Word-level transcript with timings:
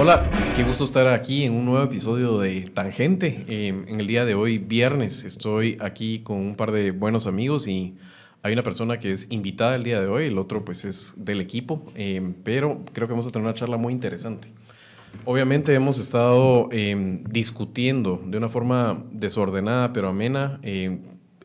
Hola, 0.00 0.24
qué 0.56 0.62
gusto 0.62 0.84
estar 0.84 1.08
aquí 1.08 1.44
en 1.44 1.52
un 1.52 1.66
nuevo 1.66 1.84
episodio 1.84 2.38
de 2.38 2.62
Tangente. 2.62 3.44
Em, 3.48 3.86
en 3.86 4.00
el 4.00 4.06
día 4.06 4.24
de 4.24 4.34
hoy, 4.34 4.56
viernes, 4.56 5.24
estoy 5.24 5.76
aquí 5.78 6.20
con 6.20 6.38
un 6.38 6.56
par 6.56 6.72
de 6.72 6.90
buenos 6.90 7.26
amigos 7.26 7.68
y 7.68 7.96
hay 8.42 8.54
una 8.54 8.62
persona 8.62 8.98
que 8.98 9.12
es 9.12 9.30
invitada 9.30 9.76
el 9.76 9.82
día 9.82 10.00
de 10.00 10.06
hoy, 10.06 10.28
el 10.28 10.38
otro 10.38 10.64
pues 10.64 10.86
es 10.86 11.12
del 11.18 11.42
equipo, 11.42 11.84
em, 11.96 12.32
pero 12.32 12.82
creo 12.94 13.08
que 13.08 13.12
vamos 13.12 13.26
a 13.26 13.30
tener 13.30 13.44
una 13.44 13.54
charla 13.54 13.76
muy 13.76 13.92
interesante. 13.92 14.48
Obviamente 15.26 15.74
hemos 15.74 15.98
estado 15.98 16.70
em, 16.72 17.22
discutiendo 17.24 18.22
de 18.24 18.38
una 18.38 18.48
forma 18.48 19.04
desordenada 19.12 19.92
pero 19.92 20.08
amena. 20.08 20.60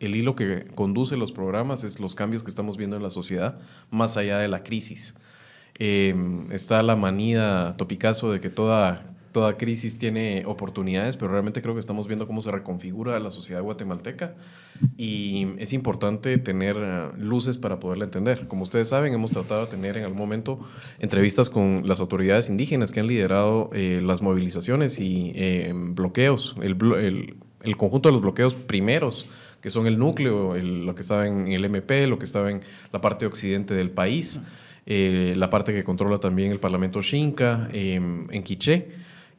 El 0.06 0.16
hilo 0.16 0.36
que 0.36 0.68
conduce 0.76 1.18
los 1.18 1.32
programas 1.32 1.84
es 1.84 2.00
los 2.00 2.16
cambios 2.16 2.44
que 2.44 2.50
estamos 2.50 2.78
viendo 2.78 2.96
en 2.96 3.04
la 3.04 3.10
sociedad 3.10 3.60
más 3.92 4.18
allá 4.18 4.38
de 4.38 4.48
la 4.48 4.64
crisis. 4.64 5.16
Em, 5.78 6.52
está 6.52 6.82
la 6.84 6.96
manía 6.96 7.74
topicazo 7.78 8.32
de 8.32 8.40
que 8.40 8.50
toda, 8.50 9.06
toda 9.34 9.58
crisis 9.58 9.98
tiene 9.98 10.44
oportunidades, 10.46 11.18
pero 11.18 11.32
realmente 11.32 11.62
creo 11.62 11.74
que 11.74 11.82
estamos 11.82 12.08
viendo 12.08 12.28
cómo 12.28 12.42
se 12.42 12.50
reconfigura 12.50 13.20
la 13.20 13.30
sociedad 13.30 13.62
guatemalteca 13.62 14.36
y 14.96 15.48
es 15.58 15.74
importante 15.74 16.38
tener 16.38 16.78
eh, 16.80 17.10
luces 17.18 17.58
para 17.58 17.80
poderla 17.80 18.06
entender. 18.06 18.48
Como 18.48 18.64
ustedes 18.64 18.88
saben, 18.88 19.14
hemos 19.14 19.32
tratado 19.32 19.66
de 19.66 19.72
tener 19.72 19.98
en 19.98 20.06
algún 20.06 20.18
momento 20.18 20.60
entrevistas 21.00 21.50
con 21.50 21.84
las 21.86 22.00
autoridades 22.00 22.50
indígenas 22.50 22.94
que 22.94 23.02
han 23.02 23.08
liderado 23.08 23.70
eh, 23.74 24.00
las 24.02 24.22
movilizaciones 24.22 24.98
y 25.00 25.34
eh, 25.36 25.74
bloqueos, 25.76 26.56
el, 26.62 26.78
el, 26.98 27.36
el, 27.64 27.78
conjunto 27.78 28.08
de 28.08 28.14
los 28.14 28.22
bloqueos 28.22 28.56
primeros 28.56 29.30
que 29.66 29.72
son 29.72 29.88
el 29.88 29.98
núcleo, 29.98 30.56
lo 30.56 30.94
que 30.94 31.02
estaba 31.02 31.26
en 31.26 31.48
el 31.48 31.66
MP, 31.66 32.06
lo 32.06 32.20
que 32.20 32.26
estaba 32.26 32.52
en 32.52 32.62
la 32.94 33.02
parte 33.02 33.26
occidente 33.26 33.74
del 33.74 33.90
país. 33.90 34.40
Eh, 34.86 35.34
la 35.36 35.50
parte 35.50 35.74
que 35.74 35.84
controla 35.84 36.20
también 36.20 36.52
el 36.52 36.60
Parlamento 36.60 37.02
Xinca 37.02 37.68
em, 37.74 38.28
en 38.30 38.44
Quiché. 38.44 38.90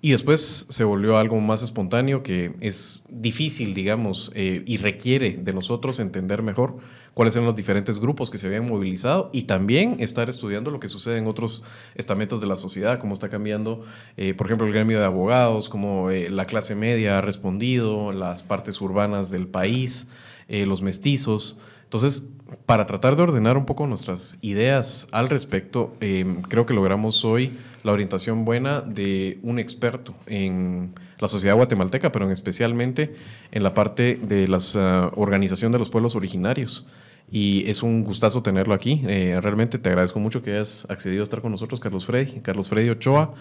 Y 0.02 0.10
después 0.10 0.66
se 0.68 0.82
volvió 0.82 1.16
algo 1.16 1.38
más 1.38 1.62
espontáneo 1.62 2.24
que 2.24 2.56
es 2.60 3.04
difícil, 3.08 3.72
digamos, 3.72 4.32
eh, 4.34 4.64
y 4.66 4.78
requiere 4.78 5.38
de 5.40 5.52
nosotros 5.52 6.00
entender 6.00 6.42
mejor 6.42 6.78
cuáles 7.16 7.32
son 7.32 7.46
los 7.46 7.56
diferentes 7.56 7.98
grupos 7.98 8.28
que 8.28 8.36
se 8.36 8.46
habían 8.46 8.66
movilizado 8.66 9.30
y 9.32 9.44
también 9.44 9.96
estar 10.00 10.28
estudiando 10.28 10.70
lo 10.70 10.80
que 10.80 10.88
sucede 10.88 11.16
en 11.16 11.26
otros 11.26 11.62
estamentos 11.94 12.42
de 12.42 12.46
la 12.46 12.56
sociedad, 12.56 12.98
cómo 12.98 13.14
está 13.14 13.30
cambiando, 13.30 13.86
eh, 14.18 14.34
por 14.34 14.48
ejemplo, 14.48 14.66
el 14.66 14.74
gremio 14.74 14.98
de 14.98 15.06
abogados, 15.06 15.70
cómo 15.70 16.10
la 16.10 16.44
clase 16.44 16.74
media 16.74 17.16
ha 17.16 17.20
respondido, 17.22 18.12
las 18.12 18.42
partes 18.42 18.82
urbanas 18.82 19.30
del 19.30 19.46
país, 19.46 20.08
los 20.46 20.82
mestizos. 20.82 21.58
Entonces, 21.84 22.28
para 22.66 22.84
tratar 22.84 23.16
de 23.16 23.22
ordenar 23.22 23.56
un 23.56 23.64
poco 23.64 23.86
nuestras 23.86 24.36
ideas 24.42 25.08
al 25.10 25.30
respecto, 25.30 25.96
em, 26.00 26.42
creo 26.42 26.66
que 26.66 26.74
logramos 26.74 27.24
hoy 27.24 27.56
la 27.82 27.92
orientación 27.92 28.44
buena 28.44 28.80
de 28.80 29.38
un 29.42 29.58
experto 29.58 30.14
en 30.26 30.92
la 31.18 31.28
sociedad 31.28 31.56
guatemalteca, 31.56 32.12
pero 32.12 32.24
en 32.24 32.32
especialmente 32.32 33.14
en 33.52 33.62
la 33.62 33.74
parte 33.74 34.16
de 34.20 34.48
la 34.48 34.58
ah, 34.74 35.10
organización 35.14 35.72
de 35.72 35.78
los 35.78 35.88
pueblos 35.88 36.14
originarios. 36.14 36.84
Y 37.30 37.68
es 37.68 37.82
un 37.82 38.04
gustazo 38.04 38.42
tenerlo 38.42 38.72
aquí. 38.72 39.02
Eh, 39.06 39.38
realmente 39.42 39.78
te 39.78 39.88
agradezco 39.88 40.20
mucho 40.20 40.42
que 40.42 40.52
hayas 40.52 40.86
accedido 40.88 41.22
a 41.22 41.24
estar 41.24 41.42
con 41.42 41.50
nosotros, 41.50 41.80
Carlos 41.80 42.06
Freddy. 42.06 42.40
Carlos 42.40 42.68
Freddy 42.68 42.88
Ochoa 42.88 43.34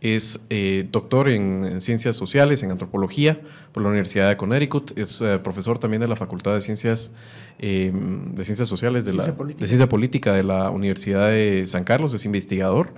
es 0.00 0.44
eh, 0.50 0.86
doctor 0.90 1.28
en 1.28 1.80
ciencias 1.80 2.16
sociales, 2.16 2.62
en 2.62 2.70
antropología 2.70 3.40
por 3.72 3.82
la 3.82 3.88
Universidad 3.88 4.28
de 4.28 4.36
Connecticut. 4.36 4.96
Es 4.96 5.20
eh, 5.20 5.40
profesor 5.42 5.78
también 5.78 6.02
de 6.02 6.08
la 6.08 6.16
Facultad 6.16 6.54
de 6.54 6.60
Ciencias, 6.60 7.12
em, 7.58 8.34
de 8.34 8.44
ciencias 8.44 8.68
Sociales, 8.68 9.04
de, 9.04 9.14
la, 9.14 9.26
de 9.26 9.66
Ciencia 9.66 9.88
Política 9.88 10.32
de 10.32 10.44
la 10.44 10.70
Universidad 10.70 11.28
de 11.28 11.64
San 11.66 11.82
Carlos. 11.82 12.14
Es 12.14 12.24
investigador 12.24 12.94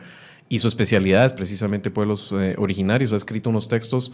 y 0.48 0.58
su 0.58 0.68
especialidad 0.68 1.26
es 1.26 1.32
precisamente 1.32 1.90
pueblos 1.90 2.32
eh, 2.32 2.54
originarios. 2.58 3.12
Ha 3.12 3.16
escrito 3.16 3.50
unos 3.50 3.68
textos 3.68 4.12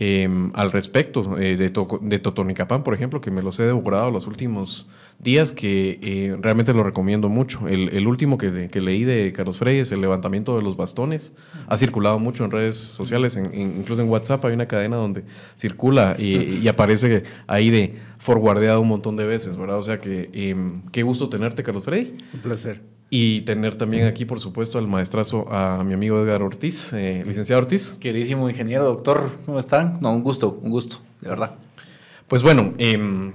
Em, 0.00 0.52
al 0.54 0.70
respecto 0.70 1.38
eh, 1.38 1.56
de, 1.56 1.72
de, 2.02 2.18
Totonicapán, 2.20 2.84
por 2.84 2.94
ejemplo, 2.94 3.20
que 3.20 3.32
me 3.32 3.42
los 3.42 3.58
he 3.58 3.64
devorado 3.64 4.12
los 4.12 4.28
últimos 4.28 4.88
días, 5.18 5.52
que 5.52 5.98
eh, 6.00 6.36
realmente 6.40 6.72
lo 6.72 6.84
recomiendo 6.84 7.28
mucho. 7.28 7.66
El, 7.66 8.06
último 8.06 8.38
que, 8.38 8.70
leí 8.80 9.02
de 9.02 9.32
Carlos 9.32 9.56
Frey 9.56 9.78
es 9.78 9.90
el 9.90 10.00
levantamiento 10.00 10.56
de 10.56 10.62
los 10.62 10.76
bastones. 10.76 11.34
Ha 11.66 11.76
circulado 11.76 12.20
mucho 12.20 12.44
en 12.44 12.52
redes 12.52 12.76
sociales, 12.76 13.36
incluso 13.36 14.00
en 14.00 14.08
WhatsApp 14.08 14.44
hay 14.44 14.52
una 14.52 14.66
cadena 14.66 14.96
donde 14.96 15.24
circula 15.56 16.14
y, 16.16 16.60
y 16.62 16.68
aparece 16.68 17.24
ahí 17.48 17.70
de 17.70 17.96
forwardeado 18.18 18.80
un 18.80 18.88
montón 18.88 19.16
de 19.16 19.26
veces, 19.26 19.56
¿verdad? 19.56 19.78
O 19.78 19.82
sea 19.82 20.00
que 20.00 20.30
em, 20.32 20.82
qué 20.92 21.02
gusto 21.02 21.28
tenerte, 21.28 21.64
Carlos 21.64 21.84
Frey. 21.84 22.16
Un 22.32 22.40
placer. 22.40 22.97
Y 23.10 23.40
tener 23.42 23.76
también 23.76 24.06
aquí, 24.06 24.26
por 24.26 24.38
supuesto, 24.38 24.78
al 24.78 24.86
maestrazo, 24.86 25.50
a 25.50 25.82
mi 25.82 25.94
amigo 25.94 26.20
Edgar 26.20 26.42
Ortiz, 26.42 26.92
eh, 26.92 27.24
licenciado 27.26 27.62
Ortiz. 27.62 27.96
Queridísimo 27.98 28.48
ingeniero, 28.48 28.84
doctor, 28.84 29.30
¿cómo 29.46 29.58
están? 29.58 29.94
No, 30.02 30.12
un 30.12 30.22
gusto, 30.22 30.60
un 30.62 30.70
gusto, 30.70 30.98
de 31.22 31.30
verdad. 31.30 31.54
Pues 32.28 32.42
bueno, 32.42 32.74
em, 32.76 33.32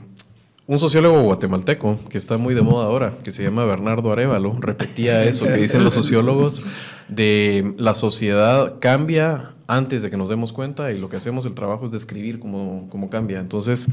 un 0.66 0.80
sociólogo 0.80 1.22
guatemalteco 1.24 2.00
que 2.10 2.18
está 2.18 2.38
muy 2.38 2.54
de 2.54 2.62
moda 2.62 2.86
ahora, 2.86 3.18
que 3.24 3.32
se 3.32 3.44
llama 3.44 3.66
Bernardo 3.66 4.12
Arevalo, 4.12 4.56
repetía 4.60 5.24
eso 5.26 5.46
que 5.46 5.58
dicen 5.58 5.84
los 5.84 5.94
sociólogos, 5.94 6.64
de 7.10 7.74
la 7.78 7.94
sociedad 7.94 8.76
cambia 8.80 9.52
antes 9.68 10.02
de 10.02 10.10
que 10.10 10.18
nos 10.18 10.30
demos 10.30 10.54
cuenta 10.54 10.92
y 10.92 11.00
lo 11.00 11.10
que 11.10 11.18
hacemos 11.18 11.46
el 11.46 11.54
trabajo 11.54 11.86
es 11.86 11.92
describir 11.92 12.40
cómo, 12.40 12.88
cómo 12.90 13.10
cambia. 13.10 13.40
Entonces, 13.40 13.88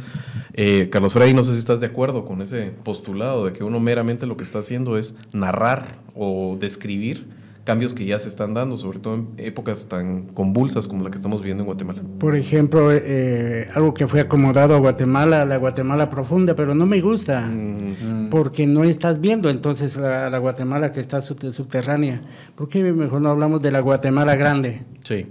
eh, 0.53 0.89
Carlos 0.91 1.13
Frey, 1.13 1.35
no 1.35 1.43
sé 1.43 1.53
si 1.55 1.59
estás 1.59 1.81
de 1.81 1.87
acuerdo 1.87 2.25
con 2.25 2.43
ese 2.43 2.73
postulado 2.85 3.47
de 3.47 3.53
que 3.53 3.65
uno 3.65 3.81
meramente 3.81 4.27
lo 4.27 4.37
que 4.37 4.45
está 4.45 4.61
haciendo 4.61 4.97
es 4.97 5.17
narrar 5.33 5.99
o 6.15 6.57
describir 6.59 7.40
cambios 7.71 7.95
que 7.95 8.05
ya 8.05 8.19
se 8.19 8.29
están 8.29 8.53
dando, 8.53 8.77
sobre 8.77 8.99
todo 8.99 9.15
en 9.15 9.29
épocas 9.37 9.87
tan 9.87 10.25
convulsas 10.35 10.89
como 10.89 11.05
la 11.05 11.11
que 11.11 11.15
estamos 11.15 11.41
viviendo 11.41 11.63
en 11.63 11.67
Guatemala. 11.67 12.03
Por 12.19 12.35
ejemplo, 12.35 12.91
eh, 12.91 13.69
algo 13.77 13.95
que 13.95 14.09
fue 14.09 14.19
acomodado 14.19 14.75
a 14.75 14.81
Guatemala, 14.81 15.45
la 15.45 15.57
Guatemala 15.57 16.11
profunda, 16.11 16.57
pero 16.57 16.75
no 16.75 16.85
me 16.85 17.01
gusta, 17.01 17.43
mm. 17.43 18.29
porque 18.29 18.67
no 18.67 18.83
estás 18.83 19.21
viendo 19.21 19.49
entonces 19.51 19.97
la, 19.97 20.37
Guatemala 20.39 20.91
que 20.91 20.99
está 20.99 21.21
subterránea. 21.21 22.23
¿Por 22.57 22.69
qué 22.69 22.83
mejor 22.83 23.21
no 23.21 23.29
hablamos 23.29 23.63
de 23.63 23.71
la 23.71 23.79
Guatemala 23.79 24.35
grande? 24.35 24.83
Sí. 25.05 25.29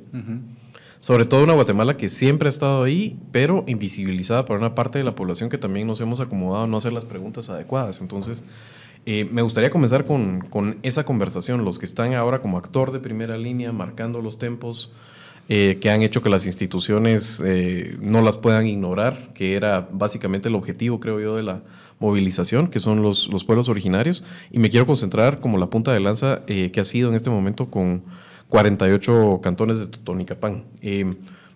Sobre 1.01 1.25
todo 1.25 1.43
una 1.43 1.55
Guatemala 1.55 1.97
que 1.97 2.07
siempre 2.07 2.47
ha 2.47 2.51
estado 2.51 2.83
ahí, 2.83 3.19
pero 3.33 3.65
invisibilizada 3.67 4.45
por 4.45 4.57
una 4.57 4.75
parte 4.75 4.97
de 4.97 5.03
la 5.03 5.13
población 5.13 5.49
que 5.49 5.57
también 5.57 5.87
nos 5.87 5.99
hemos 5.99 6.21
acomodado 6.21 6.63
a 6.63 6.67
no 6.67 6.77
hacer 6.77 6.93
las 6.93 7.03
preguntas 7.03 7.49
adecuadas. 7.49 7.99
Entonces, 7.99 8.45
eh, 9.11 9.27
me 9.31 9.41
gustaría 9.41 9.71
comenzar 9.71 10.05
con, 10.05 10.41
con, 10.51 10.77
esa 10.83 11.03
conversación, 11.03 11.65
los 11.65 11.79
que 11.79 11.87
están 11.87 12.13
ahora 12.13 12.41
como 12.41 12.59
actor 12.59 12.91
de 12.91 12.99
primera 12.99 13.39
línea, 13.39 13.71
marcando 13.71 14.21
los 14.21 14.37
tempos 14.37 14.91
eh, 15.47 15.79
que 15.81 15.89
han 15.89 16.03
hecho 16.03 16.21
que 16.21 16.29
las 16.29 16.45
instituciones 16.45 17.41
eh, 17.43 17.97
no 17.99 18.21
las 18.21 18.37
puedan 18.37 18.67
ignorar, 18.67 19.33
que 19.33 19.55
era 19.55 19.87
básicamente 19.91 20.49
el 20.49 20.53
objetivo, 20.53 20.99
creo 20.99 21.19
yo, 21.19 21.35
de 21.35 21.41
la 21.41 21.63
movilización, 21.97 22.67
que 22.67 22.79
son 22.79 23.01
los, 23.01 23.29
los 23.29 23.43
pueblos 23.45 23.67
originarios. 23.67 24.23
Y 24.51 24.59
me 24.59 24.69
quiero 24.69 24.85
concentrar 24.85 25.39
como 25.39 25.57
la 25.57 25.71
punta 25.71 25.91
de 25.91 26.01
lanza 26.01 26.43
que 26.45 26.79
ha 26.79 26.85
sido 26.85 27.09
en 27.09 27.15
este 27.15 27.31
momento 27.31 27.71
con 27.71 28.03
48 28.49 29.39
cantones 29.41 29.79
de 29.79 29.87
Totonicapán. 29.87 30.65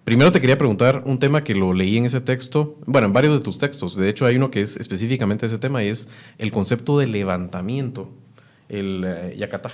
Primero 0.03 0.33
te 0.33 0.41
quería 0.41 0.57
preguntar 0.57 1.03
un 1.05 1.17
tema 1.17 1.43
que 1.43 1.55
lo 1.55 1.71
leí 1.71 1.97
en 1.97 2.05
ese 2.05 2.19
texto, 2.19 2.77
bueno, 2.85 3.07
en 3.07 3.13
varios 3.13 3.35
de 3.35 3.43
tus 3.43 3.57
textos. 3.57 3.95
De 3.95 4.09
hecho, 4.09 4.25
hay 4.25 4.35
uno 4.35 4.51
que 4.51 4.61
es 4.61 4.75
específicamente 4.75 5.45
ese 5.45 5.57
tema 5.57 5.81
y 5.81 5.87
es 5.87 6.09
el 6.37 6.51
concepto 6.51 6.99
de 6.99 7.07
levantamiento, 7.07 8.09
el 8.67 9.05
uh, 9.05 9.37
yacataj. 9.37 9.71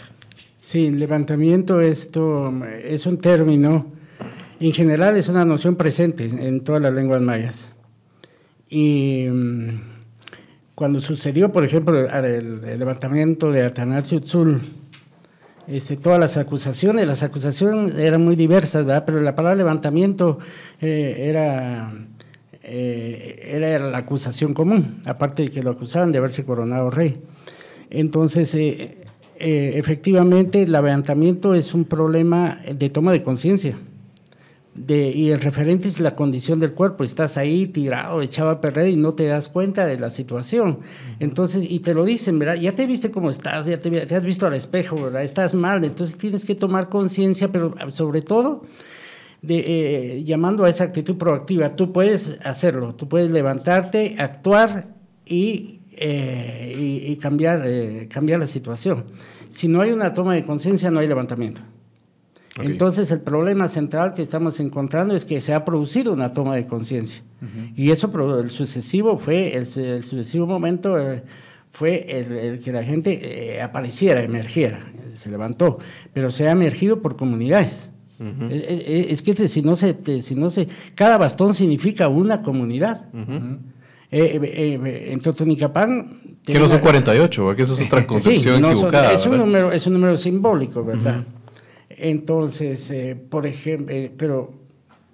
Sí, 0.57 0.91
levantamiento 0.91 1.81
esto 1.81 2.53
es 2.83 3.07
un 3.07 3.17
término, 3.17 3.87
en 4.59 4.71
general 4.71 5.17
es 5.17 5.29
una 5.29 5.45
noción 5.45 5.75
presente 5.75 6.25
en 6.25 6.63
todas 6.63 6.81
las 6.81 6.93
lenguas 6.93 7.21
mayas. 7.21 7.69
Y 8.69 9.25
mm, 9.31 9.69
cuando 10.75 11.01
sucedió, 11.01 11.51
por 11.51 11.65
ejemplo, 11.65 12.07
el, 12.07 12.61
levantamiento 12.77 13.51
de 13.51 13.63
Atanasio 13.63 14.21
este, 15.69 15.97
todas 15.97 16.19
las 16.19 16.37
acusaciones. 16.37 17.05
Las 17.05 17.23
acusaciones 17.23 17.95
eran 17.95 18.23
muy 18.23 18.35
diversas, 18.35 18.85
¿verdad? 18.85 19.03
pero 19.05 19.21
la 19.21 19.35
palabra 19.35 19.55
levantamiento 19.55 20.39
eh, 20.81 21.27
era, 21.29 21.93
eh, 22.63 23.49
era 23.51 23.79
la 23.79 23.97
acusación 23.99 24.53
común, 24.53 25.01
aparte 25.05 25.43
de 25.43 25.51
que 25.51 25.63
lo 25.63 25.71
acusaban 25.71 26.11
de 26.11 26.17
haberse 26.17 26.43
coronado 26.43 26.89
rey. 26.89 27.21
Entonces, 27.89 28.53
eh, 28.55 29.05
efectivamente, 29.37 30.63
el 30.63 30.71
levantamiento 30.71 31.55
es 31.55 31.73
un 31.73 31.85
problema 31.85 32.59
de 32.71 32.89
toma 32.89 33.11
de 33.11 33.23
conciencia 33.23 33.77
y 34.87 35.29
el 35.29 35.41
referente 35.41 35.87
es 35.87 35.99
la 35.99 36.15
condición 36.15 36.59
del 36.59 36.73
cuerpo, 36.73 37.03
estás 37.03 37.37
ahí 37.37 37.67
tirado, 37.67 38.21
echado 38.21 38.49
a 38.49 38.61
perder 38.61 38.87
y 38.87 38.95
no 38.95 39.13
te 39.13 39.25
das 39.25 39.49
cuenta 39.49 39.85
de 39.85 39.99
la 39.99 40.09
situación. 40.09 40.79
Entonces, 41.19 41.65
y 41.69 41.79
te 41.79 41.93
lo 41.93 42.05
dicen, 42.05 42.39
¿verdad? 42.39 42.55
Ya 42.55 42.73
te 42.73 42.85
viste 42.85 43.11
cómo 43.11 43.29
estás, 43.29 43.65
ya 43.65 43.79
te, 43.79 44.15
has 44.15 44.23
visto 44.23 44.47
al 44.47 44.53
espejo, 44.53 45.01
¿verdad? 45.01 45.23
Estás 45.23 45.53
mal, 45.53 45.83
entonces 45.83 46.17
tienes 46.17 46.45
que 46.45 46.55
tomar 46.55 46.89
conciencia, 46.89 47.51
pero 47.51 47.75
sobre 47.89 48.21
todo 48.21 48.63
de, 49.41 49.59
eh, 50.17 50.23
llamando 50.23 50.65
a 50.65 50.69
esa 50.69 50.85
actitud 50.85 51.17
proactiva. 51.17 51.75
Tú 51.75 51.91
puedes 51.91 52.39
hacerlo, 52.43 52.95
tú 52.95 53.07
puedes 53.09 53.29
levantarte, 53.29 54.15
actuar 54.17 54.95
y 55.25 55.79
eh, 56.01 57.03
y, 57.07 57.17
cambiar, 57.17 57.61
eh, 57.65 58.07
cambiar 58.09 58.39
la 58.39 58.45
situación. 58.45 59.03
Si 59.49 59.67
no 59.67 59.81
hay 59.81 59.91
una 59.91 60.13
toma 60.13 60.33
de 60.33 60.45
conciencia, 60.45 60.89
no 60.89 60.99
hay 60.99 61.09
levantamiento. 61.09 61.61
Entonces, 62.61 63.11
el 63.11 63.21
problema 63.21 63.67
central 63.67 64.13
que 64.13 64.21
estamos 64.21 64.59
encontrando 64.59 65.15
es 65.15 65.25
que 65.25 65.39
se 65.39 65.53
ha 65.53 65.65
producido 65.65 66.13
una 66.13 66.33
toma 66.33 66.55
de 66.55 66.65
conciencia. 66.65 67.23
Y 67.75 67.91
eso, 67.91 68.11
el 68.39 68.49
sucesivo 68.49 69.17
fue, 69.17 69.55
el, 69.55 69.65
sucesivo 69.65 70.45
momento 70.45 70.99
eh, 70.99 71.23
fue 71.71 72.05
el, 72.09 72.59
que 72.59 72.71
la 72.71 72.83
gente 72.83 73.61
apareciera, 73.61 74.21
emergiera, 74.21 74.79
se 75.13 75.29
levantó, 75.29 75.79
pero 76.13 76.31
se 76.31 76.47
ha 76.47 76.51
emergido 76.51 77.01
por 77.01 77.15
comunidades. 77.15 77.91
es, 78.49 79.21
que 79.21 79.35
si 79.47 79.61
no, 79.61 79.75
se, 79.75 80.21
si 80.21 80.35
no 80.35 80.49
se, 80.49 80.67
cada 80.95 81.17
bastón 81.17 81.53
significa 81.53 82.09
una 82.09 82.41
comunidad. 82.41 83.05
Eh, 84.11 84.39
eh, 84.41 84.79
eh, 84.83 85.11
en 85.11 85.19
Totonicapán... 85.19 86.39
Que 86.43 86.57
no 86.57 86.67
son 86.67 86.79
48, 86.79 87.43
porque 87.43 87.61
eso 87.61 87.75
es 87.75 87.85
otra 87.85 88.07
concepción 88.07 88.65
equivocada. 88.65 89.13
es, 89.13 89.25
un 89.25 89.37
número, 89.37 89.71
es 89.71 89.85
un 89.85 89.93
número 89.93 90.17
simbólico, 90.17 90.83
¿verdad? 90.83 91.23
Entonces, 91.99 92.93
por 93.29 93.45
ejemplo, 93.45 93.93
pero 94.17 94.59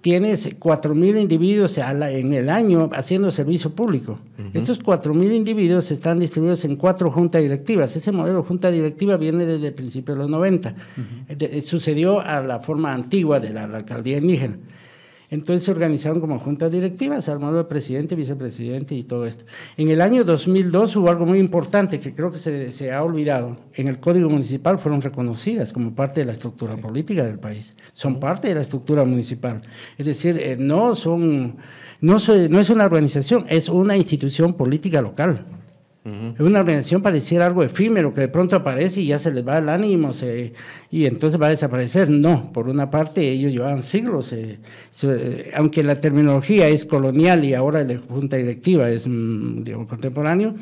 tienes 0.00 0.56
4.000 0.60 1.20
individuos 1.20 1.78
en 1.78 2.32
el 2.32 2.48
año 2.48 2.88
haciendo 2.92 3.28
servicio 3.32 3.74
público. 3.74 4.20
Estos 4.54 4.80
4.000 4.80 5.34
individuos 5.34 5.90
están 5.90 6.20
distribuidos 6.20 6.64
en 6.64 6.76
cuatro 6.76 7.10
juntas 7.10 7.42
directivas. 7.42 7.96
Ese 7.96 8.12
modelo 8.12 8.42
de 8.42 8.46
junta 8.46 8.70
directiva 8.70 9.16
viene 9.16 9.44
desde 9.44 9.66
el 9.66 9.74
principio 9.74 10.14
de 10.14 10.20
los 10.20 10.30
90. 10.30 10.74
sucedió 11.60 12.20
a 12.20 12.40
la 12.40 12.60
forma 12.60 12.94
antigua 12.94 13.40
de 13.40 13.50
la 13.50 13.64
alcaldía 13.64 14.18
indígena. 14.18 14.58
Entonces 15.30 15.64
se 15.64 15.72
organizaron 15.72 16.20
como 16.20 16.38
juntas 16.38 16.70
directivas, 16.70 17.28
armado 17.28 17.56
de 17.56 17.64
presidente, 17.64 18.14
vicepresidente 18.14 18.94
y 18.94 19.02
todo 19.02 19.26
esto. 19.26 19.44
En 19.76 19.90
el 19.90 20.00
año 20.00 20.24
2002 20.24 20.96
hubo 20.96 21.08
algo 21.08 21.26
muy 21.26 21.38
importante 21.38 21.98
que 21.98 22.14
creo 22.14 22.30
que 22.30 22.38
se, 22.38 22.92
ha 22.92 23.02
olvidado. 23.02 23.56
En 23.74 23.88
el 23.88 23.98
Código 23.98 24.30
Municipal 24.30 24.78
fueron 24.78 25.00
reconocidas 25.00 25.72
como 25.72 25.94
parte 25.94 26.20
de 26.20 26.26
la 26.26 26.32
estructura 26.32 26.76
política 26.76 27.24
del 27.24 27.38
país. 27.38 27.76
Son 27.92 28.20
parte 28.20 28.48
de 28.48 28.54
la 28.54 28.60
estructura 28.60 29.04
municipal. 29.04 29.60
Es 29.98 30.06
decir, 30.06 30.38
eh, 30.38 30.56
no, 30.58 30.94
son, 30.94 31.56
no, 32.00 32.16
no 32.50 32.60
es 32.60 32.70
una 32.70 32.84
organización, 32.84 33.44
es 33.48 33.68
una 33.68 33.96
institución 33.96 34.54
política 34.54 35.02
local. 35.02 35.44
Es 36.06 36.40
Una 36.40 36.60
organización 36.60 37.02
pareciera 37.02 37.46
algo 37.46 37.64
efímero 37.64 38.14
que 38.14 38.20
de 38.20 38.28
pronto 38.28 38.54
aparece 38.54 39.00
y 39.00 39.08
ya 39.08 39.18
se 39.18 39.32
les 39.32 39.46
va 39.46 39.58
el 39.58 39.68
ánimo 39.68 40.12
y 40.90 41.04
entonces 41.04 41.40
va 41.40 41.48
a 41.48 41.50
desaparecer. 41.50 42.08
No, 42.10 42.52
por 42.52 42.68
una 42.68 42.90
parte 42.90 43.28
ellos 43.28 43.52
llevaban 43.52 43.82
siglos, 43.82 44.34
aunque 45.54 45.82
la 45.82 46.00
terminología 46.00 46.68
es 46.68 46.84
colonial 46.84 47.44
y 47.44 47.54
ahora 47.54 47.82
la 47.82 47.98
junta 47.98 48.36
directiva 48.36 48.88
es 48.88 49.06
mm, 49.08 49.64
contemporáneo, 49.88 50.54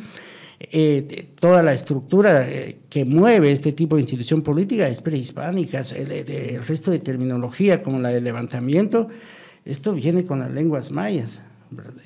eh, 0.60 1.26
toda 1.38 1.62
la 1.62 1.74
estructura 1.74 2.48
eh, 2.48 2.78
que 2.88 3.04
mueve 3.04 3.52
este 3.52 3.72
tipo 3.72 3.96
de 3.96 4.02
institución 4.02 4.40
política 4.40 4.88
es 4.88 5.02
prehispánica, 5.02 5.82
el, 5.94 6.64
resto 6.64 6.90
de 6.90 7.00
terminología 7.00 7.82
como 7.82 8.00
la 8.00 8.08
de 8.08 8.22
levantamiento, 8.22 9.08
esto 9.66 9.92
viene 9.92 10.24
con 10.24 10.38
las 10.38 10.50
lenguas 10.50 10.90
mayas. 10.90 11.42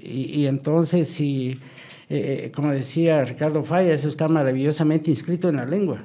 Y, 0.01 0.41
y 0.41 0.47
entonces 0.47 1.09
si 1.09 1.61
eh, 2.11 2.45
eh, 2.47 2.51
como 2.53 2.71
decía 2.73 3.25
Ricardo 3.25 3.63
Falla, 3.63 3.93
eso 3.93 4.09
está 4.09 4.29
maravillosamente 4.29 5.11
inscrito 5.11 5.49
en 5.49 5.57
la 5.57 5.67
lengua. 5.67 6.03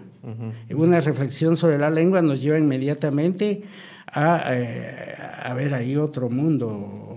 Una 0.74 1.02
reflexión 1.02 1.58
sobre 1.58 1.78
la 1.78 1.90
lengua 1.90 2.22
nos 2.22 2.42
lleva 2.42 2.58
inmediatamente 2.58 3.64
a, 4.08 4.54
eh, 4.54 5.16
a 5.44 5.54
ver 5.54 5.74
ahí 5.74 5.98
otro 5.98 6.30
mundo 6.30 7.13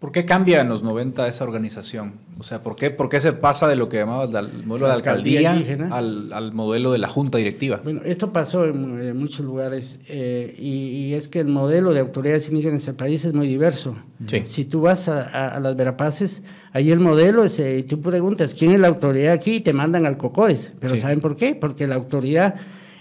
¿Por 0.00 0.12
qué 0.12 0.24
cambia 0.24 0.62
en 0.62 0.68
los 0.70 0.82
90 0.82 1.28
esa 1.28 1.44
organización? 1.44 2.14
O 2.38 2.42
sea, 2.42 2.62
¿por 2.62 2.74
qué, 2.74 2.90
por 2.90 3.10
qué 3.10 3.20
se 3.20 3.34
pasa 3.34 3.68
de 3.68 3.76
lo 3.76 3.90
que 3.90 3.98
llamabas 3.98 4.34
el 4.34 4.64
modelo 4.64 4.86
de 4.86 4.94
alcaldía, 4.94 5.52
al, 5.90 6.32
al, 6.32 6.52
modelo 6.54 6.92
de 6.92 6.96
la 6.96 7.08
junta 7.08 7.36
directiva? 7.36 7.82
Bueno, 7.84 8.00
esto 8.06 8.32
pasó 8.32 8.64
en, 8.64 9.14
muchos 9.18 9.44
lugares 9.44 10.00
eh, 10.08 10.54
y, 10.58 11.12
es 11.12 11.28
que 11.28 11.40
el 11.40 11.48
modelo 11.48 11.92
de 11.92 12.00
autoridades 12.00 12.48
indígenas 12.48 12.88
en 12.88 12.92
el 12.92 12.96
país 12.96 13.26
es 13.26 13.34
muy 13.34 13.46
diverso. 13.46 13.94
Si 14.44 14.64
tú 14.64 14.80
vas 14.80 15.06
a, 15.10 15.60
las 15.60 15.76
Verapaces, 15.76 16.44
ahí 16.72 16.90
el 16.90 17.00
modelo 17.00 17.44
es, 17.44 17.60
eh, 17.60 17.80
y 17.80 17.82
tú 17.82 18.00
preguntas, 18.00 18.54
¿quién 18.54 18.70
es 18.70 18.80
la 18.80 18.88
autoridad 18.88 19.34
aquí? 19.34 19.56
Y 19.56 19.60
te 19.60 19.74
mandan 19.74 20.06
al 20.06 20.16
COCOES. 20.16 20.72
Pero 20.80 20.96
¿saben 20.96 21.20
por 21.20 21.36
qué? 21.36 21.54
Porque 21.54 21.86
la 21.86 21.96
autoridad 21.96 22.54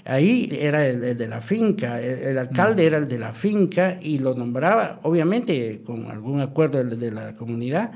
Ahí 0.10 0.50
era 0.60 0.88
el, 0.88 1.16
de 1.16 1.28
la 1.28 1.40
finca, 1.40 2.02
el, 2.02 2.36
alcalde 2.40 2.84
era 2.84 2.98
el 2.98 3.08
de 3.08 3.20
la 3.20 3.32
finca 3.32 3.96
y 4.02 4.18
lo 4.18 4.34
nombraba, 4.34 5.00
obviamente 5.04 5.84
con 5.86 6.10
algún 6.10 6.42
acuerdo 6.42 6.84
de, 6.84 7.12
la 7.12 7.36
comunidad, 7.36 7.92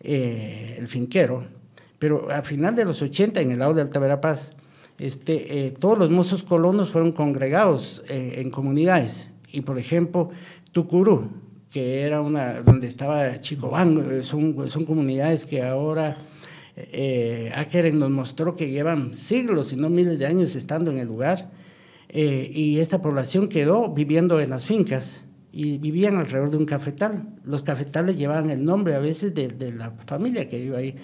eh, 0.00 0.74
el 0.76 0.88
finquero. 0.88 1.44
Pero 2.00 2.28
al 2.30 2.42
final 2.42 2.74
de 2.74 2.84
los 2.84 3.00
80, 3.00 3.40
en 3.40 3.52
el 3.52 3.60
lado 3.60 3.74
de 3.74 3.82
Alta 3.82 4.00
Verapaz, 4.00 4.54
este, 4.98 5.66
eh, 5.66 5.70
todos 5.70 5.96
los 5.96 6.10
mozos 6.10 6.42
colonos 6.42 6.90
fueron 6.90 7.12
congregados 7.12 8.02
eh, 8.08 8.34
en 8.38 8.50
comunidades. 8.50 9.30
Y 9.52 9.60
por 9.60 9.78
ejemplo, 9.78 10.30
Tucurú, 10.72 11.30
que 11.70 12.02
era 12.02 12.20
una, 12.22 12.60
donde 12.62 12.88
estaba 12.88 13.38
Chicobán, 13.38 14.24
son, 14.24 14.68
son 14.68 14.84
comunidades 14.84 15.46
que 15.46 15.62
ahora 15.62 16.16
eh, 16.76 17.52
Akeren 17.54 17.98
nos 17.98 18.10
mostró 18.10 18.54
que 18.54 18.70
llevan 18.70 19.14
siglos, 19.14 19.72
y 19.72 19.76
no 19.76 19.90
miles 19.90 20.18
de 20.18 20.26
años 20.26 20.56
estando 20.56 20.90
en 20.90 20.98
el 20.98 21.06
lugar, 21.06 21.50
eh, 22.08 22.50
y 22.52 22.78
esta 22.78 23.00
población 23.00 23.48
quedó 23.48 23.92
viviendo 23.92 24.40
en 24.40 24.50
las 24.50 24.64
fincas 24.64 25.24
y 25.50 25.78
vivían 25.78 26.16
alrededor 26.16 26.50
de 26.50 26.56
un 26.58 26.66
cafetal. 26.66 27.28
Los 27.44 27.62
cafetales 27.62 28.16
llevaban 28.16 28.50
el 28.50 28.64
nombre 28.64 28.94
a 28.94 28.98
veces 28.98 29.34
de, 29.34 29.72
la 29.72 29.90
familia 30.06 30.48
que 30.48 30.58
vive 30.58 30.76
ahí. 30.76 30.94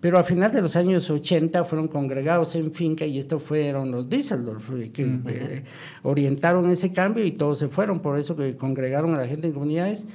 Pero 0.00 0.18
a 0.18 0.24
final 0.24 0.52
de 0.52 0.62
los 0.62 0.76
años 0.76 1.08
80 1.08 1.64
fueron 1.64 1.88
congregados 1.88 2.54
en 2.54 2.72
finca 2.72 3.06
y 3.06 3.18
estos 3.18 3.42
fueron 3.42 3.90
los 3.90 4.08
Düsseldorf 4.08 4.70
que 4.92 5.20
eh, 5.26 5.64
orientaron 6.02 6.70
ese 6.70 6.92
cambio 6.92 7.24
y 7.24 7.32
todos 7.32 7.58
se 7.58 7.68
fueron, 7.68 8.00
por 8.00 8.18
eso 8.18 8.36
que 8.36 8.56
congregaron 8.56 9.14
a 9.14 9.18
la 9.18 9.26
gente 9.26 9.48
en 9.48 9.54
comunidades 9.54 10.06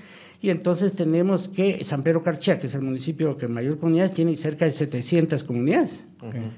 y 0.42 0.50
entonces 0.50 0.94
tenemos 0.96 1.50
que 1.50 1.84
San 1.84 2.02
Pedro 2.02 2.24
Carchá, 2.24 2.58
que 2.58 2.66
es 2.66 2.74
el 2.74 2.82
municipio 2.82 3.38
que 3.38 3.48
mayor 3.48 3.78
comunidades, 3.78 4.12
tiene 4.12 4.36
cerca 4.36 4.66
de 4.66 4.72
700 4.72 5.44
comunidades. 5.44 6.08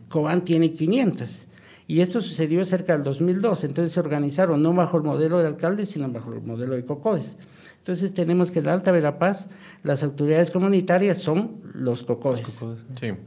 Cobán 0.07 0.45
tiene 0.45 0.71
500. 0.71 1.47
Y 1.85 1.99
esto 1.99 2.21
sucedió 2.21 2.63
cerca 2.63 2.93
del 2.93 3.03
2002. 3.03 3.65
Entonces 3.65 3.91
se 3.91 3.99
organizaron 3.99 4.63
no 4.63 4.73
bajo 4.73 4.95
el 4.95 5.03
modelo 5.03 5.39
de 5.39 5.47
alcalde, 5.47 5.85
sino 5.85 6.09
bajo 6.09 6.31
el 6.31 6.41
modelo 6.41 6.75
de 6.75 6.85
COCODES. 6.85 7.35
Entonces 7.79 8.13
tenemos 8.13 8.51
que 8.51 8.59
en 8.59 8.65
la 8.65 8.73
Alta 8.73 8.93
Verapaz 8.93 9.49
las 9.83 10.01
autoridades 10.01 10.49
comunitarias 10.49 11.17
son 11.17 11.57
los 11.73 12.03
COCODES, 12.03 12.65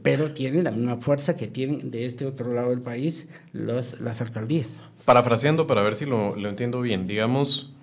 pero 0.01 0.33
tienen 0.33 0.63
la 0.63 0.71
misma 0.71 0.97
fuerza 0.97 1.35
que 1.35 1.45
tienen 1.45 1.91
de 1.91 2.07
este 2.07 2.25
otro 2.25 2.51
lado 2.51 2.71
del 2.71 2.81
país 2.81 3.29
los, 3.53 4.01
las 4.01 4.21
alcaldías. 4.21 4.83
Parafraseando 5.05 5.67
para 5.67 5.83
ver 5.83 5.93
si 5.93 6.07
lo, 6.07 6.35
lo 6.35 6.49
entiendo 6.49 6.81
bien, 6.81 7.05
digamos, 7.05 7.76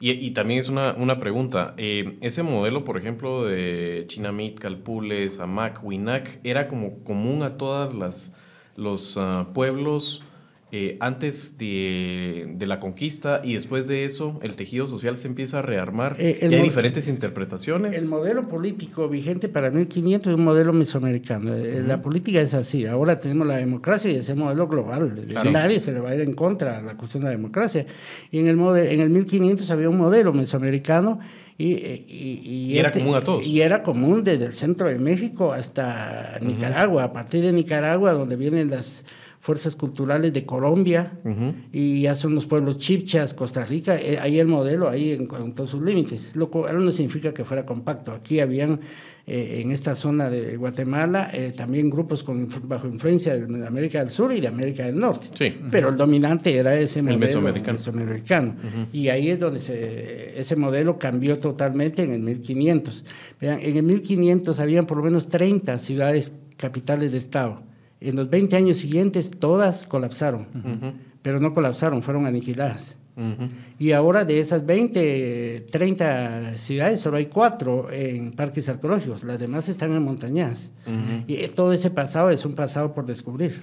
y, 0.00 0.30
también 0.30 0.60
es 0.60 0.68
una, 0.68 0.94
una 0.94 1.18
pregunta. 1.18 1.74
Eh, 1.76 2.16
ese 2.20 2.44
modelo, 2.44 2.84
por 2.84 2.96
ejemplo, 2.98 3.44
de 3.44 4.04
Chinamit, 4.06 4.58
Calpules, 4.58 5.40
Amac, 5.40 5.84
Winac, 5.84 6.38
¿era 6.44 6.68
como 6.68 7.02
común 7.02 7.42
a 7.42 7.56
todos 7.56 8.32
los 8.76 9.16
uh, 9.16 9.52
pueblos 9.52 10.22
eh, 10.70 10.98
antes 11.00 11.56
de, 11.56 12.44
de, 12.56 12.66
la 12.66 12.78
conquista 12.78 13.40
y 13.42 13.54
después 13.54 13.88
de 13.88 14.04
eso 14.04 14.38
el 14.42 14.54
tejido 14.54 14.86
social 14.86 15.16
se 15.18 15.26
empieza 15.26 15.60
a 15.60 15.62
rearmar. 15.62 16.16
Eh, 16.18 16.40
hay 16.42 16.60
diferentes 16.60 17.08
interpretaciones. 17.08 17.96
El 17.96 18.10
modelo 18.10 18.48
político 18.48 19.08
vigente 19.08 19.48
para 19.48 19.70
1500 19.70 20.30
es 20.30 20.38
un 20.38 20.44
modelo 20.44 20.74
mesoamericano. 20.74 21.54
Eh, 21.54 21.82
la 21.86 22.02
política 22.02 22.42
es 22.42 22.52
así. 22.52 22.84
Ahora 22.84 23.18
tenemos 23.18 23.46
la 23.46 23.56
democracia 23.56 24.10
y 24.10 24.16
ese 24.16 24.34
modelo 24.34 24.68
global. 24.68 25.14
Nadie 25.50 25.80
se 25.80 25.92
le 25.92 26.00
va 26.00 26.10
a 26.10 26.14
ir 26.14 26.20
en 26.20 26.34
contra 26.34 26.76
a 26.76 26.82
la 26.82 26.98
cuestión 26.98 27.22
de 27.22 27.28
la 27.28 27.32
democracia. 27.32 27.86
Y 28.30 28.40
en 28.40 28.48
el, 28.48 28.58
en 28.60 29.00
el 29.00 29.08
1500 29.08 29.70
había 29.70 29.88
un 29.88 29.96
modelo 29.96 30.34
mesoamericano 30.34 31.18
y, 31.56 31.72
y, 31.72 32.78
era 32.78 32.88
este, 32.88 33.00
común 33.00 33.14
a 33.14 33.20
todos. 33.22 33.46
Y 33.46 33.62
era 33.62 33.82
común 33.82 34.22
desde 34.22 34.44
el 34.44 34.52
centro 34.52 34.86
de 34.88 34.98
México 34.98 35.54
hasta 35.54 36.38
Nicaragua. 36.42 37.04
A 37.04 37.12
partir 37.14 37.42
de 37.42 37.54
Nicaragua, 37.54 38.12
donde 38.12 38.36
vienen 38.36 38.68
las 38.68 39.06
fuerzas 39.40 39.76
culturales 39.76 40.32
de 40.32 40.44
Colombia 40.44 41.12
y 41.72 42.02
ya 42.02 42.14
son 42.14 42.34
los 42.34 42.46
pueblos 42.46 42.78
chipchas, 42.78 43.34
Costa 43.34 43.64
Rica, 43.64 43.96
eh, 43.96 44.18
ahí 44.20 44.38
el 44.38 44.48
modelo, 44.48 44.88
ahí 44.88 45.12
en, 45.12 45.28
todos 45.54 45.70
sus 45.70 45.82
límites. 45.82 46.34
Lo 46.34 46.50
cual 46.50 46.84
no 46.84 46.90
significa 46.90 47.32
que 47.32 47.44
fuera 47.44 47.64
compacto. 47.64 48.12
Aquí 48.12 48.40
habían 48.40 48.80
eh, 49.26 49.60
en 49.62 49.70
esta 49.70 49.94
zona 49.94 50.28
de 50.28 50.56
Guatemala 50.56 51.30
eh, 51.32 51.52
también 51.56 51.88
grupos 51.88 52.24
con, 52.24 52.48
bajo 52.64 52.88
influencia 52.88 53.36
de 53.36 53.66
América 53.66 54.00
del 54.00 54.08
Sur 54.08 54.32
y 54.32 54.40
de 54.40 54.48
América 54.48 54.84
del 54.84 54.98
Norte. 54.98 55.28
Pero 55.70 55.90
el 55.90 55.96
dominante 55.96 56.56
era 56.56 56.74
ese 56.78 57.00
modelo 57.00 57.40
mesoamericano. 57.40 58.56
Y 58.92 59.08
ahí 59.08 59.30
es 59.30 59.38
donde 59.38 59.60
se, 59.60 60.38
ese 60.38 60.56
modelo 60.56 60.98
cambió 60.98 61.38
totalmente 61.38 62.02
en 62.02 62.12
el 62.12 62.20
1500. 62.20 63.04
Vean, 63.40 63.60
en 63.60 63.76
el 63.76 63.82
1500 63.84 64.58
habían 64.58 64.86
por 64.86 64.96
lo 64.96 65.04
menos 65.04 65.28
30 65.28 65.78
ciudades 65.78 66.32
capitales 66.56 67.12
de 67.12 67.18
Estado 67.18 67.67
En 68.00 68.16
los 68.16 68.30
20 68.30 68.56
años 68.56 68.76
siguientes 68.76 69.30
todas 69.30 69.84
colapsaron, 69.84 70.46
pero 71.22 71.40
no 71.40 71.52
colapsaron, 71.52 72.02
fueron 72.02 72.26
aniquiladas. 72.26 72.96
Y 73.80 73.92
ahora 73.92 74.24
de 74.24 74.38
esas 74.38 74.64
20, 74.64 75.66
30 75.70 76.56
ciudades, 76.56 77.00
solo 77.00 77.16
hay 77.16 77.26
cuatro 77.26 77.90
en 77.90 78.30
parques 78.32 78.68
arqueológicos, 78.68 79.24
las 79.24 79.38
demás 79.38 79.68
están 79.68 79.92
en 79.92 80.02
montañas. 80.02 80.72
Y 81.26 81.36
todo 81.48 81.72
ese 81.72 81.90
pasado 81.90 82.30
es 82.30 82.44
un 82.44 82.54
pasado 82.54 82.94
por 82.94 83.06
descubrir. 83.06 83.60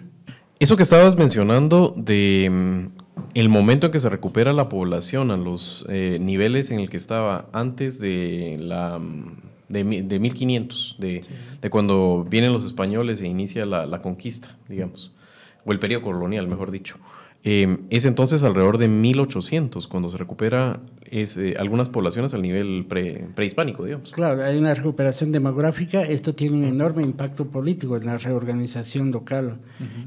Eso 0.58 0.77
que 0.77 0.84
estabas 0.84 1.18
mencionando 1.18 1.94
de 1.98 2.50
mm, 2.50 2.86
el 3.34 3.50
momento 3.50 3.88
en 3.88 3.92
que 3.92 4.00
se 4.00 4.10
recupera 4.10 4.54
la 4.54 4.70
población 4.70 5.32
a 5.32 5.38
los 5.38 5.86
eh, 5.89 6.18
niveles 6.22 6.72
en 6.72 6.80
el 6.80 6.89
que 6.89 6.96
estaba 6.96 7.50
antes 7.51 8.00
de 8.00 8.58
la 8.62 8.98
mm, 8.98 9.36
de, 9.70 10.04
de 10.04 10.20
1500, 10.20 10.96
de, 11.00 11.22
de, 11.62 11.70
cuando 11.70 12.26
vienen 12.30 12.54
los 12.54 12.64
españoles 12.64 13.22
e 13.22 13.28
inicia 13.28 13.66
la, 13.66 13.86
la, 13.86 14.02
conquista, 14.02 14.56
digamos, 14.70 15.12
o 15.66 15.72
el 15.72 15.80
periodo 15.80 16.04
colonial, 16.04 16.48
mejor 16.48 16.72
dicho. 16.72 16.98
Eh, 17.48 17.78
es 17.92 18.06
entonces 18.06 18.42
alrededor 18.42 18.80
de 18.80 18.88
1800 18.88 19.88
cuando 19.88 20.10
se 20.10 20.18
recupera 20.18 20.80
es, 21.12 21.38
eh, 21.38 21.54
algunas 21.60 21.90
poblaciones 21.90 22.34
al 22.34 22.42
nivel 22.42 22.88
pre, 22.90 23.28
prehispánico, 23.36 23.86
digamos. 23.86 24.10
Claro, 24.10 24.44
hay 24.44 24.58
una 24.58 24.74
recuperación 24.74 25.32
demográfica. 25.32 26.02
Esto 26.02 26.34
tiene 26.34 26.58
un 26.58 26.64
enorme 26.64 27.04
impacto 27.04 27.46
político 27.46 27.98
en 27.98 28.08
la 28.08 28.18
reorganización 28.18 29.12
local 29.12 29.60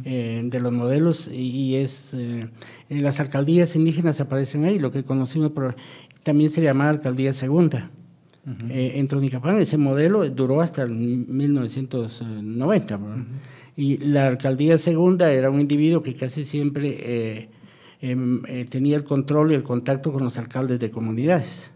eh, 0.04 0.42
de 0.46 0.60
los 0.60 0.72
modelos 0.72 1.30
y, 1.32 1.76
es 1.76 2.12
en 2.12 2.50
las 2.88 3.20
alcaldías 3.20 3.76
indígenas 3.76 4.20
aparecen 4.20 4.64
ahí, 4.64 4.80
lo 4.80 4.90
que 4.90 5.04
conocimos 5.04 5.52
por, 5.52 5.76
también 6.24 6.50
se 6.50 6.60
llama 6.60 6.88
alcaldía 6.88 7.32
segunda. 7.32 7.88
En 8.46 9.08
Tonicapán 9.08 9.58
ese 9.58 9.76
modelo 9.76 10.28
duró 10.30 10.60
hasta 10.60 10.86
1990. 10.86 13.00
Y 13.78 13.96
la 13.98 14.26
alcaldía 14.26 14.76
segunda 14.76 15.30
era 15.30 15.50
un 15.50 15.60
individuo 15.60 16.02
que 16.02 16.12
casi 16.12 16.42
siempre 16.42 16.96
eh, 16.98 17.48
em, 18.00 18.42
eh, 18.48 18.66
tenía 18.68 18.96
el 18.96 19.04
control 19.04 19.52
y 19.52 19.54
el 19.54 19.62
contacto 19.62 20.12
con 20.12 20.24
los 20.24 20.36
alcaldes 20.36 20.80
de 20.80 20.90
comunidades. 20.90 21.70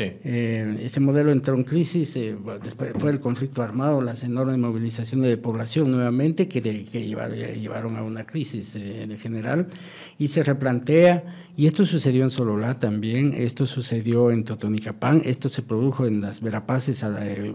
Eh, 0.00 0.76
este 0.80 1.00
modelo 1.00 1.32
entró 1.32 1.56
en 1.56 1.64
crisis 1.64 2.16
después 2.62 2.92
fue 3.00 3.10
el 3.10 3.18
conflicto 3.18 3.62
armado, 3.62 4.00
las 4.00 4.22
enormes 4.22 4.56
movilizaciones 4.56 5.28
de 5.28 5.36
población 5.36 5.90
nuevamente 5.90 6.46
que, 6.46 6.62
que 6.62 7.08
llevaron 7.08 7.96
a 7.96 8.04
una 8.04 8.24
crisis 8.24 8.76
en 8.76 9.18
general 9.18 9.66
y 10.16 10.28
se 10.28 10.44
replantea 10.44 11.47
y 11.58 11.66
esto 11.66 11.84
sucedió 11.84 12.22
en 12.22 12.30
Sololá 12.30 12.78
también, 12.78 13.34
esto 13.36 13.66
sucedió 13.66 14.30
en 14.30 14.44
Totonicapán, 14.44 15.22
esto 15.24 15.48
se 15.48 15.62
produjo 15.62 16.06
en 16.06 16.20
las 16.20 16.40
Verapaces 16.40 17.04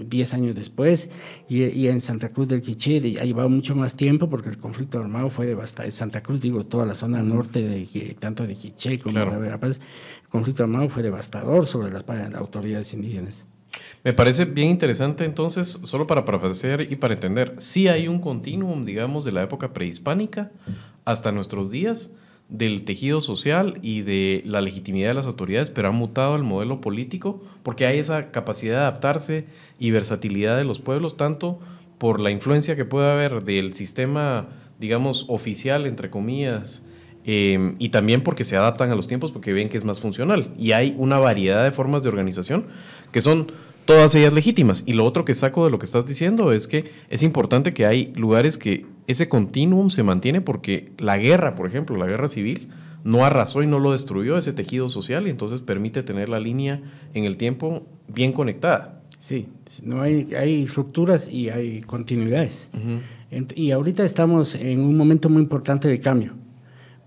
10 0.06 0.34
años 0.34 0.56
después 0.56 1.10
y, 1.48 1.88
en 1.88 2.02
Santa 2.02 2.28
Cruz 2.28 2.50
del 2.50 2.62
Quiché 2.62 2.98
ha 2.98 3.24
llevado 3.24 3.48
mucho 3.48 3.76
más 3.76 3.96
tiempo 3.96 4.30
porque 4.30 4.50
el 4.50 4.58
conflicto 4.58 5.00
armado 5.00 5.30
fue 5.30 5.46
devastado. 5.46 5.90
Santa 5.90 6.22
Cruz, 6.22 6.42
digo, 6.42 6.66
toda 6.66 6.86
la 6.86 6.96
zona 6.96 7.24
norte, 7.24 7.64
de, 7.64 8.18
tanto 8.20 8.46
de 8.46 8.56
Quiché 8.56 9.00
como 9.00 9.20
de 9.20 9.38
Verapaz, 9.38 9.80
el 10.22 10.28
conflicto 10.28 10.64
armado 10.64 10.90
fue 10.90 11.02
devastador 11.02 11.66
sobre 11.66 11.90
las, 11.90 12.04
autoridades 12.36 12.94
indígenas. 12.94 13.48
Me 14.04 14.12
parece 14.12 14.44
bien 14.44 14.70
interesante 14.70 15.24
entonces, 15.24 15.80
solo 15.84 16.08
para 16.08 16.26
parafrasear 16.26 16.82
y 16.82 16.98
para 16.98 17.14
entender, 17.14 17.56
sí 17.58 17.88
hay 17.88 18.10
un 18.10 18.20
continuum, 18.20 18.84
digamos, 18.84 19.24
de 19.24 19.32
la 19.32 19.44
época 19.44 19.72
prehispánica 19.72 20.52
hasta 21.06 21.32
nuestros 21.32 21.72
días, 21.72 22.14
del 22.54 22.86
tejido 22.86 23.20
social 23.20 23.80
y 23.82 24.04
de 24.04 24.44
la 24.46 24.62
legitimidad 24.62 25.10
de 25.10 25.16
las 25.16 25.26
autoridades, 25.26 25.72
pero 25.72 25.88
ha 25.88 25.92
mutado 25.92 26.36
el 26.36 26.44
modelo 26.44 26.82
político 26.82 27.42
porque 27.64 27.88
hay 27.88 27.98
esa 27.98 28.30
capacidad 28.30 28.76
de 28.76 28.82
adaptarse 28.82 29.46
y 29.80 29.90
versatilidad 29.90 30.56
de 30.56 30.64
los 30.64 30.80
pueblos, 30.80 31.18
tanto 31.18 31.60
por 31.98 32.20
la 32.20 32.30
influencia 32.30 32.76
que 32.76 32.86
puede 32.86 33.12
haber 33.12 33.44
del 33.44 33.74
sistema, 33.74 34.50
digamos, 34.80 35.26
oficial, 35.30 35.88
entre 35.88 36.12
comillas, 36.12 36.86
eh, 37.26 37.76
y 37.80 37.90
también 37.90 38.22
porque 38.22 38.44
se 38.44 38.56
adaptan 38.56 38.92
a 38.92 38.96
los 38.96 39.08
tiempos 39.08 39.32
porque 39.32 39.52
ven 39.52 39.68
que 39.68 39.78
es 39.78 39.84
más 39.84 40.00
funcional. 40.00 40.54
Y 40.60 40.74
hay 40.74 40.94
una 41.00 41.18
variedad 41.18 41.64
de 41.64 41.72
formas 41.72 42.04
de 42.04 42.10
organización 42.10 42.68
que 43.12 43.22
son 43.22 43.48
todas 43.86 44.16
ellas 44.16 44.34
legítimas. 44.34 44.84
Y 44.86 44.94
lo 44.94 45.06
otro 45.06 45.26
que 45.26 45.36
saco 45.36 45.66
de 45.66 45.72
lo 45.72 45.80
que 45.80 45.86
estás 45.86 46.06
diciendo 46.06 46.52
es 46.52 46.68
que 46.68 46.92
es 47.10 47.24
importante 47.24 47.74
que 47.74 47.86
hay 47.86 48.14
lugares 48.16 48.58
que 48.58 48.86
ese 49.08 49.28
continuum 49.30 49.90
se 49.90 50.04
mantiene 50.04 50.42
porque 50.42 50.92
la 50.98 51.18
guerra, 51.18 51.56
por 51.56 51.68
ejemplo, 51.68 51.98
la 51.98 52.08
guerra 52.08 52.28
civil, 52.28 52.70
no 53.04 53.26
arrasó 53.26 53.62
y 53.62 53.68
no 53.68 53.80
lo 53.80 53.92
destruyó 53.92 54.38
ese 54.38 54.54
tejido 54.54 54.90
social 54.90 55.28
y 55.28 55.30
entonces 55.30 55.62
permite 55.62 56.04
tener 56.04 56.30
la 56.30 56.40
línea 56.40 56.82
en 57.14 57.26
el 57.26 57.38
tiempo 57.38 57.84
bien 58.08 58.32
conectada. 58.32 59.02
Sí, 59.20 59.48
no 59.84 60.02
hay, 60.02 60.34
hay 60.38 60.66
rupturas 60.66 61.32
y 61.32 61.50
hay 61.50 61.82
continuidades. 61.82 62.72
Y 63.56 63.72
ahorita 63.72 64.04
estamos 64.04 64.56
en 64.56 64.82
un 64.82 64.96
momento 64.96 65.30
muy 65.30 65.42
importante 65.42 65.88
de 65.88 66.00
cambio, 66.00 66.34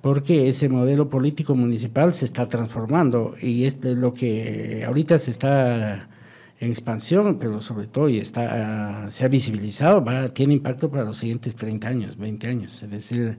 porque 0.01 0.49
ese 0.49 0.69
modelo 0.69 1.09
político 1.09 1.55
municipal 1.55 2.13
se 2.13 2.25
está 2.25 2.49
transformando 2.49 3.35
y 3.41 3.65
es 3.65 3.83
lo 3.85 4.13
que 4.13 4.83
ahorita 4.87 5.19
se 5.19 5.31
está 5.31 6.09
en 6.59 6.71
expansión, 6.71 7.39
pero 7.39 7.61
sobre 7.61 7.87
todo 7.87 8.09
y 8.09 8.19
está, 8.19 9.11
se 9.11 9.25
ha 9.25 9.29
visibilizado, 9.29 10.05
va, 10.05 10.29
tiene 10.31 10.55
impacto 10.55 10.91
para 10.91 11.05
los 11.05 11.19
siguientes 11.19 11.55
30 11.57 11.89
años, 11.89 12.17
20 12.17 12.49
años. 12.49 12.83
Es 12.83 12.91
decir, 12.91 13.39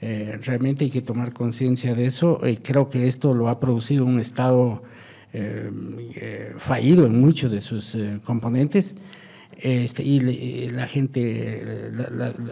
eh, 0.00 0.38
realmente 0.42 0.84
hay 0.84 0.90
que 0.90 1.02
tomar 1.02 1.32
conciencia 1.32 1.94
de 1.94 2.06
eso. 2.06 2.40
y 2.46 2.56
creo 2.56 2.88
que 2.88 3.06
esto 3.06 3.34
lo 3.34 3.48
ha 3.48 3.58
producido 3.58 4.04
un 4.04 4.20
Estado 4.20 4.82
eh, 5.32 5.70
eh, 6.16 6.52
fallido 6.58 7.06
en 7.06 7.20
muchos 7.20 7.50
de 7.50 7.60
sus 7.60 7.96
componentes. 8.24 8.96
Este, 9.56 10.02
y 10.02 10.70
la 10.70 10.88
gente, 10.88 11.92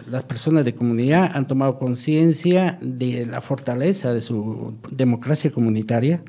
las 0.07 0.23
personas 0.23 0.63
de 0.63 0.73
comunidad 0.75 1.31
han 1.33 1.47
tomado 1.47 1.75
conciencia 1.77 2.77
de 2.79 3.25
la 3.25 3.41
fortaleza 3.41 4.13
de 4.13 4.21
su 4.21 4.77
democracia 4.91 5.51
comunitaria 5.51 6.21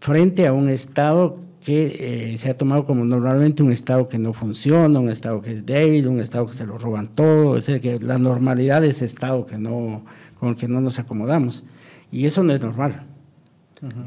frente 0.00 0.46
a 0.48 0.52
un 0.52 0.68
Estado 0.70 1.36
que 1.64 2.32
eh, 2.32 2.38
se 2.38 2.50
ha 2.50 2.56
tomado 2.56 2.84
como 2.84 3.04
normalmente 3.04 3.62
un 3.62 3.70
Estado 3.70 4.08
que 4.08 4.18
no 4.18 4.32
funciona, 4.32 4.98
un 4.98 5.10
Estado 5.10 5.42
que 5.42 5.52
es 5.52 5.66
débil, 5.66 6.08
un 6.08 6.20
Estado 6.20 6.46
que 6.46 6.54
se 6.54 6.66
lo 6.66 6.78
roban 6.78 7.08
todo, 7.08 7.56
es 7.56 7.66
decir, 7.66 7.82
que 7.82 8.04
la 8.04 8.18
normalidad 8.18 8.84
ese 8.84 9.04
Estado 9.04 9.44
que 9.44 9.58
no, 9.58 10.04
con 10.38 10.50
el 10.50 10.56
que 10.56 10.68
no 10.68 10.80
nos 10.80 10.98
acomodamos. 10.98 11.64
Y 12.10 12.26
eso 12.26 12.42
no 12.42 12.52
es 12.52 12.60
normal. 12.60 13.06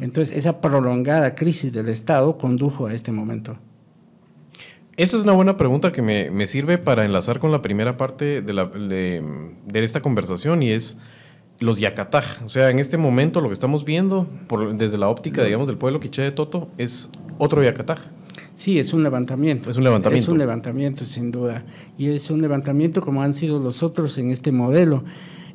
Entonces, 0.02 0.38
esa 0.38 0.62
prolongada 0.62 1.34
crisis 1.34 1.72
del 1.72 1.90
Estado 1.90 2.38
condujo 2.38 2.88
a 2.88 2.94
este 2.94 3.12
momento. 3.12 3.58
Esa 4.98 5.18
es 5.18 5.24
una 5.24 5.34
buena 5.34 5.58
pregunta 5.58 5.92
que 5.92 6.04
me, 6.04 6.30
me 6.30 6.46
sirve 6.46 6.78
para 6.78 7.06
enlazar 7.06 7.40
con 7.40 7.52
la 7.52 7.64
primera 7.64 7.98
parte 7.98 8.44
de, 8.44 8.54
la, 8.54 8.66
de, 8.66 9.24
de 9.66 9.84
esta 9.84 10.02
conversación 10.02 10.62
y 10.62 10.72
es 10.72 10.98
los 11.64 11.80
Yacataj. 11.80 12.44
O 12.44 12.50
sea, 12.50 12.70
en 12.70 12.80
este 12.80 12.98
momento 12.98 13.40
lo 13.40 13.48
que 13.48 13.54
estamos 13.54 13.86
viendo 13.86 14.28
por, 14.48 14.76
desde 14.76 14.98
la 14.98 15.08
óptica, 15.08 15.44
digamos, 15.44 15.68
del 15.68 15.78
pueblo 15.78 16.00
quiché 16.00 16.22
de 16.22 16.32
Toto 16.32 16.70
es 16.78 17.10
otro 17.38 17.64
Yacataj. 17.64 18.00
Sí, 18.54 18.78
es 18.78 18.94
un 18.94 19.02
levantamiento. 19.02 19.70
Es 19.70 19.78
un 19.78 19.84
levantamiento. 19.84 20.24
Es 20.24 20.28
un 20.30 20.38
levantamiento, 20.38 21.06
sin 21.06 21.32
duda. 21.32 21.66
Y 21.98 22.10
es 22.10 22.30
un 22.30 22.42
levantamiento 22.42 23.02
como 23.02 23.24
han 23.24 23.34
sido 23.34 23.60
los 23.60 23.82
otros 23.82 24.18
en 24.18 24.30
este 24.30 24.52
modelo. 24.52 25.06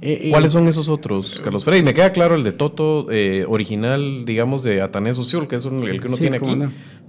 Eh, 0.01 0.29
eh, 0.29 0.31
¿Cuáles 0.31 0.53
son 0.53 0.67
esos 0.67 0.89
otros, 0.89 1.41
Carlos 1.45 1.65
Frey? 1.65 1.83
Me 1.83 1.93
queda 1.93 2.13
claro 2.13 2.37
el 2.37 2.45
de 2.45 2.53
Toto, 2.53 3.11
eh, 3.11 3.45
original, 3.47 4.25
digamos, 4.25 4.63
de 4.63 4.81
Atanés 4.81 5.19
Ociol, 5.19 5.47
que 5.47 5.57
es 5.57 5.65
el 5.67 6.01
que 6.01 6.09
uno 6.09 6.17
tiene 6.17 6.37
aquí. 6.39 6.57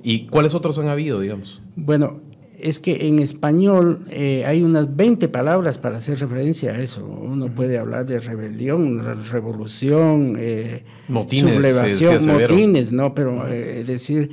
¿Y 0.03 0.27
cuáles 0.27 0.53
otros 0.53 0.77
han 0.79 0.87
habido, 0.87 1.19
digamos? 1.19 1.61
Bueno, 1.75 2.21
es 2.61 2.79
que 2.79 3.07
en 3.07 3.19
español 3.19 3.99
eh, 4.09 4.43
hay 4.45 4.63
unas 4.63 4.95
20 4.95 5.27
palabras 5.29 5.77
para 5.77 5.97
hacer 5.97 6.19
referencia 6.19 6.71
a 6.71 6.79
eso. 6.79 7.05
Uno 7.05 7.47
puede 7.47 7.77
hablar 7.77 8.05
de 8.05 8.19
rebelión, 8.19 9.01
revolución, 9.31 10.35
eh, 10.37 10.83
motines, 11.07 11.55
sublevación, 11.55 12.27
motines, 12.27 12.91
¿no? 12.91 13.13
Pero 13.13 13.47
eh, 13.47 13.81
es 13.81 13.87
decir, 13.87 14.31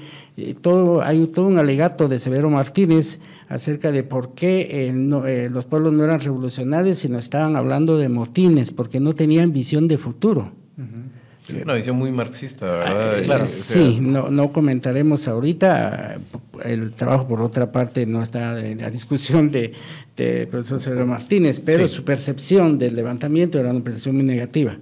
todo, 0.60 1.02
hay 1.02 1.26
todo 1.26 1.46
un 1.46 1.58
alegato 1.58 2.08
de 2.08 2.18
Severo 2.18 2.50
Martínez 2.50 3.20
acerca 3.48 3.92
de 3.92 4.02
por 4.02 4.34
qué 4.34 4.92
los 5.50 5.64
pueblos 5.64 5.92
no 5.92 6.04
eran 6.04 6.20
revolucionarios, 6.20 6.98
sino 6.98 7.18
estaban 7.18 7.56
hablando 7.56 7.96
de 7.96 8.08
motines, 8.08 8.72
porque 8.72 9.00
no 9.00 9.14
tenían 9.14 9.52
visión 9.52 9.88
de 9.88 9.98
futuro. 9.98 10.52
Una 11.62 11.74
visión 11.74 11.96
muy 11.96 12.10
marxista, 12.10 12.66
¿verdad? 12.66 13.22
Claro. 13.24 13.46
Sí, 13.46 13.98
no, 14.00 14.30
no 14.30 14.52
comentaremos 14.52 15.28
ahorita. 15.28 16.18
El 16.64 16.92
trabajo, 16.92 17.28
por 17.28 17.40
otra 17.42 17.70
parte, 17.70 18.04
no 18.06 18.22
está 18.22 18.58
en 18.58 18.80
la 18.80 18.90
discusión 18.90 19.50
de, 19.50 19.72
de 20.16 20.46
profesor 20.48 20.80
Severo 20.80 21.06
Martínez, 21.06 21.60
pero 21.60 21.86
su 21.86 22.04
percepción 22.04 22.78
del 22.78 22.96
levantamiento 22.96 23.58
era 23.58 23.70
una 23.70 23.84
percepción 23.84 24.16
muy 24.16 24.24
negativa 24.24 24.76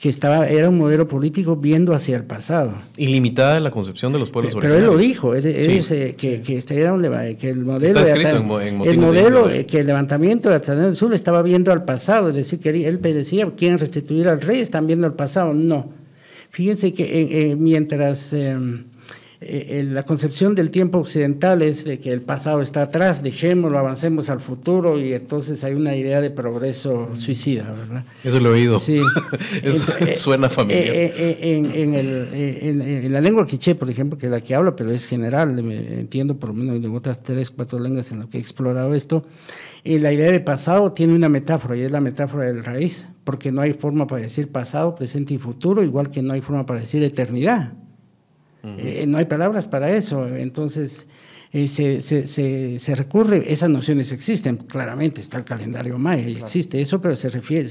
que 0.00 0.08
estaba, 0.08 0.48
era 0.48 0.70
un 0.70 0.78
modelo 0.78 1.06
político 1.06 1.56
viendo 1.56 1.92
hacia 1.92 2.16
el 2.16 2.24
pasado. 2.24 2.72
Ilimitada 2.96 3.58
en 3.58 3.64
la 3.64 3.70
concepción 3.70 4.14
de 4.14 4.18
los 4.18 4.30
pueblos 4.30 4.54
pero, 4.54 4.62
Pero 4.62 4.76
él 4.76 4.86
lo 4.86 4.96
dijo, 4.96 5.34
él, 5.34 5.42
dice 5.42 6.16
que, 6.16 6.40
que, 6.40 6.56
este 6.56 6.80
era 6.80 6.94
un, 6.94 7.02
que 7.36 7.50
el 7.50 7.58
modelo, 7.58 8.00
el 8.60 8.98
modelo 8.98 9.50
que 9.68 9.80
el 9.80 9.86
levantamiento 9.86 10.48
de 10.48 10.54
Atzanel 10.54 10.84
del 10.84 10.94
Sur 10.94 11.12
estaba 11.12 11.42
viendo 11.42 11.70
al 11.70 11.84
pasado, 11.84 12.30
es 12.30 12.34
decir, 12.34 12.60
que 12.60 12.70
él 12.70 13.02
decía, 13.02 13.46
quieren 13.54 13.78
restituir 13.78 14.26
al 14.28 14.40
rey, 14.40 14.60
están 14.60 14.86
viendo 14.86 15.06
al 15.06 15.12
pasado. 15.12 15.52
No. 15.52 15.90
Fíjense 16.48 16.94
que 16.94 17.04
eh, 17.04 17.50
eh, 17.50 17.56
mientras... 17.56 18.32
Em, 18.32 18.84
eh, 19.42 19.86
la 19.88 20.02
concepción 20.02 20.54
del 20.54 20.70
tiempo 20.70 20.98
occidental 20.98 21.62
es 21.62 21.84
de 21.84 21.98
que 21.98 22.12
el 22.12 22.20
pasado 22.20 22.60
está 22.60 22.82
atrás, 22.82 23.22
dejémoslo, 23.22 23.78
avancemos 23.78 24.28
al 24.28 24.40
futuro 24.40 25.00
y 25.00 25.14
entonces 25.14 25.64
hay 25.64 25.72
una 25.72 25.96
idea 25.96 26.20
de 26.20 26.30
progreso 26.30 27.08
suicida, 27.14 27.72
¿verdad? 27.72 28.04
Eso 28.22 28.38
lo 28.38 28.50
he 28.50 28.52
oído. 28.52 28.78
Sí. 28.78 29.00
Eso 29.62 29.86
suena 30.14 30.50
familiar. 30.50 30.94
en, 30.94 31.66
en, 31.74 33.12
la 33.12 33.22
lengua 33.22 33.46
quiché, 33.46 33.74
por 33.74 33.88
ejemplo, 33.88 34.18
que 34.18 34.26
es 34.26 34.32
la 34.32 34.42
que 34.42 34.54
hablo, 34.54 34.76
pero 34.76 34.90
es 34.90 35.06
general, 35.06 35.58
entiendo 35.58 36.38
por 36.38 36.50
lo 36.50 36.56
menos 36.56 36.76
en 36.76 36.94
otras 36.94 37.22
tres, 37.22 37.50
cuatro 37.50 37.78
lenguas 37.78 38.12
en 38.12 38.18
las 38.18 38.28
que 38.28 38.36
he 38.36 38.40
explorado 38.40 38.94
esto, 38.94 39.24
la 39.84 40.12
idea 40.12 40.30
de 40.30 40.40
pasado 40.40 40.92
tiene 40.92 41.14
una 41.14 41.30
metáfora 41.30 41.78
y 41.78 41.80
es 41.80 41.90
la 41.90 42.02
metáfora 42.02 42.44
del 42.44 42.62
raíz, 42.62 43.08
porque 43.24 43.52
no 43.52 43.62
hay 43.62 43.72
forma 43.72 44.06
para 44.06 44.20
decir 44.20 44.52
pasado, 44.52 44.94
presente 44.94 45.32
y 45.32 45.38
futuro, 45.38 45.82
igual 45.82 46.10
que 46.10 46.20
no 46.20 46.34
hay 46.34 46.42
forma 46.42 46.66
para 46.66 46.80
decir 46.80 47.02
eternidad. 47.02 47.72
Eh, 48.62 49.04
no 49.06 49.18
hay 49.18 49.24
palabras 49.24 49.66
para 49.66 49.90
eso. 49.90 50.26
Entonces, 50.26 51.06
eh, 51.52 51.66
se, 51.68 52.00
se, 52.00 52.78
se, 52.78 52.94
recurre, 52.94 53.52
esas 53.52 53.70
nociones 53.70 54.12
existen, 54.12 54.56
claramente 54.56 55.20
está 55.20 55.36
el 55.38 55.44
calendario 55.44 55.98
maya 55.98 56.24
existe 56.28 56.80
eso, 56.80 57.00
pero 57.00 57.16
se 57.16 57.28
refiere, 57.28 57.68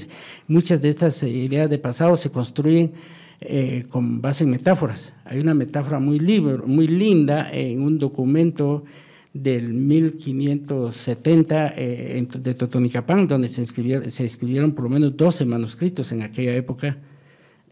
muchas 0.48 0.82
de 0.82 0.90
estas 0.90 1.22
ideas 1.22 1.70
de 1.70 1.78
pasado 1.78 2.14
se 2.16 2.30
construyen 2.30 2.92
eh, 3.40 3.84
con 3.88 4.20
base 4.20 4.44
en 4.44 4.50
metáforas. 4.50 5.14
Hay 5.24 5.40
una 5.40 5.54
metáfora 5.54 5.98
muy, 5.98 6.18
libre, 6.18 6.58
muy 6.58 6.88
linda 6.88 7.50
en 7.50 7.80
un 7.80 7.98
documento 7.98 8.84
del 9.32 9.72
1570 9.72 11.70
de 11.70 12.54
Totonicapán, 12.58 13.26
donde 13.26 13.48
se, 13.48 13.64
se 13.64 14.24
escribieron 14.24 14.72
por 14.72 14.84
lo 14.84 14.90
menos 14.90 15.16
12 15.16 15.46
manuscritos 15.46 16.12
en 16.12 16.22
aquella 16.22 16.54
época 16.54 16.98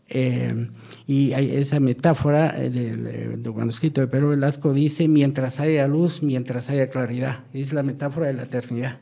eh, 0.08 0.68
y 1.06 1.32
hay 1.32 1.56
esa 1.56 1.80
metáfora 1.80 2.54
eh, 2.56 2.70
del, 2.70 3.54
manuscrito 3.54 4.00
de 4.00 4.06
Pedro 4.06 4.30
Velasco 4.30 4.72
dice, 4.72 5.06
mientras 5.08 5.60
haya 5.60 5.86
luz, 5.86 6.22
mientras 6.22 6.70
haya 6.70 6.86
claridad. 6.88 7.44
Es 7.52 7.72
la 7.72 7.82
metáfora 7.82 8.26
de 8.28 8.34
la 8.34 8.44
eternidad. 8.44 8.98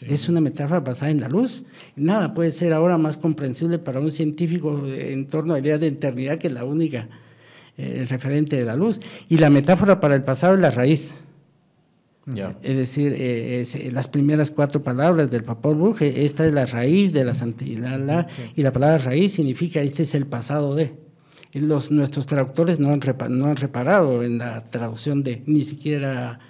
Es 0.00 0.28
una 0.28 0.40
metáfora 0.40 0.78
basada 0.78 1.10
en 1.10 1.20
la 1.20 1.28
luz. 1.28 1.64
Nada 1.96 2.32
puede 2.32 2.52
ser 2.52 2.72
ahora 2.72 2.98
más 2.98 3.16
comprensible 3.16 3.80
para 3.80 3.98
un 3.98 4.12
científico 4.12 4.80
en 4.86 5.26
torno 5.26 5.54
a 5.54 5.56
la 5.56 5.60
idea 5.60 5.78
de 5.78 5.88
eternidad 5.88 6.38
que 6.38 6.50
la 6.50 6.64
única, 6.64 7.08
eh, 7.76 7.96
el 7.98 8.08
referente 8.08 8.56
de 8.56 8.64
la 8.64 8.76
luz. 8.76 9.00
Y 9.28 9.38
la 9.38 9.50
metáfora 9.50 9.98
para 9.98 10.14
el 10.14 10.22
pasado 10.22 10.54
es 10.54 10.60
la 10.60 10.70
raíz. 10.70 11.24
Es 12.62 12.76
decir, 12.76 13.14
eh, 13.14 13.62
eh, 13.62 13.90
las 13.90 14.06
primeras 14.08 14.50
cuatro 14.50 14.82
palabras 14.82 15.30
del 15.30 15.44
Papá 15.44 15.70
Bruje, 15.70 16.24
esta 16.24 16.46
es 16.46 16.52
la 16.52 16.66
raíz 16.66 17.12
de 17.12 17.24
la 17.24 17.32
santidad, 17.32 18.26
y 18.54 18.62
la 18.62 18.72
palabra 18.72 18.98
raíz 18.98 19.32
significa 19.32 19.80
este 19.80 20.02
es 20.02 20.14
el 20.14 20.26
pasado 20.26 20.74
de. 20.74 20.94
Los, 21.54 21.90
nuestros 21.90 22.26
traductores 22.26 22.78
no 22.78 22.90
han, 22.90 23.00
no 23.30 23.46
han 23.46 23.56
reparado 23.56 24.22
en 24.22 24.36
la 24.36 24.62
traducción 24.64 25.22
de, 25.22 25.42
ni 25.46 25.64
siquiera, 25.64 26.40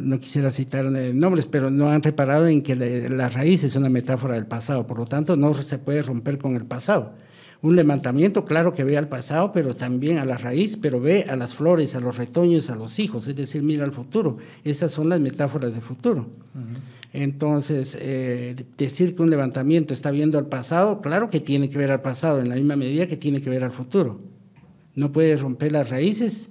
no 0.00 0.20
quisiera 0.20 0.50
citar 0.52 0.84
eh, 0.96 1.12
nombres, 1.12 1.46
pero 1.46 1.70
no 1.70 1.90
han 1.90 2.02
reparado 2.02 2.46
en 2.46 2.62
que 2.62 2.76
la 2.76 3.28
raíz 3.28 3.64
es 3.64 3.74
una 3.74 3.88
metáfora 3.88 4.34
del 4.34 4.46
pasado, 4.46 4.86
por 4.86 4.98
lo 4.98 5.06
tanto 5.06 5.36
no 5.36 5.52
se 5.54 5.78
puede 5.78 6.02
romper 6.02 6.38
con 6.38 6.54
el 6.54 6.64
pasado 6.64 7.14
un 7.62 7.76
levantamiento, 7.76 8.44
claro 8.44 8.72
que 8.72 8.82
ve 8.82 8.98
al 8.98 9.08
pasado, 9.08 9.52
pero 9.52 9.72
también 9.72 10.18
a 10.18 10.24
la 10.24 10.36
raíz, 10.36 10.76
pero 10.76 11.00
ve 11.00 11.26
a 11.28 11.36
las 11.36 11.54
flores, 11.54 11.94
a 11.94 12.00
los 12.00 12.16
retoños, 12.16 12.70
a 12.70 12.74
los 12.74 12.98
hijos, 12.98 13.28
es 13.28 13.36
decir, 13.36 13.62
mira 13.62 13.84
al 13.84 13.92
futuro. 13.92 14.38
Esas 14.64 14.90
son 14.90 15.08
las 15.08 15.20
metáforas 15.20 15.72
del 15.72 15.80
futuro. 15.80 16.26
Entonces, 17.12 17.96
eh, 18.00 18.56
decir 18.76 19.14
que 19.14 19.22
un 19.22 19.30
levantamiento 19.30 19.92
está 19.92 20.10
viendo 20.10 20.38
al 20.38 20.46
pasado, 20.46 21.00
claro 21.00 21.30
que 21.30 21.38
tiene 21.38 21.68
que 21.68 21.78
ver 21.78 21.92
al 21.92 22.00
pasado, 22.00 22.40
en 22.40 22.48
la 22.48 22.56
misma 22.56 22.74
medida 22.74 23.06
que 23.06 23.16
tiene 23.16 23.40
que 23.40 23.48
ver 23.48 23.62
al 23.62 23.72
futuro. 23.72 24.20
No 24.96 25.12
puede 25.12 25.36
romper 25.36 25.70
las 25.70 25.88
raíces 25.88 26.50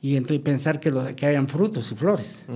y 0.00 0.20
pensar 0.20 0.78
que, 0.78 1.14
que 1.16 1.26
hayan 1.26 1.48
frutos 1.48 1.90
y 1.90 1.94
flores. 1.96 2.46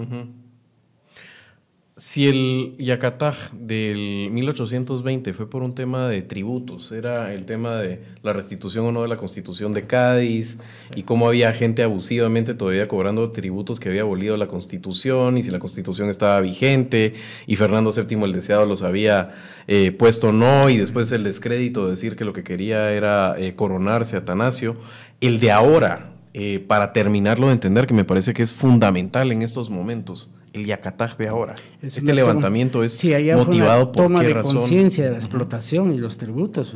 Si 1.99 2.29
el 2.29 2.75
Yacataj 2.77 3.53
del 3.55 4.29
1820 4.31 5.33
fue 5.33 5.49
por 5.49 5.63
un 5.63 5.75
tema 5.75 6.11
de 6.11 6.21
tributos, 6.21 6.93
era 6.93 7.33
el 7.33 7.47
tema 7.47 7.77
de 7.77 8.03
la 8.23 8.35
restitución 8.35 8.85
o 8.85 8.93
no 8.93 9.01
de 9.01 9.09
la 9.09 9.17
constitución 9.17 9.73
de 9.73 9.87
Cádiz 9.87 10.59
y 10.95 11.05
cómo 11.05 11.27
había 11.27 11.55
gente 11.55 11.83
abusivamente 11.83 12.53
todavía 12.53 12.87
cobrando 12.87 13.33
tributos 13.33 13.81
que 13.81 13.89
había 13.89 14.03
abolido 14.03 14.37
la 14.37 14.47
constitución 14.47 15.39
y 15.39 15.43
si 15.43 15.51
la 15.51 15.59
constitución 15.59 16.11
estaba 16.11 16.39
vigente 16.41 17.15
y 17.47 17.57
Fernando 17.57 17.91
VII 17.91 18.25
el 18.25 18.33
deseado 18.33 18.67
los 18.67 18.83
había 18.83 19.35
eh, 19.67 19.91
puesto 19.91 20.33
no 20.33 20.69
y 20.69 20.77
después 20.77 21.11
el 21.13 21.25
descrédito 21.25 21.85
de 21.85 21.93
decir 21.93 22.15
que 22.15 22.27
lo 22.27 22.35
que 22.35 22.45
quería 22.45 22.93
era 22.93 23.37
eh, 23.39 23.55
coronarse 23.55 24.19
Atanasio. 24.19 24.77
El 25.23 25.41
de 25.41 25.51
ahora, 25.51 26.13
eh, 26.35 26.59
para 26.59 26.93
terminarlo 26.93 27.47
de 27.47 27.55
entender, 27.55 27.87
que 27.87 27.95
me 27.95 28.05
parece 28.05 28.35
que 28.35 28.43
es 28.43 28.53
fundamental 28.53 29.33
en 29.33 29.41
estos 29.41 29.71
momentos 29.71 30.29
el 30.57 30.67
Yacataj 30.67 31.17
de 31.17 31.29
ahora. 31.29 31.55
este 31.83 32.13
levantamiento 32.13 32.83
es 32.83 33.03
motivado 33.35 33.93
por 33.93 34.05
toma 34.05 34.23
de 34.23 34.35
conciencia 34.41 35.05
de 35.05 35.11
la 35.11 35.17
explotación 35.17 35.93
y 35.93 35.99
los 35.99 36.17
tributos. 36.17 36.75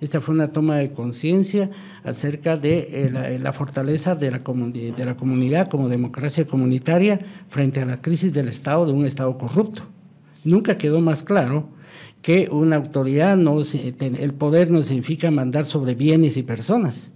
Esta 0.00 0.20
fue 0.20 0.34
una 0.34 0.52
toma 0.52 0.76
de 0.76 0.92
conciencia 0.92 1.70
acerca 2.04 2.56
de 2.56 2.78
eh, 2.78 3.12
eh, 3.14 3.38
la, 3.42 3.52
fortaleza 3.52 4.14
de 4.14 4.30
la, 4.30 4.38
de 4.38 5.04
la 5.04 5.16
comunidad 5.16 5.68
como 5.68 5.88
democracia 5.88 6.46
comunitaria 6.46 7.20
frente 7.48 7.80
a 7.80 7.86
la 7.86 8.00
crisis 8.00 8.32
del 8.32 8.48
Estado, 8.48 8.86
de 8.86 8.92
un 8.92 9.06
Estado 9.06 9.36
corrupto. 9.36 9.82
Nunca 10.44 10.78
quedó 10.78 11.00
más 11.00 11.22
claro 11.22 11.68
que 12.22 12.48
una 12.50 12.76
autoridad, 12.76 13.36
no, 13.36 13.60
el 13.60 14.34
poder 14.34 14.70
no 14.70 14.82
significa 14.82 15.30
mandar 15.30 15.64
sobre 15.64 15.94
bienes 15.94 16.36
y 16.36 16.42
personas 16.42 17.12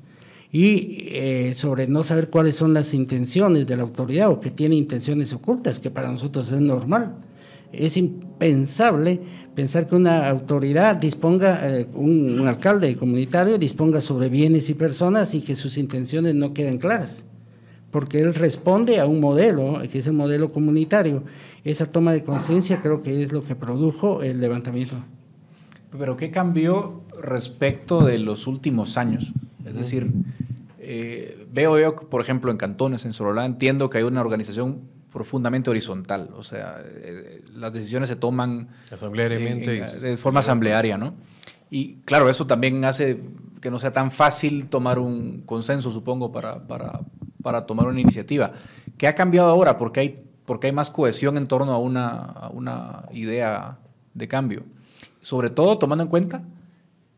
y 0.54 1.08
eh, 1.12 1.54
sobre 1.54 1.86
no 1.86 2.02
saber 2.02 2.28
cuáles 2.28 2.56
son 2.56 2.74
las 2.74 2.92
intenciones 2.92 3.66
de 3.66 3.74
la 3.74 3.84
autoridad 3.84 4.30
o 4.30 4.38
que 4.38 4.50
tiene 4.50 4.76
intenciones 4.76 5.32
ocultas, 5.32 5.80
que 5.80 5.90
para 5.90 6.12
nosotros 6.12 6.52
es 6.52 6.60
normal. 6.60 7.14
Es 7.72 7.96
impensable 7.96 9.18
pensar 9.54 9.86
que 9.86 9.94
una 9.94 10.28
autoridad 10.28 10.96
disponga, 10.96 11.60
eh, 11.62 11.86
un, 11.94 12.46
alcalde 12.46 12.94
comunitario 12.96 13.56
disponga 13.56 14.02
sobre 14.02 14.28
bienes 14.28 14.68
y 14.68 14.74
personas 14.74 15.34
y 15.34 15.40
que 15.40 15.54
sus 15.54 15.78
intenciones 15.78 16.34
no 16.34 16.52
queden 16.52 16.76
claras, 16.76 17.24
porque 17.90 18.20
él 18.20 18.34
responde 18.34 19.00
a 19.00 19.06
un 19.06 19.20
modelo, 19.20 19.80
que 19.90 19.98
es 19.98 20.06
el 20.06 20.12
modelo 20.12 20.52
comunitario. 20.52 21.24
Esa 21.64 21.90
toma 21.90 22.12
de 22.12 22.24
conciencia 22.24 22.78
creo 22.78 23.00
que 23.00 23.22
es 23.22 23.32
lo 23.32 23.42
que 23.42 23.54
produjo 23.54 24.22
el 24.22 24.38
levantamiento. 24.38 24.96
Pero 25.98 26.14
¿qué 26.18 26.30
cambió 26.30 27.00
respecto 27.22 28.04
de 28.04 28.18
los 28.18 28.46
últimos 28.46 28.98
años? 28.98 29.32
Es 29.64 29.74
decir, 29.74 30.10
eh, 30.78 31.46
veo 31.52 31.78
yo, 31.78 31.96
por 31.96 32.20
ejemplo, 32.20 32.50
en 32.50 32.56
cantones, 32.56 33.04
en 33.04 33.12
Sololá, 33.12 33.46
entiendo 33.46 33.88
que 33.88 33.98
hay 33.98 34.04
una 34.04 34.20
organización 34.20 34.80
profundamente 35.12 35.68
horizontal, 35.70 36.30
o 36.34 36.42
sea, 36.42 36.82
eh, 36.84 37.44
las 37.54 37.72
decisiones 37.72 38.08
se 38.08 38.16
toman 38.16 38.68
de 40.00 40.16
forma 40.16 40.40
asamblearia, 40.40 40.96
¿no? 40.96 41.14
Y 41.70 41.96
claro, 42.04 42.28
eso 42.28 42.46
también 42.46 42.84
hace 42.84 43.20
que 43.60 43.70
no 43.70 43.78
sea 43.78 43.92
tan 43.92 44.10
fácil 44.10 44.66
tomar 44.66 44.98
un 44.98 45.42
consenso, 45.42 45.92
supongo, 45.92 46.32
para, 46.32 46.66
para, 46.66 47.00
para 47.42 47.64
tomar 47.64 47.86
una 47.86 48.00
iniciativa. 48.00 48.52
¿Qué 48.98 49.06
ha 49.06 49.14
cambiado 49.14 49.48
ahora? 49.48 49.78
Porque 49.78 50.00
hay, 50.00 50.18
porque 50.44 50.66
hay 50.66 50.72
más 50.72 50.90
cohesión 50.90 51.36
en 51.36 51.46
torno 51.46 51.72
a 51.72 51.78
una, 51.78 52.16
a 52.18 52.48
una 52.48 53.04
idea 53.12 53.78
de 54.14 54.28
cambio. 54.28 54.64
Sobre 55.20 55.48
todo 55.50 55.78
tomando 55.78 56.02
en 56.04 56.10
cuenta 56.10 56.42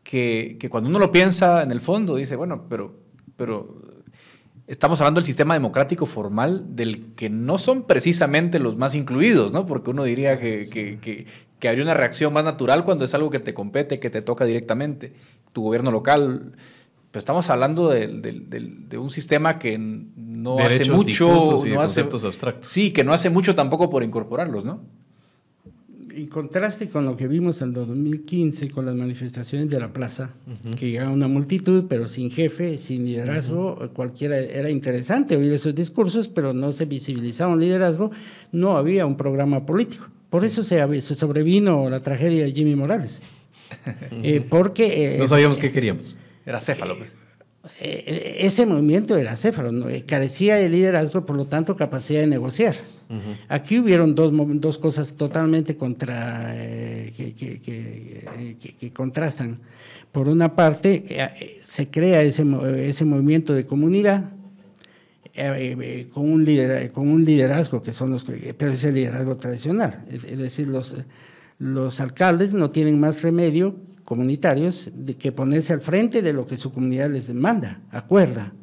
que, 0.05 0.55
que 0.57 0.69
cuando 0.69 0.89
uno 0.89 0.99
lo 0.99 1.11
piensa 1.11 1.63
en 1.63 1.71
el 1.71 1.81
fondo, 1.81 2.15
dice, 2.15 2.37
bueno, 2.37 2.67
pero 2.69 3.03
pero 3.35 3.75
estamos 4.67 4.99
hablando 5.01 5.19
del 5.19 5.25
sistema 5.25 5.53
democrático 5.53 6.05
formal 6.05 6.75
del 6.75 7.13
que 7.15 7.29
no 7.29 7.57
son 7.57 7.83
precisamente 7.83 8.59
los 8.59 8.77
más 8.77 8.95
incluidos, 8.95 9.51
¿no? 9.51 9.65
Porque 9.65 9.89
uno 9.89 10.03
diría 10.03 10.39
que, 10.39 10.67
que, 10.69 11.25
que, 11.59 11.67
habría 11.67 11.83
una 11.83 11.93
reacción 11.93 12.31
más 12.31 12.45
natural 12.45 12.83
cuando 12.83 13.05
es 13.05 13.13
algo 13.13 13.29
que 13.29 13.39
te 13.39 13.53
compete, 13.53 13.99
que 13.99 14.09
te 14.09 14.21
toca 14.21 14.45
directamente, 14.45 15.13
tu 15.51 15.63
gobierno 15.63 15.91
local. 15.91 16.53
Pero 17.11 17.19
estamos 17.19 17.49
hablando 17.49 17.89
de, 17.89 18.07
de, 18.07 18.97
un 18.97 19.09
sistema 19.09 19.57
que 19.57 19.77
no 19.77 20.59
hace 20.59 20.91
mucho. 20.91 21.27
no 21.67 21.81
hace, 21.81 22.01
abstractos. 22.01 22.67
Sí, 22.67 22.91
que 22.91 23.03
no 23.03 23.13
hace 23.13 23.29
mucho 23.29 23.55
tampoco 23.55 23.89
por 23.89 24.03
incorporarlos, 24.03 24.65
¿no? 24.65 24.81
En 26.15 26.27
contraste 26.27 26.87
con 26.87 27.05
lo 27.05 27.15
que 27.15 27.27
vimos 27.27 27.61
en 27.61 27.73
2015 27.73 28.69
con 28.69 28.85
las 28.85 28.95
manifestaciones 28.95 29.69
de 29.69 29.79
la 29.79 29.91
plaza, 29.91 30.31
que 30.77 30.89
llegaba 30.89 31.11
una 31.11 31.27
multitud, 31.27 31.85
pero 31.89 32.07
sin 32.07 32.31
jefe, 32.31 32.77
sin 32.77 33.05
liderazgo, 33.05 33.91
cualquiera 33.93 34.37
era 34.37 34.69
interesante 34.69 35.35
oír 35.35 35.51
esos 35.51 35.75
discursos, 35.75 36.27
pero 36.27 36.53
no 36.53 36.71
se 36.71 36.85
visibilizaba 36.85 37.53
un 37.53 37.59
liderazgo, 37.59 38.11
no 38.51 38.77
había 38.77 39.05
un 39.05 39.17
programa 39.17 39.65
político. 39.65 40.07
Por 40.29 40.45
eso 40.45 40.63
se, 40.63 41.01
se, 41.01 41.15
sobrevino 41.15 41.89
la 41.89 42.01
tragedia 42.01 42.45
de 42.45 42.51
Jimmy 42.51 42.75
Morales. 42.75 43.21
Eh, 44.11 44.45
porque... 44.47 45.15
Eh, 45.15 45.17
no 45.17 45.27
sabíamos 45.27 45.59
qué 45.59 45.71
queríamos. 45.71 46.15
Era 46.45 46.59
céfalo. 46.59 46.95
Pues. 46.97 47.13
Eh, 47.79 48.37
ese 48.39 48.65
movimiento 48.65 49.17
era 49.17 49.35
céfalo, 49.35 49.87
carecía 50.07 50.55
de 50.55 50.69
liderazgo, 50.69 51.25
por 51.25 51.35
lo 51.35 51.45
tanto 51.45 51.75
capacidad 51.75 52.21
de 52.21 52.27
negociar. 52.27 52.75
Aquí 53.49 53.79
hubieron 53.79 54.15
dos, 54.15 54.31
dos 54.59 54.77
cosas 54.77 55.15
totalmente 55.15 55.77
contra, 55.77 56.53
eh, 56.55 57.13
que, 57.15 58.91
contrastan. 58.91 59.59
Por 60.11 60.27
una 60.27 60.55
parte, 60.55 61.03
eh, 61.09 61.59
se 61.61 61.89
crea 61.89 62.23
ese, 62.23 62.43
ese 62.79 63.05
movimiento 63.05 63.53
de 63.53 63.65
comunidad, 63.65 64.31
eh, 65.35 66.07
con, 66.13 66.31
un 66.31 66.45
con 66.93 67.09
un 67.09 67.25
liderazgo 67.25 67.81
que 67.81 67.91
son 67.91 68.11
los 68.11 68.23
pero 68.57 68.71
es 68.71 68.83
el 68.85 68.95
liderazgo 68.95 69.35
tradicional, 69.35 70.05
es, 70.09 70.37
decir, 70.37 70.69
los, 70.69 70.95
los 71.59 71.99
alcaldes 71.99 72.53
no 72.53 72.71
tienen 72.71 72.99
más 72.99 73.21
remedio 73.21 73.75
comunitarios 74.05 74.91
de 74.93 75.15
que 75.15 75.31
ponerse 75.31 75.73
al 75.73 75.81
frente 75.81 76.21
de 76.21 76.31
lo 76.31 76.45
que 76.45 76.55
su 76.55 76.71
comunidad 76.71 77.09
les 77.09 77.27
demanda, 77.27 77.81
acuerda. 77.91 78.53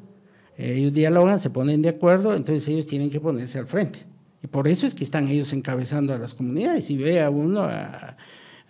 Ellos 0.56 0.92
dialogan, 0.92 1.38
se 1.38 1.50
ponen 1.50 1.82
de 1.82 1.90
acuerdo, 1.90 2.34
entonces 2.34 2.68
ellos 2.68 2.86
tienen 2.86 3.10
que 3.10 3.20
ponerse 3.20 3.58
al 3.58 3.66
frente. 3.66 3.98
Y 4.42 4.46
por 4.46 4.68
eso 4.68 4.86
es 4.86 4.94
que 4.94 5.04
están 5.04 5.28
ellos 5.28 5.52
encabezando 5.52 6.14
a 6.14 6.18
las 6.18 6.34
comunidades. 6.34 6.88
Y 6.90 6.96
ve 6.96 7.20
a 7.20 7.30
uno, 7.30 7.68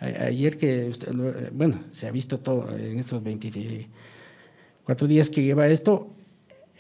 ayer 0.00 0.56
que, 0.56 0.90
bueno, 1.52 1.85
se 1.90 2.08
ha 2.08 2.11
visto 2.11 2.40
todo 2.40 2.74
en 2.76 2.98
estos 2.98 3.22
24 3.22 5.06
días 5.06 5.30
que 5.30 5.42
lleva 5.42 5.68
esto, 5.68 6.11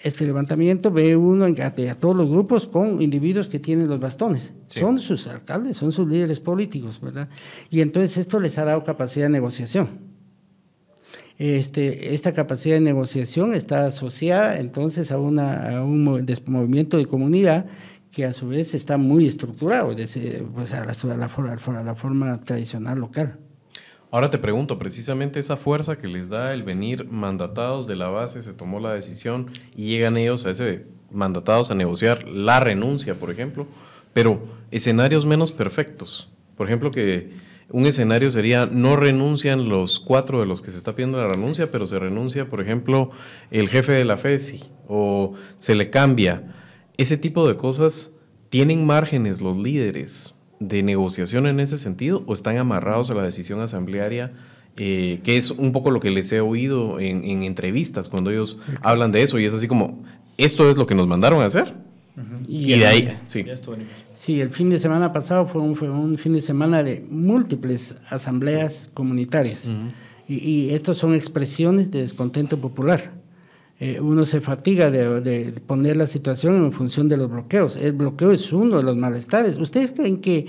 este 0.02 0.26
levantamiento, 0.26 0.90
ve 0.90 1.16
uno 1.16 1.46
en, 1.46 1.60
a, 1.60 1.66
a, 1.66 1.94
todos 1.94 2.16
los 2.16 2.28
grupos 2.28 2.66
con 2.66 3.00
individuos 3.00 3.48
que 3.48 3.58
tienen 3.58 3.88
los 3.88 4.00
bastones. 4.00 4.52
Son 4.68 4.98
sus 4.98 5.28
alcaldes, 5.28 5.76
son 5.76 5.92
sus 5.92 6.08
líderes 6.08 6.40
políticos, 6.40 7.00
¿verdad? 7.00 7.28
Y 7.70 7.80
entonces 7.80 8.18
esto 8.18 8.40
les 8.40 8.58
ha 8.58 8.64
dado 8.64 8.82
capacidad 8.84 9.26
de 9.26 9.30
negociación. 9.30 10.12
Este, 11.38 12.14
esta 12.14 12.32
capacidad 12.32 12.76
de 12.76 12.80
negociación 12.80 13.54
está 13.54 13.86
asociada 13.86 14.58
entonces 14.58 15.10
a, 15.12 15.18
una, 15.18 15.78
a 15.78 15.82
un 15.82 16.04
movimiento 16.04 16.98
de 16.98 17.06
comunidad 17.06 17.66
que 18.10 18.26
a 18.26 18.32
su 18.32 18.48
vez 18.48 18.74
está 18.74 18.98
muy 18.98 19.26
estructurado, 19.26 19.94
desde, 19.94 20.44
pues 20.54 20.72
a, 20.72 20.84
la, 20.84 20.92
a, 20.92 21.16
la, 21.16 21.80
a 21.80 21.82
la 21.82 21.94
forma 21.94 22.40
tradicional 22.44 23.00
local. 23.00 23.38
Ahora 24.12 24.28
te 24.28 24.36
pregunto, 24.36 24.78
precisamente 24.78 25.40
esa 25.40 25.56
fuerza 25.56 25.96
que 25.96 26.06
les 26.06 26.28
da 26.28 26.52
el 26.52 26.64
venir 26.64 27.06
mandatados 27.08 27.86
de 27.86 27.96
la 27.96 28.10
base, 28.10 28.42
se 28.42 28.52
tomó 28.52 28.78
la 28.78 28.92
decisión 28.92 29.50
y 29.74 29.86
llegan 29.86 30.18
ellos 30.18 30.44
a 30.44 30.50
ese 30.50 30.84
mandatados 31.10 31.70
a 31.70 31.74
negociar 31.74 32.28
la 32.28 32.60
renuncia, 32.60 33.14
por 33.14 33.30
ejemplo, 33.30 33.66
pero 34.12 34.42
escenarios 34.70 35.24
menos 35.24 35.50
perfectos. 35.50 36.30
Por 36.58 36.66
ejemplo, 36.66 36.90
que 36.90 37.30
un 37.70 37.86
escenario 37.86 38.30
sería 38.30 38.66
no 38.66 38.96
renuncian 38.96 39.70
los 39.70 39.98
cuatro 39.98 40.40
de 40.40 40.46
los 40.46 40.60
que 40.60 40.72
se 40.72 40.76
está 40.76 40.94
pidiendo 40.94 41.16
la 41.16 41.28
renuncia, 41.28 41.70
pero 41.70 41.86
se 41.86 41.98
renuncia, 41.98 42.50
por 42.50 42.60
ejemplo, 42.60 43.12
el 43.50 43.70
jefe 43.70 43.92
de 43.92 44.04
la 44.04 44.18
FESI 44.18 44.62
o 44.88 45.32
se 45.56 45.74
le 45.74 45.88
cambia. 45.88 46.54
Ese 46.98 47.16
tipo 47.16 47.48
de 47.48 47.56
cosas 47.56 48.14
tienen 48.50 48.84
márgenes 48.84 49.40
los 49.40 49.56
líderes 49.56 50.34
de 50.68 50.82
negociación 50.82 51.46
en 51.46 51.60
ese 51.60 51.78
sentido 51.78 52.22
o 52.26 52.34
están 52.34 52.56
amarrados 52.58 53.10
a 53.10 53.14
la 53.14 53.22
decisión 53.22 53.60
asamblearia, 53.60 54.32
eh, 54.76 55.20
que 55.22 55.36
es 55.36 55.50
un 55.50 55.72
poco 55.72 55.90
lo 55.90 56.00
que 56.00 56.10
les 56.10 56.32
he 56.32 56.40
oído 56.40 56.98
en, 56.98 57.42
entrevistas 57.42 58.08
cuando 58.08 58.30
ellos 58.30 58.68
hablan 58.82 59.12
de 59.12 59.22
eso 59.22 59.38
y 59.38 59.44
es 59.44 59.52
así 59.52 59.68
como, 59.68 60.02
esto 60.38 60.70
es 60.70 60.76
lo 60.76 60.86
que 60.86 60.94
nos 60.94 61.06
mandaron 61.06 61.42
a 61.42 61.46
hacer. 61.46 61.74
Y, 62.46 62.78
de 62.78 62.86
ahí, 62.86 63.08
sí. 63.24 63.44
Sí, 64.10 64.40
el 64.40 64.50
fin 64.50 64.68
de 64.68 64.78
semana 64.78 65.12
pasado 65.12 65.46
fue 65.46 65.62
un, 65.62 65.74
fue 65.74 65.88
un 65.88 66.18
fin 66.18 66.34
de 66.34 66.42
semana 66.42 66.82
de 66.82 67.02
múltiples 67.08 67.96
asambleas 68.10 68.90
comunitarias 68.92 69.70
y, 70.28 70.34
y 70.34 70.70
estos 70.74 70.98
son 70.98 71.14
expresiones 71.14 71.90
de 71.90 72.00
descontento 72.00 72.58
popular. 72.58 73.21
Eh, 73.84 74.00
uno 74.00 74.24
se 74.24 74.40
fatiga 74.40 74.92
de, 74.92 75.52
poner 75.66 75.96
la 75.96 76.06
situación 76.06 76.54
en 76.54 76.72
función 76.72 77.08
de 77.08 77.16
los 77.16 77.28
bloqueos. 77.28 77.76
El 77.76 77.94
bloqueo 77.94 78.30
es 78.30 78.52
uno 78.52 78.76
de 78.76 78.84
los 78.84 78.96
malestares. 78.96 79.56
¿Ustedes 79.56 79.90
creen 79.90 80.20
que 80.20 80.46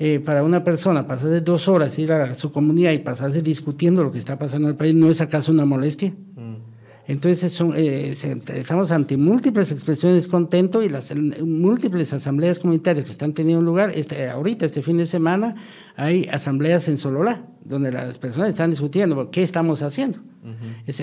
eh, 0.00 0.18
para 0.18 0.42
una 0.42 0.64
persona 0.64 1.06
pasarse 1.06 1.42
dos 1.42 1.68
horas 1.68 1.96
ir 2.00 2.10
a 2.10 2.34
su 2.34 2.50
comunidad 2.50 2.90
y 2.90 2.98
pasarse 2.98 3.40
discutiendo 3.40 4.02
lo 4.02 4.10
que 4.10 4.18
está 4.18 4.36
pasando 4.36 4.66
en 4.66 4.72
el 4.72 4.76
país 4.76 4.96
no 4.96 5.08
es 5.08 5.20
acaso 5.20 5.52
una 5.52 5.64
molestia? 5.64 6.12
Mm. 6.34 6.71
Entonces 7.06 7.52
son, 7.52 7.74
eh, 7.76 8.12
estamos 8.12 8.92
ante 8.92 9.16
múltiples 9.16 9.72
expresiones 9.72 10.14
de 10.14 10.20
descontento 10.22 10.82
y 10.82 10.88
las 10.88 11.14
múltiples 11.14 12.12
asambleas 12.12 12.60
comunitarias 12.60 13.06
que 13.06 13.12
están 13.12 13.32
teniendo 13.32 13.62
lugar. 13.62 13.90
Este, 13.94 14.28
ahorita, 14.28 14.66
este 14.66 14.82
fin 14.82 14.96
de 14.96 15.06
semana, 15.06 15.56
hay 15.96 16.28
asambleas 16.30 16.88
en 16.88 16.98
Sololá, 16.98 17.46
donde 17.64 17.92
las 17.92 18.18
personas 18.18 18.48
están 18.48 18.70
discutiendo 18.70 19.30
qué 19.30 19.42
estamos 19.42 19.82
haciendo 19.82 20.20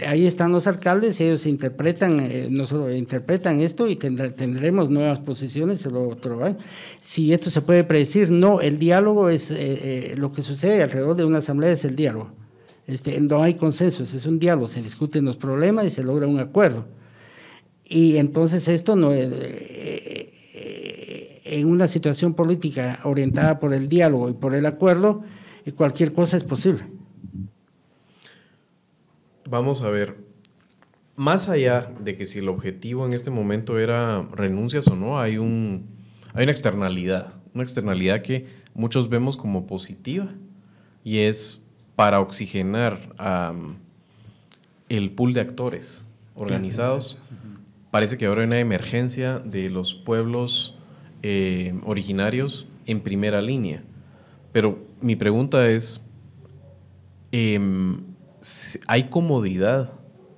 ahí 0.06 0.26
están 0.26 0.52
los 0.52 0.68
alcaldes, 0.68 1.20
ellos 1.22 1.46
interpretan, 1.46 2.20
eh, 2.20 2.50
interpretan 2.96 3.62
esto 3.62 3.88
y 3.88 3.96
tendremos 3.96 4.90
nuevas 4.90 5.20
posiciones 5.20 5.86
el 5.86 5.96
otro 5.96 6.44
año. 6.44 6.58
Si 7.00 7.32
esto 7.32 7.50
se 7.50 7.62
puede 7.62 7.84
predecir, 7.84 8.32
no, 8.32 8.60
el 8.60 8.78
diálogo 8.78 9.30
es 9.30 9.52
eh, 9.52 9.58
eh, 9.60 10.16
lo 10.18 10.32
que 10.32 10.42
sucede 10.42 10.84
alrededor 10.84 11.16
de 11.16 11.26
una 11.26 11.38
asamblea 11.38 11.72
es 11.72 11.86
el 11.86 11.96
diálogo. 11.96 12.32
Este, 12.90 13.20
no 13.22 13.44
hay 13.44 13.54
consensos, 13.54 14.16
es 14.16 14.26
un 14.26 14.40
diálogo, 14.40 14.68
se 14.68 14.82
discuten 14.82 15.24
los 15.24 15.38
problemas 15.38 15.86
y 15.86 15.92
se 15.92 16.04
logra 16.04 16.26
un 16.26 16.40
acuerdo. 16.40 16.88
Y 17.86 18.18
entonces 18.18 18.68
esto 18.68 18.96
no 18.96 19.12
en 21.52 21.68
una 21.68 21.88
situación 21.88 22.34
política 22.34 23.00
orientada 23.04 23.60
por 23.60 23.74
el 23.76 23.90
diálogo 23.90 24.30
y 24.30 24.34
por 24.34 24.56
el 24.56 24.66
acuerdo, 24.66 25.24
cualquier 25.76 26.14
cosa 26.14 26.36
es 26.38 26.44
posible. 26.44 26.84
Vamos 29.48 29.84
a 29.84 29.90
ver, 29.90 30.18
más 31.16 31.48
allá 31.48 31.92
de 32.00 32.16
que 32.16 32.26
si 32.26 32.40
el 32.40 32.50
objetivo 32.50 33.06
en 33.06 33.14
este 33.14 33.30
momento 33.30 33.78
era 33.78 34.28
renuncias 34.32 34.88
o 34.88 34.96
no, 34.96 35.20
hay, 35.20 35.38
un, 35.38 35.88
hay 36.34 36.44
una 36.44 36.52
externalidad, 36.52 37.34
una 37.54 37.64
externalidad 37.64 38.22
que 38.24 38.48
muchos 38.74 39.10
vemos 39.10 39.38
como 39.38 39.68
positiva 39.68 40.30
y 41.04 41.20
es 41.20 41.69
para 42.00 42.22
oxigenar 42.22 42.98
el 44.88 45.12
pool 45.12 45.34
de 45.34 45.42
actores 45.42 46.08
organizados. 46.34 47.18
Parece 47.92 48.18
que 48.18 48.26
ahora 48.26 48.40
hay 48.44 48.48
una 48.48 48.60
emergencia 48.60 49.40
de 49.40 49.70
los 49.70 49.96
pueblos 49.96 50.78
eh, 51.24 51.78
originarios 51.84 52.70
en 52.86 53.02
primera 53.02 53.42
línea. 53.42 53.84
Pero 54.54 54.80
mi 55.02 55.18
pregunta 55.18 55.68
es, 55.68 56.02
em, 57.34 58.00
hay 58.88 59.10
comodidad 59.10 59.92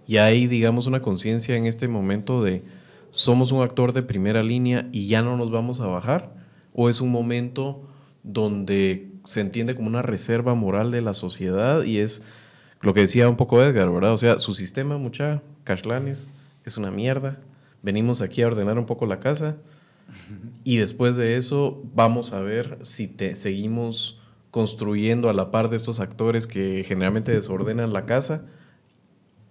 y 0.08 0.17
hay, 0.17 0.47
digamos, 0.47 0.88
una 0.88 1.04
conciencia 1.04 1.56
en 1.58 1.67
este 1.67 1.88
momento 1.88 2.43
de 2.43 2.63
somos 3.12 3.52
un 3.52 3.62
actor 3.62 3.93
de 3.93 4.02
primera 4.02 4.41
línea 4.41 4.89
y 4.91 5.06
ya 5.06 5.21
no 5.21 5.38
nos 5.38 5.52
vamos 5.52 5.80
a 5.80 5.86
bajar? 5.86 6.34
¿O 6.74 6.89
es 6.89 7.02
un 7.02 7.12
momento 7.12 7.88
donde 8.24 9.11
se 9.23 9.41
entiende 9.41 9.75
como 9.75 9.88
una 9.88 10.01
reserva 10.01 10.53
moral 10.53 10.91
de 10.91 11.01
la 11.01 11.13
sociedad 11.13 11.84
y 11.84 11.99
es 11.99 12.21
lo 12.81 12.93
que 12.93 13.01
decía 13.01 13.29
un 13.29 13.38
poco 13.38 13.62
Edgar, 13.62 13.91
¿verdad? 13.91 14.13
O 14.13 14.17
sea, 14.17 14.39
su 14.39 14.53
sistema, 14.53 14.97
mucha, 14.97 15.41
cashlanes, 15.63 16.29
es 16.65 16.77
una 16.77 16.91
mierda. 16.91 17.39
Venimos 17.84 18.21
aquí 18.21 18.41
a 18.41 18.47
ordenar 18.47 18.77
un 18.77 18.86
poco 18.86 19.05
la 19.05 19.19
casa 19.19 19.57
y 20.63 20.77
después 20.77 21.15
de 21.15 21.38
eso 21.38 21.81
vamos 21.93 22.34
a 22.34 22.41
ver 22.41 22.79
si 22.81 23.07
te, 23.07 23.36
seguimos 23.36 24.19
construyendo 24.51 25.29
a 25.29 25.34
la 25.34 25.51
par 25.51 25.69
de 25.69 25.77
estos 25.77 25.99
actores 25.99 26.45
que 26.45 26.84
generalmente 26.86 27.31
desordenan 27.31 27.93
la 27.93 28.05
casa, 28.05 28.45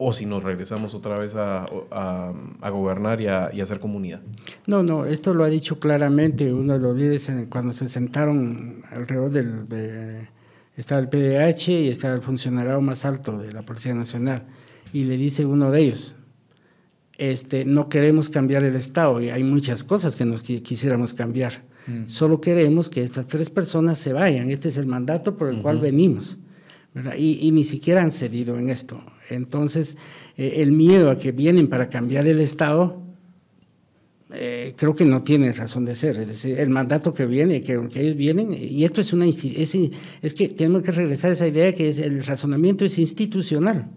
o 0.02 0.14
si 0.14 0.24
nos 0.24 0.42
regresamos 0.42 0.94
otra 0.94 1.14
vez 1.14 1.34
a, 1.34 1.66
a, 1.90 2.70
gobernar 2.70 3.20
y 3.20 3.26
a, 3.26 3.50
y 3.52 3.60
a, 3.60 3.64
hacer 3.64 3.80
comunidad. 3.80 4.22
No, 4.66 4.82
no, 4.82 5.04
esto 5.04 5.34
lo 5.34 5.44
ha 5.44 5.48
dicho 5.48 5.78
claramente 5.78 6.54
uno 6.54 6.72
de 6.72 6.78
los 6.78 6.96
líderes 6.96 7.30
cuando 7.50 7.74
se 7.74 7.86
sentaron 7.86 8.82
alrededor 8.90 9.30
del... 9.30 9.68
De, 9.68 10.28
estaba 10.74 11.02
el 11.02 11.10
PDH 11.10 11.68
y 11.68 11.88
estaba 11.88 12.14
el 12.14 12.22
funcionario 12.22 12.80
más 12.80 13.04
alto 13.04 13.36
de 13.36 13.52
la 13.52 13.60
Policía 13.60 13.92
Nacional, 13.92 14.46
y 14.94 15.04
le 15.04 15.18
dice 15.18 15.44
uno 15.44 15.70
de 15.70 15.80
ellos, 15.82 16.14
este, 17.18 17.66
no 17.66 17.90
queremos 17.90 18.30
cambiar 18.30 18.64
el 18.64 18.76
Estado 18.76 19.20
y 19.20 19.28
hay 19.28 19.44
muchas 19.44 19.84
cosas 19.84 20.16
que 20.16 20.24
nos 20.24 20.42
quisiéramos 20.42 21.12
cambiar. 21.12 21.64
Mm. 21.86 22.06
Solo 22.06 22.40
queremos 22.40 22.88
que 22.88 23.02
estas 23.02 23.26
tres 23.26 23.50
personas 23.50 23.98
se 23.98 24.14
vayan. 24.14 24.48
Este 24.50 24.70
es 24.70 24.78
el 24.78 24.86
mandato 24.86 25.36
por 25.36 25.50
el 25.50 25.60
cual 25.60 25.78
venimos. 25.78 26.38
Y, 27.16 27.50
ni 27.53 27.62
siquiera 27.62 28.03
han 28.03 28.11
cedido 28.11 28.59
en 28.59 28.68
esto. 28.68 29.00
Entonces, 29.29 29.96
eh, 30.37 30.55
el 30.57 30.72
miedo 30.72 31.11
a 31.11 31.16
que 31.16 31.31
vienen 31.31 31.68
para 31.68 31.88
cambiar 31.88 32.26
el 32.26 32.40
Estado, 32.40 33.00
eh, 34.33 34.74
creo 34.76 34.94
que 34.94 35.05
no 35.05 35.22
tiene 35.22 35.53
razón 35.53 35.85
de 35.85 35.94
ser. 35.94 36.18
Es 36.18 36.26
decir, 36.26 36.59
el 36.59 36.68
mandato 36.68 37.12
que 37.12 37.26
viene, 37.26 37.62
que, 37.62 37.74
ellos 37.74 38.16
vienen, 38.16 38.53
y 38.53 38.85
esto 38.85 39.00
es 39.00 39.12
una 39.12 39.26
es, 39.26 39.74
es 40.22 40.35
que 40.35 40.48
tenemos 40.48 40.83
que 40.83 40.90
regresar 40.90 41.31
a 41.31 41.33
esa 41.35 41.46
idea 41.46 41.72
que 41.72 41.88
es 41.88 42.00
el 42.00 42.24
razonamiento 42.24 42.85
es 42.85 42.98
institucional 42.98 43.88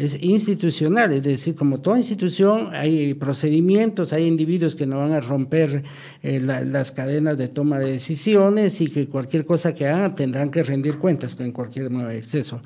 es 0.00 0.22
institucional, 0.22 1.12
es 1.12 1.22
decir, 1.22 1.54
como 1.54 1.80
toda 1.80 1.98
institución 1.98 2.70
hay 2.72 3.12
procedimientos, 3.14 4.14
hay 4.14 4.26
individuos 4.26 4.74
que 4.74 4.86
no 4.86 4.98
van 4.98 5.12
a 5.12 5.20
romper 5.20 5.82
eh, 6.22 6.40
las 6.40 6.90
cadenas 6.90 7.36
de 7.36 7.48
toma 7.48 7.78
de 7.78 7.92
decisiones 7.92 8.80
y 8.80 8.88
que 8.88 9.08
cualquier 9.08 9.44
cosa 9.44 9.74
que 9.74 9.86
hagan 9.86 10.14
tendrán 10.14 10.50
que 10.50 10.62
rendir 10.62 10.96
cuentas 10.98 11.36
con 11.36 11.52
cualquier 11.52 11.92
exceso. 12.12 12.62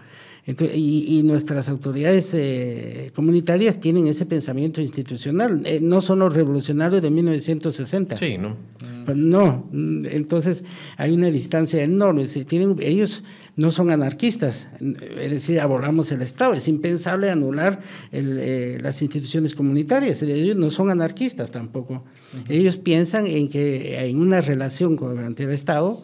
y, 0.46 1.22
nuestras 1.24 1.68
autoridades 1.68 2.34
eh, 2.34 3.10
comunitarias 3.14 3.80
tienen 3.80 4.06
ese 4.06 4.26
pensamiento 4.26 4.80
institucional, 4.80 5.62
eh, 5.64 5.80
no 5.82 6.00
son 6.00 6.20
los 6.20 6.32
revolucionarios 6.32 7.02
de 7.02 7.10
1960. 7.10 8.16
Sí, 8.16 8.38
¿no? 8.38 8.56
Pues 9.04 9.16
no, 9.16 9.68
entonces 9.72 10.64
hay 10.96 11.12
una 11.12 11.30
distancia 11.30 11.82
enorme. 11.82 12.26
tienen, 12.26 12.76
ellos 12.80 13.22
no 13.56 13.70
son 13.70 13.90
anarquistas, 13.90 14.68
es 14.80 15.30
decir, 15.30 15.60
abordamos 15.60 16.10
el 16.12 16.22
Estado. 16.22 16.54
Es 16.54 16.66
impensable 16.66 17.30
anular 17.30 17.80
eh, 18.10 18.78
las 18.82 19.00
instituciones 19.00 19.54
comunitarias. 19.54 20.22
Ellos 20.22 20.56
no 20.56 20.70
son 20.70 20.90
anarquistas 20.90 21.50
tampoco. 21.50 22.04
Ellos 22.48 22.76
piensan 22.76 23.26
en 23.26 23.48
que 23.48 23.96
hay 23.98 24.14
una 24.14 24.40
relación 24.40 24.96
con 24.96 25.18
el 25.18 25.50
Estado 25.50 26.02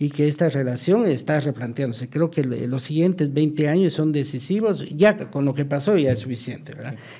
y 0.00 0.10
que 0.10 0.28
esta 0.28 0.48
relación 0.48 1.06
está 1.06 1.40
replanteándose. 1.40 2.08
Creo 2.08 2.30
que 2.30 2.44
los 2.44 2.82
siguientes 2.82 3.32
20 3.32 3.68
años 3.68 3.92
son 3.92 4.12
decisivos, 4.12 4.88
ya 4.96 5.16
con 5.16 5.44
lo 5.44 5.54
que 5.54 5.64
pasó 5.64 5.96
ya 5.96 6.12
es 6.12 6.20
suficiente. 6.20 6.72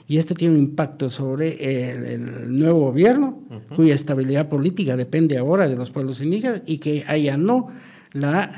Y 0.07 0.19
esto 0.19 0.35
tiene 0.35 0.55
un 0.55 0.61
impacto 0.61 1.11
sobre 1.11 2.14
el, 2.14 2.57
nuevo 2.57 2.81
gobierno, 2.81 3.43
cuya 3.75 3.95
estabilidad 3.95 4.49
política 4.49 4.97
depende 4.97 5.38
ahora 5.38 5.69
de 5.69 5.77
los 5.77 5.91
pueblos 5.91 6.23
indígenas 6.23 6.62
y 6.67 6.79
que 6.79 7.05
haya 7.09 7.37
no 7.37 7.69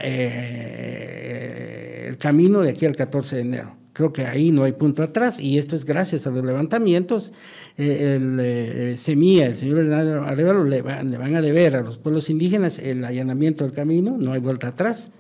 eh, 0.02 2.06
el 2.08 2.16
camino 2.16 2.60
de 2.60 2.70
aquí 2.70 2.86
al 2.86 2.96
14 2.96 3.36
de 3.36 3.42
enero. 3.42 3.76
Creo 3.92 4.12
que 4.12 4.24
ahí 4.24 4.52
no 4.52 4.64
hay 4.64 4.72
punto 4.72 5.02
atrás 5.02 5.40
y 5.40 5.58
esto 5.58 5.76
es 5.76 5.84
gracias 5.84 6.26
a 6.26 6.30
los 6.30 6.44
levantamientos. 6.44 7.32
Eh, 7.76 8.16
el 8.16 8.38
eh, 8.40 8.96
Semilla, 8.96 9.46
el 9.46 9.56
señor 9.56 9.76
Bernardo 9.76 10.22
Arevalo 10.22 10.64
le, 10.64 10.82
van 10.82 11.34
a 11.34 11.42
deber 11.42 11.76
a 11.76 11.82
los 11.82 11.98
pueblos 11.98 12.30
indígenas 12.30 12.78
el 12.78 13.04
allanamiento 13.04 13.64
del 13.64 13.72
camino, 13.72 14.16
no 14.18 14.32
hay 14.32 14.40
vuelta 14.40 14.68
atrás 14.68 15.10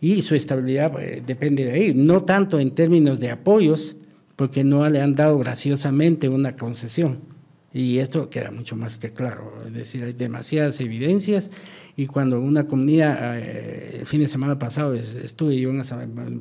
y 0.00 0.20
su 0.22 0.34
estabilidad 0.34 0.92
depende 1.26 1.64
de 1.64 1.72
ahí, 1.72 1.94
no 1.94 2.24
tanto 2.24 2.60
en 2.60 2.72
términos 2.72 3.18
de 3.18 3.30
apoyos, 3.30 3.96
porque 4.36 4.62
no 4.62 4.88
le 4.88 5.00
han 5.00 5.16
dado 5.16 5.38
graciosamente 5.38 6.28
una 6.28 6.54
concesión. 6.54 7.37
Y 7.72 7.98
esto 7.98 8.30
queda 8.30 8.50
mucho 8.50 8.76
más 8.76 8.96
que 8.96 9.10
claro, 9.10 9.52
es 9.66 9.74
decir, 9.74 10.02
hay 10.04 10.14
demasiadas 10.14 10.80
evidencias 10.80 11.50
y 11.96 12.06
cuando 12.06 12.40
una 12.40 12.66
comunidad, 12.66 13.38
eh, 13.38 13.98
el 14.00 14.06
fin 14.06 14.20
de 14.20 14.26
semana 14.26 14.58
pasado 14.58 14.94
estuve 14.94 15.60
yo 15.60 15.68
en, 15.68 15.82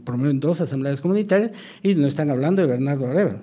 en 0.08 0.40
dos 0.40 0.62
asambleas 0.62 1.02
comunitarias 1.02 1.52
y 1.84 1.96
no 1.96 2.08
están 2.08 2.30
hablando 2.30 2.62
de 2.62 2.70
Bernardo 2.70 3.08
Arevalo, 3.08 3.42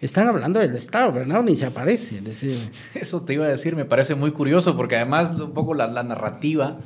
están 0.00 0.26
hablando 0.26 0.58
del 0.58 0.74
Estado, 0.74 1.12
Bernardo 1.12 1.44
ni 1.44 1.54
se 1.54 1.66
aparece. 1.66 2.22
decir. 2.22 2.56
Eso 2.94 3.22
te 3.22 3.34
iba 3.34 3.44
a 3.44 3.48
decir, 3.48 3.76
me 3.76 3.84
parece 3.84 4.14
muy 4.14 4.32
curioso 4.32 4.74
porque 4.74 4.96
además 4.96 5.30
un 5.38 5.52
poco 5.52 5.74
la, 5.74 6.02
narrativa 6.02 6.78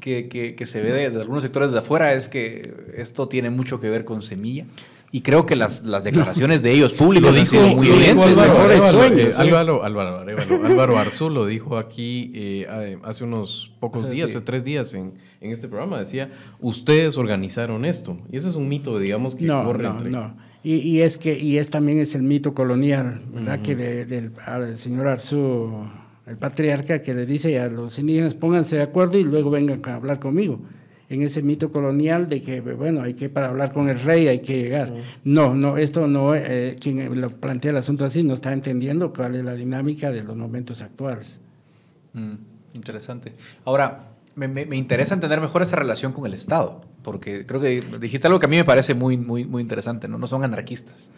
que, 0.00 0.28
que, 0.28 0.54
que, 0.54 0.66
se 0.66 0.80
ve 0.80 0.92
desde 0.92 1.20
algunos 1.20 1.42
sectores 1.42 1.70
de 1.72 1.78
afuera 1.78 2.14
es 2.14 2.28
que 2.28 2.94
esto 2.96 3.28
tiene 3.28 3.50
mucho 3.50 3.78
que 3.78 3.90
ver 3.90 4.06
con 4.06 4.22
semilla 4.22 4.64
y 5.12 5.20
creo 5.20 5.46
que 5.46 5.56
las, 5.56 5.84
las 5.84 6.04
declaraciones 6.04 6.62
de 6.62 6.72
ellos 6.72 6.92
públicos 6.94 7.36
han 7.36 7.46
sido 7.46 7.66
muy 7.68 7.88
bien. 7.88 8.18
Álvaro, 8.18 9.82
Álvaro, 9.84 10.24
Álvaro, 10.64 10.98
Arzú 10.98 11.30
lo 11.30 11.46
dijo 11.46 11.78
aquí 11.78 12.32
eh, 12.34 12.98
hace 13.02 13.24
unos 13.24 13.72
pocos 13.80 14.10
días, 14.10 14.30
hace 14.30 14.40
tres 14.40 14.64
días 14.64 14.94
en, 14.94 15.14
en, 15.40 15.52
este 15.52 15.68
programa. 15.68 15.98
Decía, 15.98 16.30
ustedes 16.60 17.16
organizaron 17.16 17.84
esto. 17.84 18.18
Y 18.30 18.36
ese 18.36 18.48
es 18.48 18.56
un 18.56 18.68
mito, 18.68 18.98
digamos, 18.98 19.36
que 19.36 19.44
no, 19.44 19.64
corre 19.64 19.84
no, 19.84 20.00
No, 20.00 20.36
y, 20.62 20.74
y, 20.74 21.02
es 21.02 21.18
que 21.18 21.38
y 21.38 21.58
es 21.58 21.70
también 21.70 21.98
es 21.98 22.14
el 22.14 22.22
mito 22.22 22.54
colonial, 22.54 23.22
¿verdad? 23.32 23.60
Que 23.62 23.74
del 23.76 24.76
señor 24.76 25.06
Arzú, 25.06 25.88
el 26.26 26.36
patriarca, 26.36 27.00
que 27.00 27.14
le 27.14 27.26
dice 27.26 27.58
a 27.60 27.68
los 27.68 27.98
indígenas, 27.98 28.34
pónganse 28.34 28.76
de 28.76 28.82
acuerdo 28.82 29.18
y 29.18 29.24
luego 29.24 29.50
vengan 29.50 29.80
a 29.84 29.94
hablar 29.94 30.18
conmigo 30.18 30.60
en 31.08 31.22
ese 31.22 31.42
mito 31.42 31.70
colonial 31.70 32.28
de 32.28 32.42
que, 32.42 32.60
bueno, 32.60 33.02
hay 33.02 33.14
que 33.14 33.28
para 33.28 33.48
hablar 33.48 33.72
con 33.72 33.88
el 33.88 33.98
rey 34.00 34.28
hay 34.28 34.40
que 34.40 34.62
llegar. 34.62 34.92
No, 35.24 35.54
no, 35.54 35.76
esto 35.76 36.06
no, 36.06 36.34
eh, 36.34 36.76
quien 36.80 37.20
lo 37.20 37.30
plantea 37.30 37.70
el 37.70 37.76
asunto 37.76 38.04
así 38.04 38.22
no 38.22 38.34
está 38.34 38.52
entendiendo 38.52 39.12
cuál 39.12 39.34
es 39.36 39.44
la 39.44 39.54
dinámica 39.54 40.10
de 40.10 40.22
los 40.22 40.36
momentos 40.36 40.82
actuales. 40.82 41.40
Mm, 42.12 42.34
interesante. 42.74 43.32
Ahora, 43.64 44.15
me, 44.36 44.48
me, 44.48 44.76
interesa 44.76 45.14
entender 45.14 45.40
mejor 45.40 45.62
esa 45.62 45.76
relación 45.76 46.12
con 46.12 46.26
el 46.26 46.34
Estado, 46.34 46.82
porque 47.02 47.46
creo 47.46 47.58
que 47.58 47.82
dijiste 47.98 48.26
algo 48.26 48.38
que 48.38 48.44
a 48.44 48.48
mí 48.50 48.56
me 48.56 48.66
parece 48.66 48.92
muy, 48.92 49.16
muy, 49.16 49.46
muy 49.46 49.62
interesante, 49.62 50.08
¿no? 50.08 50.18
No 50.18 50.26
son 50.26 50.44
anarquistas. 50.44 51.10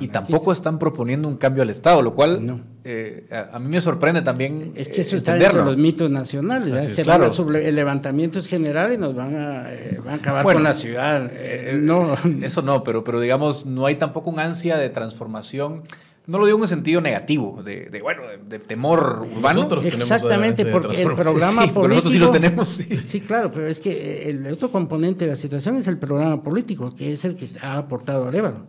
y 0.00 0.08
tampoco 0.08 0.50
están 0.52 0.80
proponiendo 0.80 1.28
un 1.28 1.36
cambio 1.36 1.62
al 1.62 1.70
Estado, 1.70 2.02
lo 2.02 2.14
cual 2.14 2.64
eh, 2.82 3.28
a, 3.52 3.60
mí 3.60 3.68
me 3.68 3.80
sorprende 3.80 4.22
también. 4.22 4.72
Es 4.74 4.88
que 4.88 5.02
eso 5.02 5.14
está 5.14 5.34
dentro 5.34 5.60
de 5.60 5.64
los 5.66 5.76
mitos 5.76 6.10
nacionales. 6.10 6.92
Se 6.92 7.04
sobre 7.04 7.68
el 7.68 7.76
levantamiento 7.76 8.40
es 8.40 8.48
general 8.48 8.92
y 8.92 8.98
nos 8.98 9.14
van 9.14 9.36
a, 9.36 9.72
eh, 9.72 10.00
van 10.04 10.14
a 10.14 10.16
acabar 10.16 10.42
con 10.42 10.64
la 10.64 10.74
ciudad. 10.74 11.30
Eh, 11.32 11.78
no. 11.80 12.16
Eso 12.42 12.60
no, 12.62 12.82
pero, 12.82 13.04
pero 13.04 13.20
digamos, 13.20 13.66
no 13.66 13.86
hay 13.86 13.94
tampoco 13.94 14.30
un 14.30 14.40
ansia 14.40 14.76
de 14.78 14.90
transformación 14.90 15.84
no 16.26 16.38
lo 16.38 16.46
digo 16.46 16.56
en 16.56 16.62
un 16.62 16.68
sentido 16.68 17.00
negativo, 17.02 17.62
de, 17.62 18.00
bueno, 18.02 18.22
de, 18.48 18.58
temor 18.58 19.26
urbano. 19.30 19.64
Nosotros 19.64 19.84
Exactamente, 19.84 20.64
porque 20.64 21.02
el 21.02 21.14
programa 21.14 21.62
político. 21.66 21.88
Nosotros 21.88 22.12
sí 22.12 22.18
lo 22.18 22.30
tenemos. 22.30 22.68
Sí. 23.02 23.20
claro, 23.20 23.52
pero 23.52 23.66
es 23.66 23.78
que 23.78 24.30
el 24.30 24.46
otro 24.50 24.70
componente 24.70 25.26
de 25.26 25.32
la 25.32 25.36
situación 25.36 25.76
es 25.76 25.86
el 25.86 25.98
programa 25.98 26.42
político, 26.42 26.94
que 26.94 27.12
es 27.12 27.24
el 27.24 27.34
que 27.34 27.46
ha 27.60 27.76
aportado 27.76 28.26
Arévalo. 28.26 28.66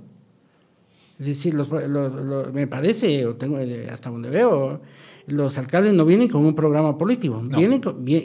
Es 1.18 1.28
decir, 1.28 1.56
me 2.52 2.68
parece, 2.68 3.26
o 3.26 3.36
tengo 3.36 3.58
eh, 3.60 3.88
hasta 3.90 4.10
donde 4.10 4.30
veo, 4.30 4.82
los 5.28 5.58
alcaldes 5.58 5.94
no 5.94 6.04
vienen 6.04 6.28
con 6.28 6.46
un 6.46 6.56
programa 6.56 6.98
político. 6.98 7.42
Vienen 7.42 7.82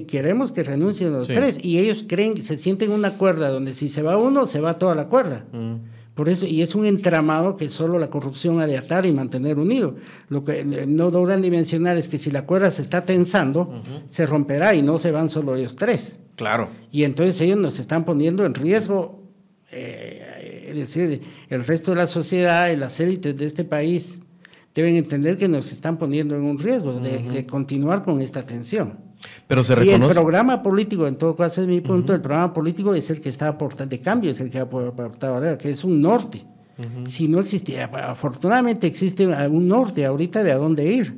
queremos 0.07 0.51
que 0.51 0.65
renuncien 0.65 1.13
los 1.13 1.29
tres 1.29 1.65
y 1.65 1.79
ellos 1.79 2.05
creen, 2.09 2.37
se 2.43 2.57
sienten 2.57 2.91
una 2.91 3.17
cuerda 3.17 3.49
donde 3.49 3.75
si 3.75 3.89
se 3.89 4.03
va 4.03 4.19
uno, 4.19 4.45
se 4.47 4.61
va 4.61 4.75
toda 4.75 4.97
la 4.97 5.07
cuerda. 5.07 5.45
Mm. 5.53 5.75
Por 6.21 6.29
eso, 6.29 6.47
y 6.47 6.61
es 6.61 6.75
un 6.75 6.85
entramado 6.85 7.57
que 7.57 7.71
solo 7.71 7.99
la 7.99 8.11
corrupción 8.11 8.61
ha 8.61 8.67
de 8.67 8.77
atar 8.77 9.07
y 9.07 9.11
mantener 9.11 9.59
unido. 9.59 9.97
Lo 10.29 10.45
que 10.45 10.67
no 10.67 11.09
logran 11.09 11.41
dimensionar 11.41 11.97
es 11.97 12.09
que 12.09 12.19
si 12.19 12.31
la 12.31 12.45
cuerda 12.45 12.69
se 12.69 12.83
está 12.83 13.07
tensando, 13.07 13.83
se 14.07 14.27
romperá 14.27 14.75
y 14.75 14.83
no 14.83 14.99
se 14.99 15.13
van 15.13 15.31
solo 15.31 15.57
ellos 15.57 15.77
tres. 15.77 16.21
Claro. 16.37 16.69
Y 16.93 17.05
entonces 17.05 17.41
ellos 17.41 17.57
nos 17.57 17.81
están 17.81 18.05
poniendo 18.05 18.45
en 18.45 18.53
riesgo, 18.53 19.23
eh, 19.73 20.67
es 20.69 20.77
decir, 20.77 21.23
el 21.49 21.65
resto 21.65 21.93
de 21.93 21.97
la 21.97 22.07
sociedad 22.07 22.69
y 22.69 22.77
las 22.77 23.01
élites 23.01 23.35
de 23.35 23.47
este 23.47 23.65
país 23.65 24.21
deben 24.75 24.97
entender 24.97 25.39
que 25.39 25.49
nos 25.49 25.73
están 25.73 25.97
poniendo 25.97 26.37
en 26.37 26.43
un 26.43 26.59
riesgo 26.59 27.01
de 27.01 27.47
continuar 27.47 28.03
con 28.03 28.21
esta 28.21 28.45
tensión. 28.45 29.10
Pero 29.47 29.65
se 29.65 29.75
reconoce. 29.75 30.05
Y 30.05 30.09
el 30.09 30.15
programa 30.15 30.63
político, 30.63 31.07
en 31.07 31.17
todo 31.17 31.35
caso, 31.35 31.63
es 31.63 31.69
mi 31.69 31.81
punto, 31.81 32.15
el 32.15 32.21
programa 32.21 32.53
político 32.53 32.95
es 32.95 33.11
el 33.11 33.21
que 33.21 33.29
está 33.29 33.49
aportando, 33.49 33.91
de 33.91 34.01
cambio 34.01 34.31
es 34.31 34.41
el 34.41 34.51
que 34.51 34.59
ha 34.59 34.63
aportado 34.63 35.59
que 35.59 35.71
es 35.71 35.85
un 35.85 36.01
norte. 36.01 36.45
Si 37.05 37.29
no 37.29 37.41
existía, 37.41 37.85
afortunadamente 37.85 38.87
existe 38.87 39.27
un 39.27 39.67
norte 39.67 40.07
ahorita 40.07 40.43
de 40.43 40.53
a 40.53 40.57
dónde 40.57 40.91
ir. 40.91 41.15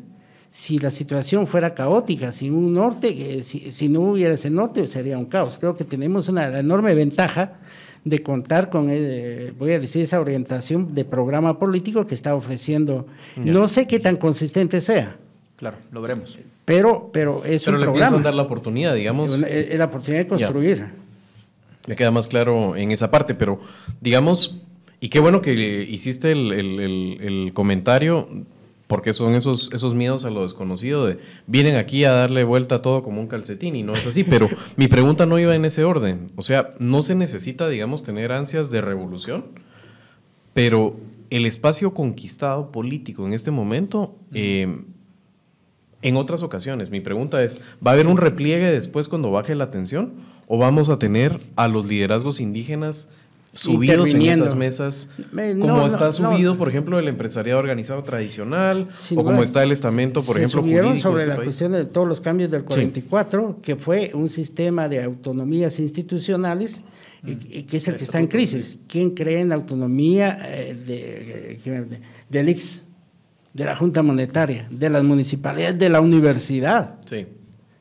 Si 0.51 0.79
la 0.81 0.91
situación 0.91 1.47
fuera 1.47 1.73
caótica, 1.73 2.33
sin 2.33 2.53
un 2.53 2.75
norte, 2.75 3.43
si, 3.43 3.71
si 3.71 3.89
no 3.89 4.01
hubiera 4.01 4.35
ese 4.35 4.51
norte, 4.51 4.87
sería 4.89 5.17
un 5.17 5.27
caos. 5.27 5.59
Creo 5.61 5.77
que 5.77 5.85
tenemos 5.85 6.29
una 6.29 6.59
enorme 6.59 6.95
ventaja 6.97 7.61
de 8.05 8.23
contar 8.23 8.69
con, 8.71 8.89
eh, 8.91 9.53
voy 9.59 9.73
a 9.73 9.79
decir, 9.79 10.03
esa 10.03 10.21
orientación 10.21 10.95
de 10.95 11.05
programa 11.05 11.59
político 11.59 12.05
que 12.05 12.15
está 12.15 12.35
ofreciendo. 12.35 13.07
No 13.37 13.67
sé 13.67 13.87
qué 13.87 14.01
tan 14.01 14.17
consistente 14.17 14.81
sea. 14.81 15.17
Claro, 15.57 15.77
lo 15.93 16.03
veremos. 16.03 16.39
Pero, 16.65 17.11
pero 17.13 17.45
es 17.45 17.65
pero 17.65 17.77
un 17.77 17.81
le 17.81 17.87
programa. 17.87 18.19
dar 18.19 18.35
la 18.35 18.43
oportunidad, 18.43 18.95
digamos. 18.95 19.43
Es 19.43 19.79
la 19.79 19.87
oportunidad 19.87 20.23
de 20.23 20.29
construir. 20.29 20.87
Me 21.89 21.97
queda 21.97 22.11
más 22.11 22.29
claro 22.29 22.77
en 22.77 22.93
esa 22.93 23.11
parte, 23.11 23.35
pero 23.35 23.61
digamos, 24.01 24.63
y 25.01 25.09
qué 25.09 25.19
bueno 25.19 25.43
que 25.43 25.53
hiciste 25.53 26.31
el, 26.31 26.53
el, 26.53 27.19
el, 27.21 27.53
comentario, 27.53 28.29
porque 28.87 29.13
son 29.13 29.35
esos, 29.35 29.69
esos 29.73 29.95
miedos 29.95 30.25
a 30.25 30.31
lo 30.31 30.45
desconocido 30.45 31.07
de 31.07 31.19
vienen 31.49 31.75
aquí 31.75 32.05
a 32.05 32.13
darle 32.13 32.45
vuelta 32.45 32.77
a 32.77 32.83
todo 32.83 33.03
como 33.03 33.21
un 33.21 33.27
calcetín 33.27 33.75
y 33.75 33.83
no 33.83 33.95
es 33.95 34.07
así, 34.07 34.23
pero 34.31 34.49
mi 34.77 34.87
pregunta 34.87 35.27
no 35.27 35.41
iba 35.41 35.57
en 35.57 35.65
ese 35.65 35.83
orden. 35.83 36.29
O 36.37 36.43
sea, 36.43 36.75
no 36.79 37.03
se 37.03 37.17
necesita, 37.17 37.69
digamos, 37.69 38.05
tener 38.05 38.31
ansias 38.31 38.71
de 38.71 38.81
revolución, 38.81 39.47
pero 40.53 40.97
el 41.31 41.47
espacio 41.47 41.95
conquistado 41.95 42.71
político 42.71 43.27
en 43.27 43.33
este 43.33 43.51
momento 43.51 44.15
en 46.03 46.17
otras 46.17 46.43
ocasiones. 46.43 46.91
Mi 46.91 47.01
pregunta 47.01 47.43
es, 47.43 47.59
¿va 47.85 47.93
a 47.93 47.95
haber 47.95 48.07
un 48.07 48.17
repliegue 48.17 48.71
después 48.71 49.09
cuando 49.09 49.31
baje 49.31 49.55
la 49.55 49.71
tensión? 49.71 50.13
¿O 50.47 50.59
vamos 50.59 50.89
a 50.89 50.99
tener 50.99 51.41
a 51.57 51.69
los 51.69 51.87
liderazgos 51.87 52.41
indígenas 52.41 53.09
subidos 53.53 54.15
en 54.15 54.23
esas 54.23 54.55
mesas, 54.55 55.11
como 55.61 55.87
está 55.87 56.11
subido, 56.13 56.57
por 56.57 56.69
ejemplo, 56.69 56.99
el 56.99 57.09
empresariado 57.09 57.61
organizado 57.61 58.03
tradicional, 58.03 58.89
o 59.15 59.25
como 59.25 59.43
está 59.43 59.63
el 59.63 59.73
estamento, 59.73 60.23
por 60.23 60.37
ejemplo, 60.37 60.63
subieron 60.63 60.99
sobre 60.99 61.25
este 61.25 61.37
la 61.37 61.43
cuestión 61.43 61.73
de 61.73 61.85
todos 61.85 62.09
los 62.09 62.21
cambios 62.21 62.51
del 62.51 62.65
44, 62.65 63.59
que 63.63 63.77
fue 63.77 64.11
un 64.15 64.29
sistema 64.29 64.89
de 64.89 65.03
autonomías 65.03 65.79
institucionales, 65.81 66.85
y, 67.25 67.63
que 67.65 67.77
es 67.77 67.87
el 67.87 67.97
que 67.97 68.05
está 68.05 68.19
en 68.19 68.27
crisis. 68.27 68.81
¿Quién 68.89 69.11
cree 69.11 69.41
en 69.41 69.51
la 69.51 69.55
autonomía 69.55 70.39
eh, 70.43 70.75
de, 70.75 71.61
de, 71.65 72.01
del 72.29 72.47
de 72.47 72.82
la 73.55 73.77
Junta 73.77 74.03
Monetaria, 74.03 74.67
de 74.71 74.89
las 74.91 75.05
municipalidades, 75.05 75.79
de 75.79 75.89
la 75.89 76.01
universidad. 76.01 76.99
Sí. 77.09 77.27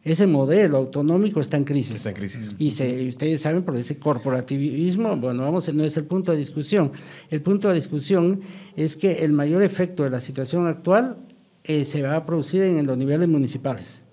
Ese 0.04 0.26
modelo 0.26 0.78
autonómico 0.78 1.40
está 1.40 1.58
en 1.58 1.64
crisis. 1.64 1.98
Está 1.98 2.10
en 2.10 2.16
crisis. 2.16 2.56
Y 2.58 2.72
se, 2.72 3.08
ustedes 3.08 3.42
saben, 3.42 3.64
por 3.64 3.78
ese 3.78 4.00
corporativismo, 4.00 5.16
bueno, 5.16 5.44
vamos, 5.44 5.72
no 5.74 5.84
es 5.84 5.96
el 5.96 6.06
punto 6.06 6.32
de 6.32 6.40
discusión. 6.40 6.92
El 7.30 7.42
punto 7.42 7.70
de 7.70 7.76
discusión 7.76 8.42
es 8.76 8.98
que 8.98 9.24
el 9.24 9.32
mayor 9.32 9.62
efecto 9.62 10.04
de 10.04 10.10
la 10.10 10.20
situación 10.20 10.66
actual 10.66 11.18
eh, 11.64 11.86
se 11.86 12.02
va 12.02 12.16
a 12.16 12.26
producir 12.26 12.64
en 12.64 12.86
los 12.86 12.98
niveles 12.98 13.30
municipales. 13.30 14.04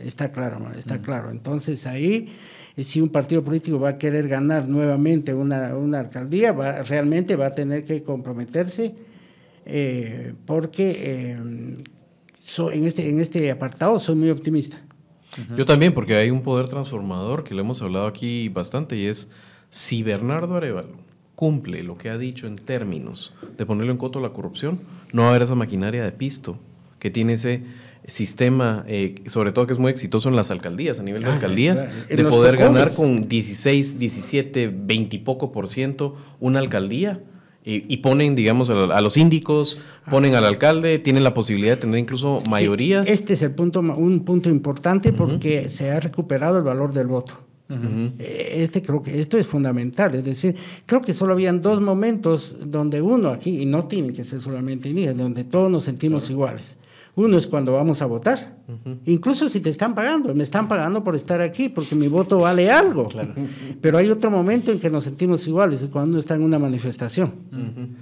Está 0.00 0.32
claro, 0.32 0.68
está 0.76 1.00
claro. 1.00 1.30
Entonces 1.30 1.86
ahí, 1.86 2.34
eh, 2.76 2.82
si 2.82 3.00
un 3.00 3.10
partido 3.10 3.44
político 3.44 3.78
va 3.78 3.90
a 3.90 3.98
querer 3.98 4.26
ganar 4.26 4.68
nuevamente 4.68 5.32
una, 5.32 5.76
una 5.76 6.00
alcaldía, 6.00 6.50
va, 6.50 6.82
realmente 6.82 7.36
va 7.36 7.46
a 7.46 7.54
tener 7.54 7.84
que 7.84 8.02
comprometerse 8.02 8.94
eh, 9.64 10.34
porque 10.46 10.90
eh, 10.90 11.32
en, 11.32 12.84
este, 12.84 13.08
en 13.08 13.20
este 13.20 13.50
apartado 13.50 13.98
soy 13.98 14.14
muy 14.14 14.30
optimista. 14.30 14.80
Yo 15.56 15.64
también, 15.64 15.94
porque 15.94 16.16
hay 16.16 16.30
un 16.30 16.42
poder 16.42 16.68
transformador 16.68 17.44
que 17.44 17.54
lo 17.54 17.60
hemos 17.60 17.80
hablado 17.82 18.06
aquí 18.06 18.48
bastante 18.48 18.96
y 18.96 19.06
es 19.06 19.30
si 19.70 20.02
Bernardo 20.02 20.56
Arevalo 20.56 20.96
cumple 21.36 21.82
lo 21.82 21.96
que 21.96 22.10
ha 22.10 22.18
dicho 22.18 22.46
en 22.46 22.56
términos 22.56 23.32
de 23.56 23.64
ponerlo 23.64 23.92
en 23.92 23.98
coto 23.98 24.18
a 24.18 24.22
la 24.22 24.30
corrupción, 24.30 24.80
no 25.12 25.22
va 25.22 25.28
a 25.28 25.30
haber 25.30 25.42
esa 25.42 25.54
maquinaria 25.54 26.04
de 26.04 26.12
pisto 26.12 26.58
que 26.98 27.10
tiene 27.10 27.34
ese 27.34 27.62
sistema, 28.06 28.84
eh, 28.86 29.22
sobre 29.26 29.52
todo 29.52 29.66
que 29.66 29.72
es 29.72 29.78
muy 29.78 29.90
exitoso 29.90 30.28
en 30.28 30.36
las 30.36 30.50
alcaldías, 30.50 30.98
a 31.00 31.02
nivel 31.02 31.22
de 31.22 31.30
ah, 31.30 31.34
alcaldías, 31.34 31.88
de 32.08 32.24
poder 32.24 32.56
ganar 32.56 32.92
con 32.94 33.28
16, 33.28 33.98
17, 33.98 34.72
20 34.74 35.16
y 35.16 35.18
poco 35.20 35.52
por 35.52 35.68
ciento 35.68 36.16
una 36.40 36.58
alcaldía. 36.58 37.22
Y, 37.62 37.98
ponen, 37.98 38.34
digamos, 38.34 38.70
a, 38.70 39.00
los 39.02 39.12
síndicos, 39.12 39.80
ponen 40.10 40.34
al 40.34 40.44
alcalde, 40.44 40.98
tienen 40.98 41.22
la 41.22 41.34
posibilidad 41.34 41.74
de 41.74 41.82
tener 41.82 41.98
incluso 41.98 42.42
mayorías. 42.48 43.06
Este 43.06 43.34
es 43.34 43.42
el 43.42 43.50
punto, 43.50 43.80
un 43.80 44.24
punto 44.24 44.48
importante 44.48 45.12
porque 45.12 45.68
se 45.68 45.90
ha 45.90 46.00
recuperado 46.00 46.56
el 46.56 46.64
valor 46.64 46.94
del 46.94 47.06
voto. 47.06 47.38
Eh, 48.18 48.52
Este 48.56 48.82
creo 48.82 49.02
que 49.02 49.20
esto 49.20 49.38
es 49.38 49.46
fundamental, 49.46 50.14
es 50.14 50.24
decir, 50.24 50.56
creo 50.86 51.02
que 51.02 51.12
solo 51.12 51.34
habían 51.34 51.62
dos 51.62 51.80
momentos 51.80 52.58
donde 52.66 53.00
uno 53.00 53.28
aquí 53.28 53.60
y 53.60 53.66
no 53.66 53.86
tiene 53.86 54.12
que 54.12 54.24
ser 54.24 54.40
solamente 54.40 54.92
ni 54.92 55.06
donde 55.06 55.44
todos 55.44 55.70
nos 55.70 55.84
sentimos 55.84 56.30
iguales. 56.30 56.76
Uno 57.20 57.36
es 57.36 57.46
cuando 57.46 57.74
vamos 57.74 58.00
a 58.00 58.06
votar, 58.06 58.56
incluso 59.04 59.50
si 59.50 59.60
te 59.60 59.68
están 59.68 59.94
pagando, 59.94 60.34
me 60.34 60.42
están 60.42 60.66
pagando 60.68 61.04
por 61.04 61.14
estar 61.14 61.42
aquí 61.42 61.68
porque 61.68 61.94
mi 61.94 62.08
voto 62.08 62.38
vale 62.38 62.70
algo. 62.70 63.10
Pero 63.78 63.98
hay 63.98 64.08
otro 64.08 64.30
momento 64.30 64.72
en 64.72 64.80
que 64.80 64.88
nos 64.88 65.04
sentimos 65.04 65.46
iguales, 65.46 65.82
es 65.82 65.90
cuando 65.90 66.12
uno 66.12 66.18
está 66.18 66.34
en 66.34 66.42
una 66.42 66.58
manifestación. 66.58 67.30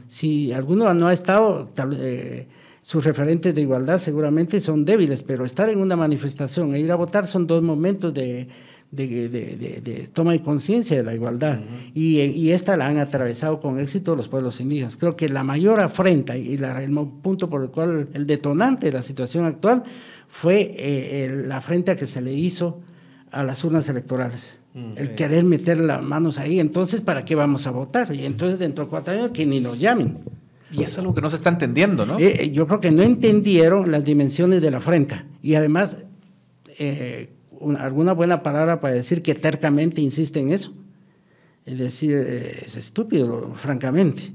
Si 0.07 0.53
alguno 0.53 0.95
no 0.95 1.09
ha 1.09 1.13
estado, 1.13 1.69
eh, 1.95 2.47
sus 2.81 3.05
referentes 3.05 3.53
de 3.53 3.61
igualdad 3.61 3.99
seguramente 3.99 4.61
son 4.61 4.85
débiles, 4.85 5.25
pero 5.25 5.45
estar 5.45 5.69
en 5.69 5.81
una 5.81 5.97
manifestación 5.97 6.73
e 6.77 6.79
ir 6.79 6.93
a 6.93 6.95
votar 6.95 7.27
son 7.27 7.49
dos 7.49 7.61
momentos 7.61 8.15
de 8.15 8.47
de, 8.91 9.29
de, 9.29 9.81
de, 9.83 10.09
toma 10.13 10.33
de 10.33 10.41
conciencia 10.41 10.97
de 10.97 11.03
la 11.03 11.15
igualdad. 11.15 11.61
y, 11.95 12.21
y, 12.21 12.53
esta 12.53 12.77
la 12.77 12.87
han 12.87 12.99
atravesado 12.99 13.61
con 13.61 13.79
éxito 13.79 14.17
los 14.17 14.29
pueblos 14.29 14.61
indígenas. 14.61 14.97
Creo 14.97 15.15
que 15.17 15.29
la 15.29 15.45
mayor 15.45 15.81
afrenta 15.81 16.37
y 16.37 16.57
la, 16.57 16.83
el 16.83 16.91
punto 17.23 17.51
por 17.51 17.63
el 17.63 17.71
cual 17.71 18.09
el 18.15 18.27
detonante 18.27 18.87
de 18.87 18.93
la 18.93 19.03
situación 19.03 19.45
actual 19.45 19.83
fue 20.29 20.75
eh, 20.77 21.45
la 21.47 21.59
afrenta 21.59 21.95
que 21.97 22.07
se 22.07 22.23
le 22.23 22.33
hizo 22.33 22.81
a 23.31 23.45
las 23.45 23.63
urnas 23.65 23.89
electorales. 23.89 24.59
El 24.95 25.17
querer 25.17 25.43
meter 25.43 25.81
las 25.81 26.01
manos 26.01 26.39
ahí, 26.39 26.61
entonces, 26.61 27.01
¿para 27.01 27.25
qué 27.25 27.35
vamos 27.35 27.67
a 27.67 27.73
votar? 27.73 28.15
Y 28.15 28.25
entonces, 28.25 28.61
dentro 28.61 28.85
de 28.85 28.91
cuatro 28.91 29.13
años, 29.13 29.31
que 29.31 29.45
ni 29.45 29.59
nos 29.59 29.81
llamen. 29.81 30.19
Y 30.71 30.83
es 30.83 30.97
algo 30.99 31.15
que 31.15 31.21
no 31.21 31.31
se 31.31 31.37
está 31.37 31.49
entendiendo, 31.49 32.07
¿no? 32.07 32.19
Eh, 32.19 32.45
eh, 32.45 32.51
yo 32.51 32.67
creo 32.67 32.79
que 32.79 32.91
no 32.91 33.03
entendieron 33.03 33.91
las 33.91 34.05
dimensiones 34.05 34.63
de 34.63 34.71
la 34.71 34.77
afrenta. 34.77 35.25
Y 35.43 35.55
además, 35.55 35.97
eh, 36.79 37.31
alguna 37.79 38.13
buena 38.13 38.43
palabra 38.43 38.81
para 38.81 38.95
decir 38.95 39.23
que 39.23 39.35
tercamente 39.35 40.01
insiste 40.01 40.41
en 40.41 40.51
eso. 40.51 40.73
Es 41.67 41.79
decir, 41.79 42.17
es 42.17 42.77
estúpido, 42.77 43.55
francamente. 43.55 44.33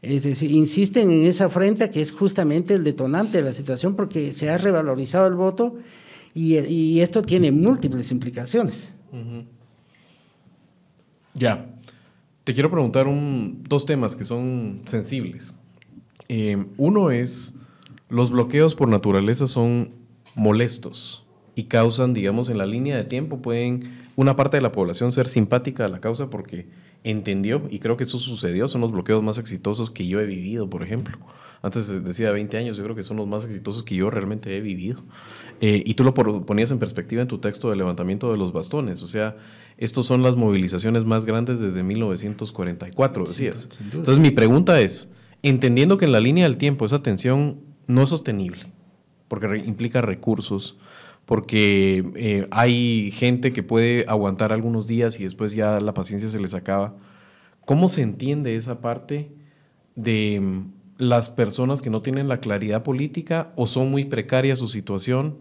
Es 0.00 0.22
decir, 0.22 0.50
insisten 0.50 1.10
en 1.10 1.26
esa 1.26 1.46
afrenta 1.46 1.90
que 1.90 2.00
es 2.00 2.12
justamente 2.12 2.74
el 2.74 2.84
detonante 2.84 3.38
de 3.38 3.44
la 3.44 3.52
situación 3.52 3.96
porque 3.96 4.32
se 4.32 4.48
ha 4.48 4.56
revalorizado 4.56 5.26
el 5.26 5.34
voto 5.34 5.76
y, 6.34 7.00
esto 7.00 7.22
tiene 7.22 7.50
múltiples 7.50 8.12
implicaciones. 8.12 8.94
Ya. 11.34 11.74
Te 12.44 12.54
quiero 12.54 12.70
preguntar 12.70 13.06
dos 13.68 13.84
temas 13.84 14.14
que 14.14 14.24
son 14.24 14.82
sensibles. 14.86 15.52
Eh, 16.28 16.64
uno 16.76 17.10
es, 17.10 17.54
los 18.08 18.30
bloqueos 18.30 18.74
por 18.74 18.88
naturaleza 18.88 19.46
son 19.46 19.92
molestos 20.34 21.27
y 21.58 21.64
causan, 21.64 22.14
digamos, 22.14 22.50
en 22.50 22.58
la 22.58 22.66
línea 22.66 22.96
de 22.96 23.02
tiempo, 23.02 23.42
pueden 23.42 23.98
una 24.14 24.36
parte 24.36 24.56
de 24.56 24.60
la 24.60 24.70
población 24.70 25.10
ser 25.10 25.26
simpática 25.26 25.86
a 25.86 25.88
la 25.88 26.00
causa 26.00 26.30
porque 26.30 26.68
entendió, 27.02 27.62
y 27.68 27.80
creo 27.80 27.96
que 27.96 28.04
eso 28.04 28.20
sucedió, 28.20 28.68
son 28.68 28.80
los 28.80 28.92
bloqueos 28.92 29.24
más 29.24 29.38
exitosos 29.38 29.90
que 29.90 30.06
yo 30.06 30.20
he 30.20 30.24
vivido, 30.24 30.70
por 30.70 30.84
ejemplo. 30.84 31.18
Antes 31.60 32.04
decía 32.04 32.30
20 32.30 32.56
años, 32.58 32.76
yo 32.76 32.84
creo 32.84 32.94
que 32.94 33.02
son 33.02 33.16
los 33.16 33.26
más 33.26 33.44
exitosos 33.44 33.82
que 33.82 33.96
yo 33.96 34.08
realmente 34.08 34.56
he 34.56 34.60
vivido. 34.60 35.02
Eh, 35.60 35.82
y 35.84 35.94
tú 35.94 36.04
lo 36.04 36.14
ponías 36.14 36.70
en 36.70 36.78
perspectiva 36.78 37.22
en 37.22 37.28
tu 37.28 37.38
texto 37.38 37.70
de 37.70 37.74
levantamiento 37.74 38.30
de 38.30 38.38
los 38.38 38.52
bastones, 38.52 39.02
o 39.02 39.08
sea, 39.08 39.36
estos 39.78 40.06
son 40.06 40.22
las 40.22 40.36
movilizaciones 40.36 41.04
más 41.04 41.24
grandes 41.24 41.58
desde 41.58 41.82
1944, 41.82 43.24
decías. 43.24 43.68
Entonces 43.80 44.20
mi 44.20 44.30
pregunta 44.30 44.80
es, 44.80 45.10
entendiendo 45.42 45.96
que 45.96 46.04
en 46.04 46.12
la 46.12 46.20
línea 46.20 46.44
del 46.44 46.56
tiempo 46.56 46.86
esa 46.86 47.02
tensión 47.02 47.62
no 47.88 48.04
es 48.04 48.10
sostenible, 48.10 48.60
porque 49.26 49.60
implica 49.66 50.00
recursos, 50.02 50.76
porque 51.28 52.10
eh, 52.16 52.48
hay 52.50 53.10
gente 53.10 53.52
que 53.52 53.62
puede 53.62 54.06
aguantar 54.08 54.50
algunos 54.50 54.86
días 54.86 55.20
y 55.20 55.24
después 55.24 55.52
ya 55.52 55.78
la 55.78 55.92
paciencia 55.92 56.26
se 56.30 56.40
les 56.40 56.54
acaba. 56.54 56.96
¿Cómo 57.66 57.88
se 57.88 58.00
entiende 58.00 58.56
esa 58.56 58.80
parte 58.80 59.30
de 59.94 60.40
mm, 60.40 60.72
las 60.96 61.28
personas 61.28 61.82
que 61.82 61.90
no 61.90 62.00
tienen 62.00 62.28
la 62.28 62.40
claridad 62.40 62.82
política 62.82 63.52
o 63.56 63.66
son 63.66 63.90
muy 63.90 64.06
precarias 64.06 64.58
su 64.58 64.68
situación 64.68 65.36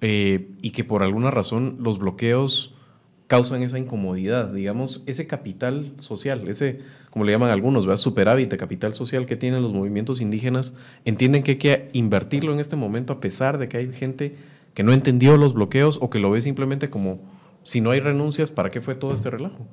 eh, 0.00 0.52
y 0.62 0.70
que 0.70 0.84
por 0.84 1.02
alguna 1.02 1.30
razón 1.30 1.76
los 1.80 1.98
bloqueos 1.98 2.74
causan 3.26 3.62
esa 3.62 3.78
incomodidad, 3.78 4.50
digamos, 4.54 5.02
ese 5.04 5.26
capital 5.26 5.92
social, 5.98 6.48
ese, 6.48 6.80
como 7.10 7.26
le 7.26 7.32
llaman 7.32 7.50
algunos, 7.50 7.84
¿verdad? 7.84 8.00
superávit 8.00 8.56
capital 8.56 8.94
social 8.94 9.26
que 9.26 9.36
tienen 9.36 9.60
los 9.60 9.74
movimientos 9.74 10.22
indígenas, 10.22 10.72
entienden 11.04 11.42
que 11.42 11.50
hay 11.50 11.58
que 11.58 11.88
invertirlo 11.92 12.54
en 12.54 12.60
este 12.60 12.74
momento 12.74 13.12
a 13.12 13.20
pesar 13.20 13.58
de 13.58 13.68
que 13.68 13.76
hay 13.76 13.92
gente 13.92 14.36
que 14.74 14.82
no 14.82 14.92
entendió 14.92 15.36
los 15.36 15.54
bloqueos 15.54 15.98
o 16.00 16.10
que 16.10 16.18
lo 16.18 16.30
ve 16.30 16.40
simplemente 16.40 16.90
como 16.90 17.20
si 17.62 17.80
no 17.80 17.90
hay 17.90 18.00
renuncias, 18.00 18.50
¿para 18.50 18.70
qué 18.70 18.80
fue 18.80 18.94
todo 18.94 19.12
este 19.12 19.30
relajo? 19.30 19.66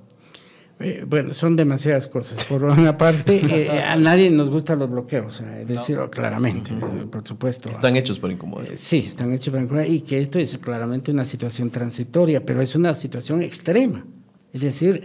Eh, 0.80 1.06
bueno, 1.08 1.34
son 1.34 1.56
demasiadas 1.56 2.08
cosas. 2.08 2.46
Por 2.46 2.64
una 2.64 2.98
parte, 2.98 3.42
eh, 3.66 3.82
a 3.82 3.96
nadie 3.96 4.30
nos 4.30 4.50
gustan 4.50 4.78
los 4.80 4.90
bloqueos, 4.90 5.42
eh, 5.42 5.66
decirlo 5.66 6.12
claramente, 6.12 6.72
por 7.10 7.28
supuesto. 7.28 7.70
Están 7.70 7.96
hechos 7.96 8.20
por 8.20 8.32
incomodar. 8.32 8.78
sí, 8.78 9.00
están 9.08 9.32
hechos 9.34 9.52
por 9.52 9.62
incomodar 9.62 9.90
y 9.90 10.02
que 10.02 10.20
esto 10.20 10.38
es 10.38 10.58
claramente 10.60 11.12
una 11.12 11.26
situación 11.26 11.72
transitoria, 11.72 12.46
pero 12.46 12.62
es 12.62 12.76
una 12.76 12.94
situación 12.94 13.42
extrema. 13.42 14.06
Es 14.54 14.62
decir, 14.62 15.04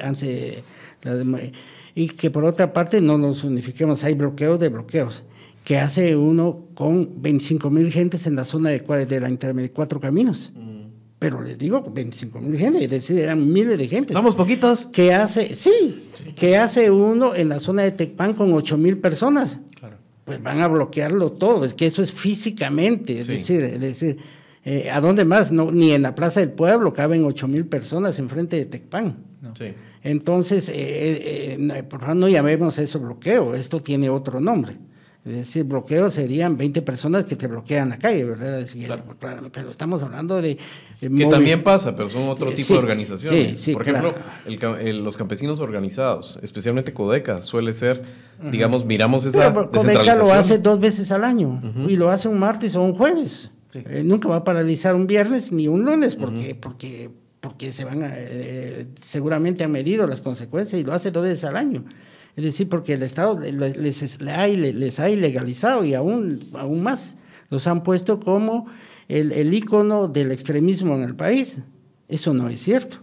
y 1.94 2.08
que 2.08 2.30
por 2.30 2.44
otra 2.44 2.72
parte 2.72 3.00
no 3.00 3.18
nos 3.18 3.44
unifiquemos, 3.44 4.04
hay 4.04 4.14
bloqueos 4.14 4.58
de 4.60 4.68
bloqueos 4.68 5.24
que 5.64 5.78
hace 5.78 6.16
uno 6.16 6.66
con 6.74 7.22
25 7.22 7.70
mil 7.70 7.90
gentes 7.90 8.26
en 8.26 8.36
la 8.36 8.44
zona 8.44 8.70
de, 8.70 9.06
de 9.06 9.20
la 9.20 9.28
intermedia 9.28 9.70
cuatro 9.72 10.00
caminos. 10.00 10.52
Mm. 10.54 10.82
Pero 11.18 11.40
les 11.40 11.56
digo, 11.56 11.82
25 11.82 12.40
mil 12.40 12.58
gentes, 12.58 12.82
es 12.82 12.90
decir, 12.90 13.20
eran 13.20 13.52
miles 13.52 13.78
de 13.78 13.86
gentes. 13.86 14.12
Somos 14.12 14.34
poquitos. 14.34 14.86
Que 14.86 15.14
hace, 15.14 15.54
sí, 15.54 16.08
que 16.34 16.56
hace 16.56 16.90
uno 16.90 17.34
en 17.34 17.48
la 17.48 17.60
zona 17.60 17.82
de 17.82 17.92
Tecpan 17.92 18.34
con 18.34 18.52
8 18.52 18.76
mil 18.76 18.98
personas. 18.98 19.60
Claro. 19.78 19.98
Pues 20.24 20.42
van 20.42 20.60
a 20.60 20.66
bloquearlo 20.66 21.30
todo, 21.30 21.64
es 21.64 21.74
que 21.74 21.86
eso 21.86 22.02
es 22.02 22.10
físicamente, 22.10 23.20
es 23.20 23.28
decir, 23.28 23.62
es 23.62 23.80
decir 23.80 24.18
eh, 24.64 24.90
¿a 24.90 25.00
dónde 25.00 25.24
más? 25.24 25.50
No, 25.50 25.70
ni 25.72 25.92
en 25.92 26.02
la 26.02 26.14
Plaza 26.14 26.40
del 26.40 26.52
Pueblo 26.52 26.92
caben 26.92 27.24
8 27.24 27.48
mil 27.48 27.66
personas 27.66 28.18
enfrente 28.18 28.56
de 28.56 28.66
Tecpan. 28.66 29.16
Sí. 29.58 29.74
Entonces, 30.02 30.68
eh, 30.68 31.56
eh, 31.58 31.82
por 31.82 32.00
favor, 32.00 32.16
no 32.16 32.28
llamemos 32.28 32.78
eso 32.78 33.00
bloqueo, 33.00 33.54
esto 33.54 33.80
tiene 33.80 34.08
otro 34.08 34.40
nombre. 34.40 34.76
Es 35.24 35.32
decir, 35.32 35.62
bloqueo 35.62 36.10
serían 36.10 36.56
20 36.56 36.82
personas 36.82 37.24
que 37.24 37.36
te 37.36 37.46
bloquean 37.46 37.90
la 37.90 37.98
calle, 37.98 38.24
¿verdad? 38.24 38.66
claro. 38.84 39.04
pero 39.52 39.70
estamos 39.70 40.02
hablando 40.02 40.42
de... 40.42 40.58
que 40.98 41.26
también 41.26 41.62
pasa, 41.62 41.94
pero 41.94 42.08
son 42.08 42.28
otro 42.28 42.52
tipo 42.52 42.72
de 42.74 42.80
organizaciones. 42.80 43.60
Sí, 43.60 43.72
Por 43.72 43.82
ejemplo, 43.82 44.14
los 44.44 45.16
campesinos 45.16 45.60
organizados, 45.60 46.40
especialmente 46.42 46.92
Codeca, 46.92 47.40
suele 47.40 47.72
ser, 47.72 48.02
digamos, 48.50 48.84
miramos 48.84 49.24
esa 49.24 49.54
pero, 49.54 49.70
Codeca 49.70 50.16
lo 50.16 50.32
hace 50.32 50.58
dos 50.58 50.80
veces 50.80 51.12
al 51.12 51.22
año 51.22 51.62
y 51.88 51.96
lo 51.96 52.10
hace 52.10 52.26
un 52.26 52.40
martes 52.40 52.74
o 52.74 52.82
un 52.82 52.94
jueves. 52.94 53.48
Eh, 53.74 54.02
nunca 54.04 54.28
va 54.28 54.36
a 54.36 54.44
paralizar 54.44 54.96
un 54.96 55.06
viernes 55.06 55.52
ni 55.52 55.68
un 55.68 55.84
lunes 55.84 56.16
porque, 56.16 56.56
porque, 56.56 57.10
porque 57.40 57.70
se 57.70 57.84
van 57.84 58.02
a, 58.02 58.10
eh, 58.12 58.88
seguramente 59.00 59.62
han 59.62 59.70
medido 59.70 60.06
las 60.06 60.20
consecuencias 60.20 60.80
y 60.80 60.84
lo 60.84 60.92
hace 60.92 61.12
dos 61.12 61.22
veces 61.22 61.44
al 61.44 61.56
año. 61.56 61.84
Es 62.36 62.44
decir, 62.44 62.68
porque 62.68 62.94
el 62.94 63.02
Estado 63.02 63.38
les, 63.38 64.16
les, 64.16 65.00
ha 65.00 65.10
ilegalizado 65.10 65.84
y 65.84 65.94
aún, 65.94 66.40
aún 66.54 66.82
más 66.82 67.16
los 67.50 67.66
han 67.66 67.82
puesto 67.82 68.20
como 68.20 68.66
el, 69.08 69.32
el 69.32 69.52
ícono 69.52 70.08
del 70.08 70.32
extremismo 70.32 70.94
en 70.94 71.02
el 71.02 71.14
país. 71.14 71.60
Eso 72.08 72.32
no 72.32 72.48
es 72.48 72.60
cierto. 72.60 72.98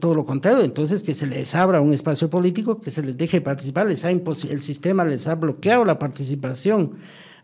todo 0.00 0.14
lo 0.14 0.24
contrario, 0.24 0.62
entonces 0.64 1.02
que 1.02 1.12
se 1.12 1.26
les 1.26 1.54
abra 1.54 1.80
un 1.82 1.92
espacio 1.92 2.30
político, 2.30 2.80
que 2.80 2.90
se 2.90 3.02
les 3.02 3.16
deje 3.16 3.40
participar, 3.40 3.86
les 3.86 4.04
ha 4.04 4.10
el 4.10 4.60
sistema 4.60 5.04
les 5.04 5.28
ha 5.28 5.34
bloqueado 5.34 5.84
la 5.84 5.98
participación 5.98 6.92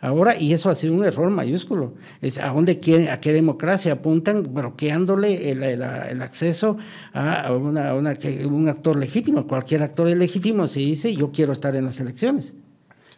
Ahora, 0.03 0.35
y 0.37 0.53
eso 0.55 0.71
ha 0.71 0.75
sido 0.75 0.95
un 0.95 1.05
error 1.05 1.29
mayúsculo, 1.31 1.93
es 2.23 2.39
a 2.39 2.49
dónde 2.49 2.81
quieren, 2.81 3.09
a 3.11 3.21
qué 3.21 3.35
democracia 3.35 3.93
apuntan, 3.93 4.55
bloqueándole 4.55 5.51
el, 5.51 5.83
acceso 6.23 6.79
a, 7.13 7.53
una, 7.53 7.95
un 7.95 8.69
actor 8.69 8.97
legítimo. 8.97 9.47
Cualquier 9.47 9.83
actor 9.83 10.09
es 10.09 10.17
legítimo 10.17 10.67
si 10.67 10.87
dice 10.87 11.15
yo 11.15 11.31
quiero 11.31 11.53
estar 11.53 11.77
en 11.77 11.85
las 11.85 12.01
elecciones. 12.01 12.55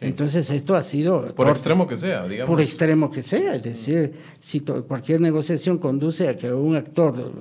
Entonces 0.01 0.49
esto 0.49 0.75
ha 0.75 0.81
sido... 0.81 1.33
Por 1.33 1.47
extremo 1.47 1.87
que 1.87 1.95
sea, 1.95 2.27
digamos. 2.27 2.49
Por 2.49 2.59
extremo 2.59 3.09
que 3.09 3.21
sea, 3.21 3.55
es 3.55 3.63
decir, 3.63 4.13
si 4.37 4.59
cualquier 4.59 5.21
negociación 5.21 5.77
conduce 5.77 6.27
a 6.27 6.35
que 6.35 6.51
un 6.51 6.75
actor, 6.75 7.31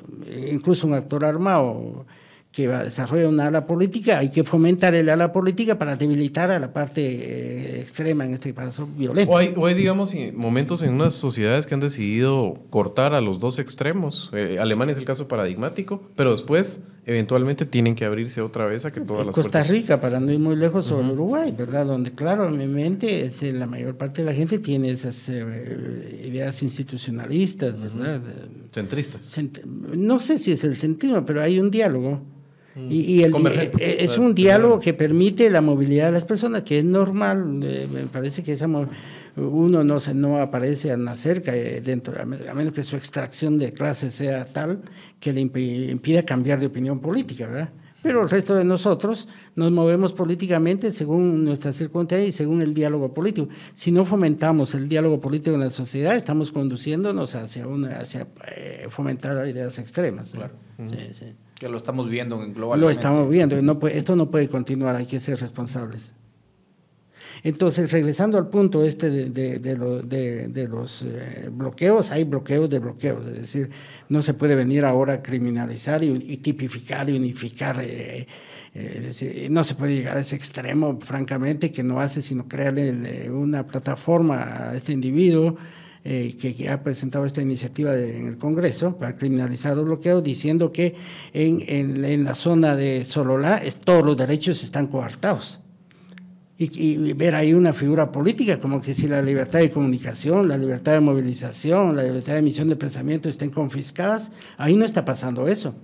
incluso 0.49 0.87
un 0.87 0.95
actor 0.95 1.25
armado, 1.25 2.07
que 2.53 2.69
desarrolla 2.69 3.29
una 3.31 3.47
ala 3.47 3.67
política, 3.67 4.19
hay 4.19 4.31
que 4.31 4.45
fomentar 4.45 4.95
el 4.95 5.09
ala 5.09 5.33
política 5.33 5.79
para 5.79 5.97
debilitar 5.97 6.51
a 6.51 6.59
la 6.59 6.71
parte 6.71 7.01
eh, 7.03 7.81
extrema, 7.81 8.27
en 8.27 8.35
este 8.35 8.53
caso 8.53 8.87
violenta. 8.87 9.33
O 9.33 9.67
hay, 9.67 9.75
digamos, 9.75 10.15
momentos 10.35 10.83
en 10.83 10.93
unas 10.93 11.15
sociedades 11.15 11.67
que 11.67 11.73
han 11.73 11.81
decidido 11.81 12.61
cortar 12.69 13.15
a 13.15 13.23
los 13.23 13.41
dos 13.41 13.59
extremos. 13.59 14.31
Eh, 14.35 14.59
Alemania 14.61 14.93
es 14.93 14.99
el 14.99 15.07
caso 15.07 15.29
paradigmático, 15.29 16.03
pero 16.15 16.31
después 16.33 16.85
eventualmente 17.07 17.65
tienen 17.65 17.95
que 17.95 18.05
abrirse 18.05 18.43
otra 18.43 18.67
vez 18.67 18.85
a 18.85 18.93
que 18.93 19.01
todas 19.01 19.25
las 19.25 19.35
Costa 19.35 19.63
Rica, 19.63 19.99
para 19.99 20.21
no 20.21 20.31
ir 20.31 20.39
muy 20.39 20.55
lejos, 20.55 20.93
o 20.93 20.99
Uruguay, 20.99 21.55
¿verdad? 21.57 21.87
Donde, 21.87 22.13
claro, 22.13 22.47
en 22.49 22.59
mi 22.59 22.67
mente 22.67 23.25
es, 23.25 23.43
la 23.43 23.67
mayor 23.67 23.97
parte 23.97 24.23
de 24.23 24.31
la 24.31 24.35
gente 24.35 24.59
tiene 24.59 24.91
esas 24.91 25.31
eh, 25.31 26.23
ideas 26.27 26.63
institucionalistas, 26.63 27.81
¿verdad? 27.81 28.21
Centristas. 28.73 29.39
no 29.95 30.21
sé 30.21 30.37
si 30.37 30.53
es 30.53 30.65
el 30.65 30.75
centrismo, 30.75 31.25
pero 31.25 31.41
hay 31.41 31.59
un 31.59 31.71
diálogo 31.71 32.21
y, 32.75 33.23
el, 33.23 33.35
eh, 33.79 33.97
es 34.01 34.17
un 34.17 34.35
diálogo 34.35 34.81
que 34.81 34.95
permite 34.95 35.51
la 35.51 35.61
movilidad 35.61 36.07
de 36.07 36.13
las 36.13 36.25
personas, 36.25 36.63
que 36.63 36.79
es 36.79 36.85
normal. 36.85 37.61
Eh, 37.63 37.87
me 37.93 38.03
parece 38.05 38.43
que 38.43 38.53
esa, 38.53 38.67
uno 39.37 39.85
no, 39.85 40.01
se, 40.01 40.15
no 40.15 40.39
aparece 40.39 40.91
al 40.91 41.05
nacer 41.05 41.43
dentro, 41.83 42.15
a 42.21 42.55
menos 42.55 42.73
que 42.73 42.83
su 42.83 42.97
extracción 42.97 43.59
de 43.59 43.73
clase 43.73 44.11
sea 44.11 44.45
tal 44.47 44.81
que 45.21 45.33
le 45.33 45.41
impida 45.41 46.23
cambiar 46.23 46.61
de 46.61 46.67
opinión 46.67 47.01
política, 47.01 47.47
¿verdad? 47.47 47.71
Pero 48.03 48.23
el 48.23 48.29
resto 48.29 48.57
de 48.57 48.65
nosotros 48.65 49.29
nos 49.55 49.71
movemos 49.71 50.13
políticamente 50.13 50.91
según 50.91 51.45
nuestras 51.45 51.77
circunstancias 51.77 52.29
y 52.29 52.33
según 52.33 52.61
el 52.61 52.75
diálogo 52.75 53.15
político. 53.15 53.49
Si 53.75 53.93
no 53.93 54.05
fomentamos 54.05 54.75
el 54.75 54.89
diálogo 54.89 55.21
político 55.21 55.55
en 55.55 55.61
la 55.61 55.71
sociedad, 55.71 56.17
estamos 56.17 56.51
conduciéndonos 56.51 57.37
hacia, 57.37 57.69
una, 57.69 57.99
hacia 57.99 58.27
eh, 58.57 58.87
fomentar 58.89 59.47
ideas 59.47 59.79
extremas. 59.79 60.33
Claro. 60.33 60.55
sí, 60.85 60.97
sí. 61.13 61.27
Que 61.63 61.69
lo 61.69 61.77
estamos 61.77 62.09
viendo 62.09 62.43
en 62.43 62.55
global. 62.55 62.81
Lo 62.81 62.91
estamos 62.91 63.29
viendo. 63.31 63.63
No 63.63 63.79
esto 63.87 64.17
no 64.17 64.33
puede 64.33 64.49
continuar, 64.49 64.97
hay 64.97 65.07
que 65.07 65.21
ser 65.21 65.39
responsables. 65.39 66.13
Entonces, 67.45 67.93
regresando 67.93 68.37
al 68.37 68.49
punto 68.49 68.85
este 68.85 69.09
de, 69.11 69.61
de, 69.61 70.67
los 70.67 71.03
eh, 71.03 71.49
bloqueos, 71.53 72.11
hay 72.11 72.25
bloqueos 72.25 72.69
de 72.69 72.81
bloqueos, 72.81 73.25
es 73.27 73.35
decir, 73.35 73.71
no 74.09 74.21
se 74.21 74.35
puede 74.35 74.57
venir 74.57 74.85
ahora 74.85 75.15
a 75.15 75.23
criminalizar 75.23 76.03
y, 76.03 76.37
tipificar 76.39 77.09
y 77.09 77.17
unificar. 77.17 77.81
Eh, 77.81 78.27
eh, 78.75 78.93
es 78.97 79.03
decir, 79.05 79.49
no 79.49 79.63
se 79.63 79.77
puede 79.77 79.95
llegar 79.95 80.17
a 80.17 80.21
ese 80.21 80.35
extremo, 80.35 80.99
francamente, 81.01 81.71
que 81.71 81.85
no 81.85 82.01
hace 82.01 82.23
sino 82.23 82.49
crearle 82.49 83.31
una 83.31 83.65
plataforma 83.69 84.71
a 84.71 84.75
este 84.75 84.91
individuo 84.91 85.57
eh, 86.05 86.37
que, 86.37 86.69
ha 86.69 86.83
presentado 86.83 87.25
esta 87.25 87.43
iniciativa 87.43 87.97
en 87.97 88.27
el 88.27 88.37
Congreso 88.37 88.97
para 88.97 89.15
criminalizar 89.15 89.77
los 89.77 89.85
bloqueos, 89.85 90.23
diciendo 90.23 90.73
que 90.73 90.97
en, 91.33 91.63
en, 92.05 92.25
la 92.25 92.35
zona 92.35 92.75
de 92.75 93.05
Sololá 93.05 93.59
es, 93.59 93.77
todos 93.77 94.05
los 94.05 94.17
derechos 94.17 94.65
están 94.65 94.89
coartados. 94.89 95.61
Y, 96.59 97.13
ver 97.15 97.35
ahí 97.35 97.55
una 97.55 97.73
figura 97.73 98.11
política, 98.11 98.59
como 98.59 98.81
que 98.81 98.95
si 98.95 99.07
la 99.07 99.23
libertad 99.23 99.61
de 99.61 99.71
comunicación, 99.71 100.49
la 100.49 100.57
libertad 100.57 100.93
de 100.93 101.01
movilización, 101.01 101.95
la 101.95 102.03
libertad 102.03 102.35
de 102.35 102.39
emisión 102.41 102.69
de 102.69 102.77
pensamiento 102.77 103.29
estén 103.29 103.51
confiscadas, 103.51 104.33
ahí 104.59 104.77
no 104.77 104.85
está 104.85 105.05
pasando 105.05 105.47
eso. 105.47 105.75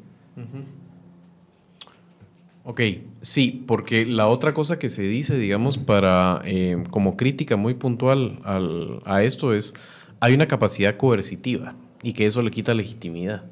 Ok, 2.65 2.81
sí, 3.23 3.65
porque 3.67 4.05
la 4.05 4.29
otra 4.29 4.53
cosa 4.53 4.79
que 4.79 4.89
se 4.89 5.03
dice, 5.03 5.37
digamos, 5.37 5.79
para 5.79 6.43
eh, 6.45 6.83
como 6.91 7.17
crítica 7.17 7.57
muy 7.57 7.75
puntual 7.75 8.41
al, 8.45 9.01
a 9.05 9.23
esto 9.23 9.55
es 9.55 9.75
hay 10.21 10.35
una 10.35 10.47
capacidad 10.47 10.97
coercitiva 10.97 11.77
y 12.03 12.13
que 12.13 12.27
eso 12.27 12.43
le 12.43 12.51
quita 12.51 12.75
legitimidad. 12.75 13.45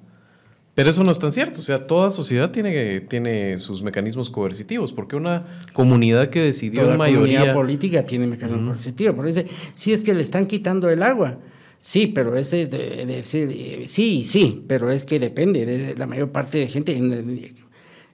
Pero 0.76 0.90
eso 0.90 1.02
no 1.02 1.10
es 1.10 1.18
tan 1.18 1.32
cierto. 1.32 1.60
O 1.60 1.62
sea, 1.62 1.82
toda 1.82 2.10
sociedad 2.10 2.50
tiene, 2.50 3.00
tiene 3.00 3.58
sus 3.58 3.82
mecanismos 3.82 4.28
coercitivos. 4.28 4.92
Porque 4.92 5.16
una 5.16 5.46
comunidad 5.72 6.28
que 6.28 6.40
decidió 6.40 6.82
toda 6.82 6.92
en 6.92 6.98
mayoría. 6.98 7.38
comunidad 7.38 7.54
política 7.54 8.04
tiene 8.04 8.26
mecanismos 8.26 8.66
coercitivos. 8.66 9.16
Por 9.16 9.26
eso, 9.26 9.40
si 9.72 9.94
es 9.94 10.02
que 10.02 10.12
le 10.12 10.20
están 10.20 10.46
quitando 10.46 10.90
el 10.90 11.02
agua. 11.02 11.38
Sí, 11.78 12.08
pero 12.08 12.36
ese 12.36 12.66
de, 12.66 13.20
eh, 13.20 13.22
sí, 13.86 14.22
sí, 14.22 14.64
pero 14.68 14.90
es 14.90 15.06
que 15.06 15.18
depende. 15.18 15.64
De 15.64 15.96
la 15.96 16.06
mayor 16.06 16.30
parte 16.30 16.58
de 16.58 16.68
gente. 16.68 16.94
En, 16.94 17.40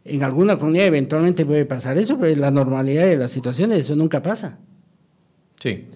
en 0.05 0.22
alguna 0.22 0.57
comunidad 0.57 0.86
eventualmente 0.86 1.44
puede 1.44 1.64
pasar 1.64 1.98
eso, 1.98 2.16
pero 2.16 2.38
la 2.40 2.53
normalidad 2.53 3.07
de 3.07 3.16
las 3.16 3.32
situaciones, 3.32 3.78
eso 3.78 3.96
nunca 3.96 4.22
pasa. 4.22 4.61
Sí. 5.61 5.86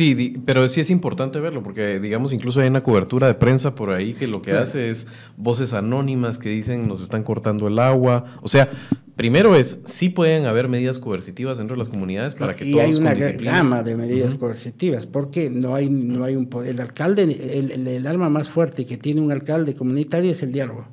Sí, 0.00 0.40
pero 0.46 0.66
sí 0.66 0.80
es 0.80 0.88
importante 0.88 1.40
verlo, 1.40 1.62
porque 1.62 2.00
digamos, 2.00 2.32
incluso 2.32 2.58
hay 2.62 2.68
una 2.68 2.82
cobertura 2.82 3.26
de 3.26 3.34
prensa 3.34 3.74
por 3.74 3.90
ahí 3.90 4.14
que 4.14 4.26
lo 4.26 4.40
que 4.40 4.52
hace 4.52 4.88
es 4.88 5.06
voces 5.36 5.74
anónimas 5.74 6.38
que 6.38 6.48
dicen 6.48 6.88
nos 6.88 7.02
están 7.02 7.22
cortando 7.22 7.68
el 7.68 7.78
agua. 7.78 8.38
O 8.40 8.48
sea, 8.48 8.70
primero 9.14 9.56
es, 9.56 9.82
sí 9.84 10.08
pueden 10.08 10.46
haber 10.46 10.68
medidas 10.68 10.98
coercitivas 10.98 11.58
dentro 11.58 11.76
de 11.76 11.80
las 11.80 11.90
comunidades 11.90 12.34
para 12.34 12.54
que 12.54 12.64
y 12.64 12.78
hay 12.78 12.94
una 12.94 13.12
gama 13.12 13.82
de 13.82 13.94
medidas 13.94 14.36
coercitivas, 14.36 15.06
porque 15.06 15.50
no 15.50 15.74
hay, 15.74 15.90
no 15.90 16.24
hay 16.24 16.34
un 16.34 16.46
poder. 16.46 16.70
El 16.70 16.80
alcalde, 16.80 17.24
el, 17.24 17.86
el, 17.86 18.06
arma 18.06 18.30
más 18.30 18.48
fuerte 18.48 18.86
que 18.86 18.96
tiene 18.96 19.20
un 19.20 19.30
alcalde 19.30 19.74
comunitario 19.74 20.30
es 20.30 20.42
el 20.42 20.50
diálogo. 20.50 20.88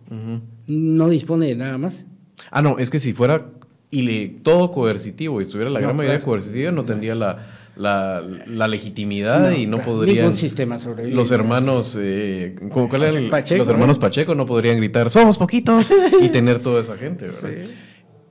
No 0.67 1.07
dispone 1.07 1.45
de 1.45 1.55
nada 1.55 1.77
más. 1.77 2.07
Ah, 2.51 2.61
no, 2.61 2.77
es 2.77 2.89
que 2.89 2.99
si 2.99 3.13
fuera 3.13 3.51
y 3.89 4.01
le, 4.01 4.27
todo 4.43 4.73
coercitivo 4.73 5.39
y 5.39 5.43
estuviera 5.43 5.69
la 5.69 5.79
gran 5.79 5.95
mayoría 5.95 6.21
coercitiva, 6.21 6.71
no 6.71 6.83
tendría 6.83 7.15
la 7.15 7.56
la, 7.77 8.21
la 8.47 8.67
legitimidad 8.67 9.51
y 9.51 9.65
no 9.65 9.79
podrían 9.79 10.33
sistema 10.33 10.77
los 11.05 11.31
hermanos 11.31 11.97
eh, 11.99 12.55
los 12.61 13.69
hermanos 13.69 13.97
Pacheco 13.97 14.35
no 14.35 14.45
podrían 14.45 14.77
gritar 14.77 15.09
somos 15.09 15.37
poquitos 15.37 15.93
y 16.21 16.29
tener 16.29 16.59
toda 16.59 16.81
esa 16.81 16.97
gente 16.97 17.25
¿verdad? 17.25 17.69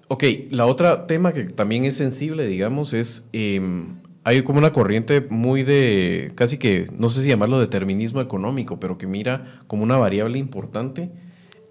ok 0.08 0.24
la 0.50 0.66
otra 0.66 1.06
tema 1.06 1.32
que 1.32 1.44
también 1.44 1.84
es 1.84 1.96
sensible 1.96 2.46
digamos 2.46 2.92
es 2.92 3.28
em, 3.32 3.96
hay 4.24 4.42
como 4.42 4.58
una 4.58 4.72
corriente 4.72 5.20
muy 5.30 5.62
de 5.62 6.32
casi 6.34 6.58
que 6.58 6.86
no 6.98 7.08
sé 7.08 7.22
si 7.22 7.28
llamarlo 7.28 7.60
determinismo 7.60 8.20
económico 8.20 8.80
pero 8.80 8.98
que 8.98 9.06
mira 9.06 9.62
como 9.66 9.82
una 9.82 9.96
variable 9.96 10.38
importante 10.38 11.10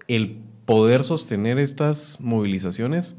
el 0.08 0.38
poder 0.64 1.04
sostener 1.04 1.58
estas 1.58 2.18
movilizaciones 2.20 3.16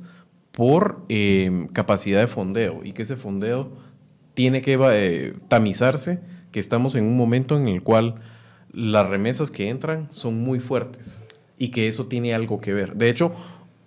por 0.52 1.06
em, 1.08 1.68
capacidad 1.68 2.20
de 2.20 2.28
fondeo 2.28 2.84
y 2.84 2.94
que 2.94 3.04
ese 3.04 3.16
fondeo 3.16 3.72
tiene 4.38 4.62
que 4.62 4.78
eh, 4.92 5.34
tamizarse 5.48 6.20
que 6.52 6.60
estamos 6.60 6.94
en 6.94 7.06
un 7.06 7.18
momento 7.18 7.58
en 7.58 7.68
el 7.68 7.82
cual 7.82 8.22
las 8.72 9.10
remesas 9.10 9.50
que 9.50 9.68
entran 9.68 10.10
son 10.12 10.38
muy 10.38 10.60
fuertes 10.60 11.24
y 11.58 11.70
que 11.70 11.88
eso 11.88 12.06
tiene 12.06 12.36
algo 12.36 12.62
que 12.62 12.72
ver. 12.72 12.94
De 12.94 13.10
hecho, 13.10 13.34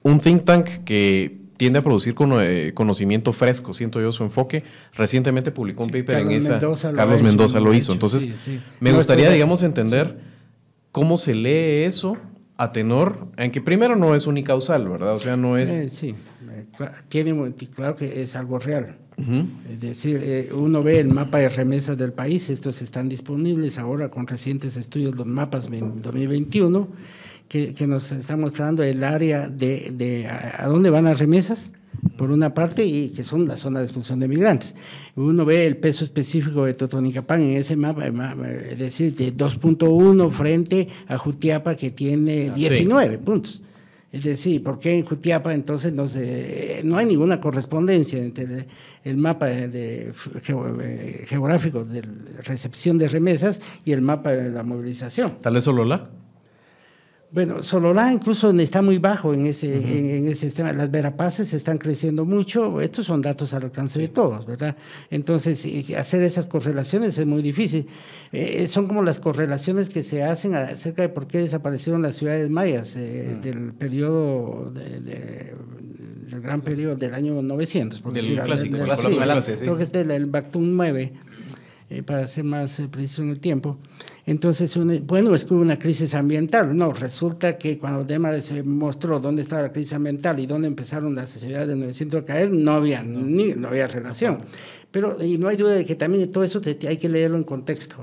un 0.02 0.18
think 0.18 0.44
tank 0.44 0.66
que 0.84 1.38
tiende 1.56 1.78
a 1.78 1.82
producir 1.82 2.16
eh, 2.40 2.72
conocimiento 2.74 3.32
fresco, 3.32 3.72
siento 3.72 4.00
yo 4.00 4.10
su 4.10 4.24
enfoque, 4.24 4.64
recientemente 4.92 5.52
publicó 5.52 5.84
un 5.84 5.90
paper 5.90 6.18
en 6.18 6.32
esa. 6.32 6.58
Carlos 6.96 7.22
Mendoza 7.22 7.60
lo 7.60 7.72
hizo. 7.72 7.92
Entonces, 7.92 8.28
me 8.80 8.90
gustaría, 8.90 9.30
digamos, 9.30 9.62
entender 9.62 10.18
cómo 10.90 11.16
se 11.16 11.32
lee 11.32 11.84
eso 11.84 12.16
a 12.60 12.72
tenor, 12.72 13.28
en 13.38 13.50
que 13.50 13.62
primero 13.62 13.96
no 13.96 14.14
es 14.14 14.26
unicausal, 14.26 14.86
¿verdad? 14.86 15.14
O 15.14 15.18
sea, 15.18 15.34
no 15.34 15.56
es... 15.56 15.70
Eh, 15.70 15.88
sí, 15.88 16.14
tiene, 17.08 17.54
claro 17.74 17.94
que 17.96 18.20
es 18.20 18.36
algo 18.36 18.58
real. 18.58 18.98
Es 19.70 19.80
decir, 19.80 20.20
eh, 20.22 20.50
uno 20.52 20.82
ve 20.82 20.98
el 20.98 21.08
mapa 21.08 21.38
de 21.38 21.48
remesas 21.48 21.96
del 21.96 22.12
país, 22.12 22.50
estos 22.50 22.82
están 22.82 23.08
disponibles 23.08 23.78
ahora 23.78 24.10
con 24.10 24.26
recientes 24.26 24.76
estudios, 24.76 25.16
los 25.16 25.26
mapas 25.26 25.70
2021, 25.70 26.88
que, 27.50 27.74
que 27.74 27.88
nos 27.88 28.12
están 28.12 28.40
mostrando 28.40 28.84
el 28.84 29.02
área 29.02 29.48
de, 29.48 29.90
de 29.92 30.28
a, 30.28 30.68
dónde 30.68 30.88
van 30.88 31.04
las 31.04 31.18
remesas, 31.18 31.72
por 32.16 32.30
una 32.30 32.54
parte, 32.54 32.84
y 32.84 33.10
que 33.10 33.24
son 33.24 33.48
la 33.48 33.56
zona 33.56 33.80
de 33.80 33.86
expulsión 33.86 34.20
de 34.20 34.28
migrantes. 34.28 34.76
Uno 35.16 35.44
ve 35.44 35.66
el 35.66 35.76
peso 35.76 36.04
específico 36.04 36.64
de 36.64 36.74
Totonicapán 36.74 37.42
en 37.42 37.56
ese 37.56 37.74
mapa, 37.74 38.06
es 38.06 38.78
decir, 38.78 39.16
de 39.16 39.36
2.1 39.36 40.30
frente 40.30 40.86
a 41.08 41.18
Jutiapa, 41.18 41.74
que 41.74 41.90
tiene 41.90 42.50
19 42.50 43.18
puntos. 43.18 43.60
Es 44.12 44.22
decir, 44.22 44.62
¿por 44.62 44.78
qué 44.78 44.94
en 44.94 45.04
Jutiapa 45.04 45.52
entonces 45.52 45.92
no, 45.92 46.06
se, 46.06 46.82
no 46.84 46.98
hay 46.98 47.06
ninguna 47.06 47.40
correspondencia 47.40 48.22
entre 48.22 48.68
el 49.02 49.16
mapa 49.16 49.46
de, 49.46 50.12
geográfico 51.26 51.84
de 51.84 52.02
recepción 52.44 52.96
de 52.96 53.08
remesas 53.08 53.60
y 53.84 53.90
el 53.90 54.02
mapa 54.02 54.30
de 54.30 54.50
la 54.50 54.62
movilización? 54.62 55.38
¿Tal 55.40 55.54
vez 55.54 55.64
solo 55.64 55.84
la? 55.84 56.19
Bueno, 57.32 57.62
Sololá 57.62 58.12
incluso 58.12 58.50
está 58.58 58.82
muy 58.82 58.98
bajo 58.98 59.32
en 59.32 59.46
ese, 59.46 59.76
en, 59.76 60.26
ese 60.26 60.40
sistema. 60.40 60.72
Las 60.72 60.90
verapaces 60.90 61.54
están 61.54 61.78
creciendo 61.78 62.24
mucho. 62.24 62.80
Estos 62.80 63.06
son 63.06 63.22
datos 63.22 63.54
al 63.54 63.62
alcance 63.64 64.00
de 64.00 64.08
todos, 64.08 64.44
¿verdad? 64.46 64.76
Entonces, 65.10 65.64
hacer 65.96 66.24
esas 66.24 66.48
correlaciones 66.48 67.16
es 67.16 67.26
muy 67.26 67.40
difícil. 67.40 67.86
Eh, 68.32 68.66
son 68.66 68.88
como 68.88 69.02
las 69.02 69.20
correlaciones 69.20 69.90
que 69.90 70.02
se 70.02 70.24
hacen 70.24 70.56
acerca 70.56 71.02
de 71.02 71.08
por 71.08 71.28
qué 71.28 71.38
desaparecieron 71.38 72.02
las 72.02 72.16
ciudades 72.16 72.50
mayas 72.50 72.96
eh, 72.96 73.38
del 73.40 73.74
periodo, 73.74 74.72
del 74.72 76.40
gran 76.40 76.62
periodo 76.62 76.96
del 76.96 77.14
año 77.14 77.40
900. 77.40 78.00
Por 78.00 78.12
del 78.12 78.22
decir, 78.22 78.40
clásico, 78.40 78.76
del, 78.76 79.42
sí, 79.42 79.64
Lo 79.64 79.76
que 79.76 79.84
es 79.84 79.92
del 79.92 80.26
Bactún 80.26 80.76
9, 80.76 81.12
eh, 81.90 82.02
para 82.02 82.26
ser 82.26 82.42
más 82.42 82.82
preciso 82.90 83.22
en 83.22 83.28
el 83.28 83.38
tiempo. 83.38 83.78
Entonces, 84.26 84.78
bueno, 85.06 85.34
es 85.34 85.44
que 85.44 85.54
hubo 85.54 85.62
una 85.62 85.78
crisis 85.78 86.14
ambiental. 86.14 86.76
No, 86.76 86.92
resulta 86.92 87.56
que 87.56 87.78
cuando 87.78 88.04
Demar 88.04 88.40
se 88.42 88.62
mostró 88.62 89.18
dónde 89.18 89.42
estaba 89.42 89.62
la 89.62 89.72
crisis 89.72 89.94
ambiental 89.94 90.38
y 90.40 90.46
dónde 90.46 90.68
empezaron 90.68 91.14
las 91.14 91.30
ciudades 91.30 91.68
de 91.68 91.76
900 91.76 92.22
a 92.22 92.24
caer, 92.24 92.50
no 92.50 92.72
había, 92.72 93.02
Ni, 93.02 93.54
no 93.54 93.68
había 93.68 93.86
relación. 93.86 94.38
Pero 94.90 95.22
y 95.22 95.38
no 95.38 95.46
hay 95.46 95.56
duda 95.56 95.70
de 95.72 95.84
que 95.84 95.94
también 95.94 96.28
todo 96.32 96.42
eso 96.42 96.60
hay 96.64 96.96
que 96.96 97.08
leerlo 97.08 97.36
en 97.36 97.44
contexto. 97.44 97.96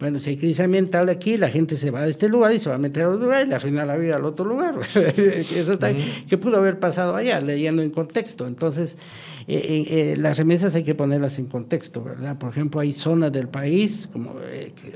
Bueno, 0.00 0.18
si 0.18 0.30
hay 0.30 0.36
crisis 0.36 0.58
ambiental 0.58 1.08
aquí, 1.08 1.36
la 1.36 1.48
gente 1.48 1.76
se 1.76 1.92
va 1.92 2.02
de 2.02 2.10
este 2.10 2.28
lugar 2.28 2.52
y 2.52 2.58
se 2.58 2.68
va 2.68 2.74
a 2.74 2.78
meter 2.78 3.04
a 3.04 3.10
otro 3.10 3.26
lugar 3.26 3.46
y 3.46 3.48
le 3.48 3.54
arruina 3.54 3.84
la 3.84 3.96
vida 3.96 4.16
al 4.16 4.24
otro 4.24 4.44
lugar. 4.44 4.76
eso 4.94 5.74
está, 5.74 5.92
¿Qué 6.28 6.36
pudo 6.36 6.56
haber 6.56 6.80
pasado 6.80 7.14
allá? 7.14 7.40
Leyendo 7.40 7.82
en 7.82 7.90
contexto. 7.90 8.48
Entonces, 8.48 8.98
eh, 9.46 9.54
eh, 9.56 10.12
eh, 10.12 10.16
las 10.16 10.36
remesas 10.36 10.74
hay 10.74 10.82
que 10.82 10.96
ponerlas 10.96 11.38
en 11.38 11.46
contexto, 11.46 12.02
¿verdad? 12.02 12.36
Por 12.38 12.50
ejemplo, 12.50 12.80
hay 12.80 12.92
zonas 12.92 13.30
del 13.30 13.48
país 13.48 14.08
como 14.12 14.34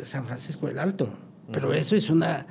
San 0.03 0.27
Francisco 0.27 0.67
del 0.67 0.81
Alto, 0.81 1.09
pero 1.53 1.73
eso 1.73 1.95
es 1.95 2.11
una 2.11 2.45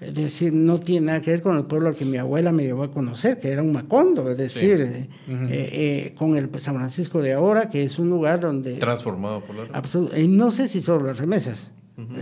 es 0.00 0.14
decir, 0.14 0.52
no 0.52 0.78
tiene 0.78 1.06
nada 1.06 1.20
que 1.20 1.30
ver 1.30 1.40
con 1.40 1.56
el 1.56 1.64
pueblo 1.64 1.88
al 1.88 1.94
que 1.94 2.04
mi 2.04 2.18
abuela 2.18 2.52
me 2.52 2.64
llevó 2.64 2.82
a 2.82 2.90
conocer, 2.90 3.38
que 3.38 3.50
era 3.50 3.62
un 3.62 3.72
Macondo, 3.72 4.30
es 4.30 4.36
decir, 4.36 4.80
eh, 4.80 5.08
eh, 5.28 6.14
con 6.16 6.36
el 6.36 6.50
San 6.58 6.74
Francisco 6.76 7.22
de 7.22 7.32
ahora, 7.32 7.68
que 7.68 7.82
es 7.82 7.98
un 7.98 8.10
lugar 8.10 8.40
donde... 8.40 8.74
Transformado 8.74 9.40
por 9.40 9.56
la... 9.56 10.18
Y 10.18 10.28
no 10.28 10.50
sé 10.50 10.68
si 10.68 10.82
solo 10.82 11.06
las 11.06 11.18
remesas. 11.18 11.72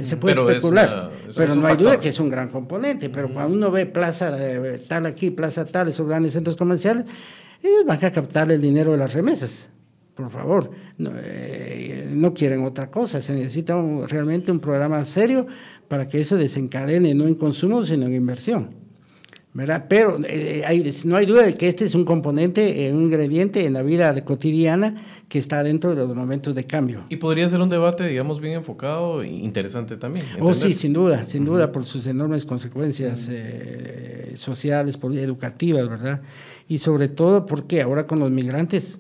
Se 0.03 0.17
puede 0.17 0.41
especular, 0.41 1.11
pero 1.37 1.57
no 1.57 1.67
hay 1.67 1.77
duda 1.77 1.99
que 1.99 2.11
es 2.11 2.21
un 2.21 2.31
gran 2.31 2.49
componente. 2.49 3.11
Pero 3.11 3.29
cuando 3.29 3.57
uno 3.57 3.73
ve 3.73 3.87
plaza 3.87 4.39
tal 4.87 5.07
aquí, 5.07 5.31
plaza 5.31 5.65
tal, 5.65 5.89
esos 5.89 6.07
grandes 6.07 6.33
centros 6.33 6.55
comerciales, 6.55 7.07
ellos 7.61 7.85
van 7.85 7.99
a 8.05 8.11
captar 8.13 8.53
el 8.53 8.61
dinero 8.61 8.93
de 8.93 8.99
las 8.99 9.13
remesas 9.13 9.69
por 10.15 10.31
favor, 10.31 10.71
no, 10.99 11.11
eh, 11.17 12.09
no, 12.13 12.33
quieren 12.33 12.65
otra 12.65 12.89
cosa, 12.89 13.21
se 13.21 13.35
necesita 13.35 13.75
realmente 14.07 14.53
un 14.53 14.61
programa 14.61 15.03
serio 15.03 15.47
para 15.89 16.09
que 16.09 16.21
eso 16.21 16.37
desencadene 16.37 17.15
no 17.15 17.27
en 17.27 17.35
consumo, 17.35 17.85
sino 17.85 18.07
en 18.07 18.15
inversión. 18.15 18.85
¿verdad? 19.55 19.87
Pero 19.89 20.19
eh, 20.29 20.65
hay, 20.67 20.93
no 21.05 21.17
hay 21.17 21.27
duda 21.27 21.45
de 21.45 21.55
que 21.55 21.69
este 21.69 21.85
es 21.85 21.95
un 21.95 22.05
componente, 22.05 22.87
eh, 22.87 22.93
un 22.93 23.05
ingrediente 23.05 23.65
en 23.65 23.75
la 23.75 23.83
vida 23.83 24.25
cotidiana 24.25 24.97
que 25.29 25.39
está 25.39 25.63
dentro 25.63 25.95
de 25.95 26.05
los 26.05 26.15
momentos 26.15 26.57
de 26.57 26.65
cambio. 26.65 27.05
Y 27.09 27.17
podría 27.17 27.49
ser 27.49 27.61
un 27.61 27.69
debate, 27.69 28.05
digamos, 28.05 28.41
bien 28.41 28.55
enfocado 28.55 29.23
e 29.23 29.29
interesante 29.29 29.97
también. 29.97 30.27
Oh, 30.41 30.53
sí, 30.55 30.75
sin 30.75 30.93
duda, 30.93 31.23
sin 31.23 31.45
duda, 31.45 31.71
por 31.71 31.87
sus 31.87 32.05
enormes 32.09 32.45
consecuencias 32.45 33.29
eh, 33.31 34.33
sociales, 34.35 34.99
educativas, 35.01 35.89
¿verdad? 35.89 36.21
Y 36.67 36.79
sobre 36.79 37.07
todo 37.07 37.47
porque 37.47 37.81
ahora 37.81 38.09
con 38.09 38.19
los 38.19 38.33
migrantes 38.33 38.99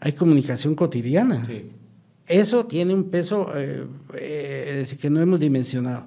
hay 0.00 0.12
comunicación 0.12 0.74
cotidiana. 0.74 1.46
Sí. 1.46 1.72
Eso 2.28 2.66
tiene 2.66 2.94
un 2.94 3.10
peso 3.10 3.50
que 3.52 5.10
no 5.10 5.20
hemos 5.20 5.40
dimensionado. 5.40 6.06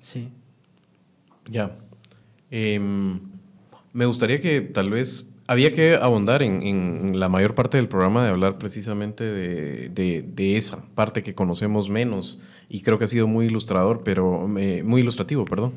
Sí. 0.00 0.28
Ya. 1.50 1.76
Em, 2.50 3.20
me 3.92 4.06
gustaría 4.06 4.40
que 4.40 4.60
tal 4.60 4.90
vez 4.90 5.26
había 5.46 5.70
que 5.70 5.94
abundar 5.94 6.42
en, 6.42 7.18
la 7.18 7.28
mayor 7.28 7.54
parte 7.54 7.78
del 7.78 7.88
programa 7.88 8.24
de 8.24 8.30
hablar 8.30 8.58
precisamente 8.58 9.24
de, 9.24 10.56
esa 10.56 10.84
parte 10.94 11.22
que 11.22 11.34
conocemos 11.34 11.88
menos 11.88 12.38
y 12.68 12.82
creo 12.82 12.98
que 12.98 13.04
ha 13.04 13.08
sido 13.08 13.26
muy 13.26 13.46
ilustrador, 13.46 14.02
pero 14.04 14.46
eh, 14.58 14.82
muy 14.84 15.00
ilustrativo, 15.00 15.46
perdón. 15.46 15.72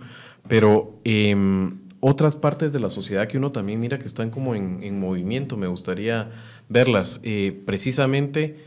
Pero 0.48 1.00
em, 1.06 1.80
otras 2.02 2.36
partes 2.36 2.74
de 2.74 2.82
la 2.82 2.90
sociedad 2.90 3.28
que 3.28 3.38
uno 3.38 3.54
también 3.54 3.80
mira 3.80 3.98
que 3.98 4.08
están 4.08 4.30
como 4.30 4.56
en, 4.56 5.00
movimiento, 5.00 5.56
me 5.56 5.68
gustaría 5.68 6.32
verlas. 6.68 7.22
Eh, 7.24 7.58
precisamente 7.66 8.58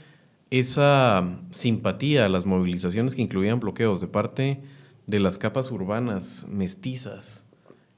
esa 0.50 1.38
simpatía 1.50 2.26
a 2.26 2.28
las 2.28 2.46
movilizaciones 2.46 3.14
que 3.14 3.22
incluían 3.22 3.60
bloqueos 3.60 4.00
de 4.00 4.06
parte 4.06 4.60
de 5.06 5.20
las 5.20 5.38
capas 5.38 5.70
urbanas 5.70 6.46
mestizas 6.48 7.44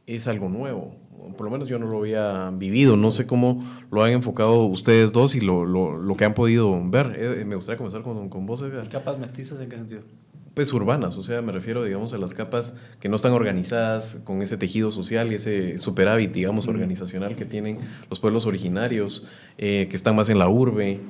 es 0.06 0.28
algo 0.28 0.48
nuevo. 0.48 0.96
Por 1.36 1.46
lo 1.46 1.50
menos 1.50 1.68
yo 1.68 1.78
no 1.78 1.86
lo 1.86 1.98
había 1.98 2.50
vivido. 2.50 2.96
No 2.96 3.10
sé 3.10 3.26
cómo 3.26 3.64
lo 3.90 4.02
han 4.02 4.12
enfocado 4.12 4.64
ustedes 4.64 5.12
dos 5.12 5.34
y 5.34 5.40
lo, 5.40 5.64
lo, 5.64 6.16
que 6.16 6.24
han 6.24 6.34
podido 6.34 6.80
ver. 6.88 7.16
Eh, 7.18 7.44
me 7.44 7.56
gustaría 7.56 7.76
comenzar 7.76 8.02
con, 8.02 8.28
con 8.28 8.46
vos, 8.46 8.60
Edgar. 8.60 8.88
¿Capas 8.88 9.18
mestizas 9.18 9.60
en 9.60 9.68
qué 9.68 9.76
sentido? 9.76 10.02
Pues 10.54 10.72
urbanas, 10.72 11.18
o 11.18 11.22
sea, 11.22 11.42
me 11.42 11.52
refiero, 11.52 11.84
digamos, 11.84 12.14
a 12.14 12.18
las 12.18 12.32
capas 12.32 12.78
que 12.98 13.10
no 13.10 13.16
están 13.16 13.32
organizadas 13.32 14.22
con 14.24 14.40
ese 14.40 14.56
tejido 14.56 14.90
social 14.90 15.30
y 15.30 15.34
ese 15.34 15.78
superávit, 15.78 16.32
digamos, 16.32 16.66
organizacional 16.66 17.36
que 17.36 17.44
tienen 17.44 17.78
los 18.08 18.20
pueblos 18.20 18.46
originarios, 18.46 19.26
eh, 19.58 19.86
que 19.90 19.96
están 19.96 20.16
más 20.16 20.30
en 20.30 20.38
la 20.38 20.48
urbe. 20.48 21.00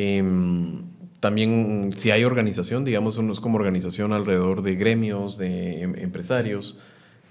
Em, 0.00 0.84
también 1.18 1.90
si 1.96 2.12
hay 2.12 2.22
organización, 2.22 2.84
digamos, 2.84 3.18
es 3.18 3.40
como 3.40 3.58
organización 3.58 4.12
alrededor 4.12 4.62
de 4.62 4.76
gremios, 4.76 5.36
de 5.38 5.82
em, 5.82 5.96
empresarios, 5.96 6.78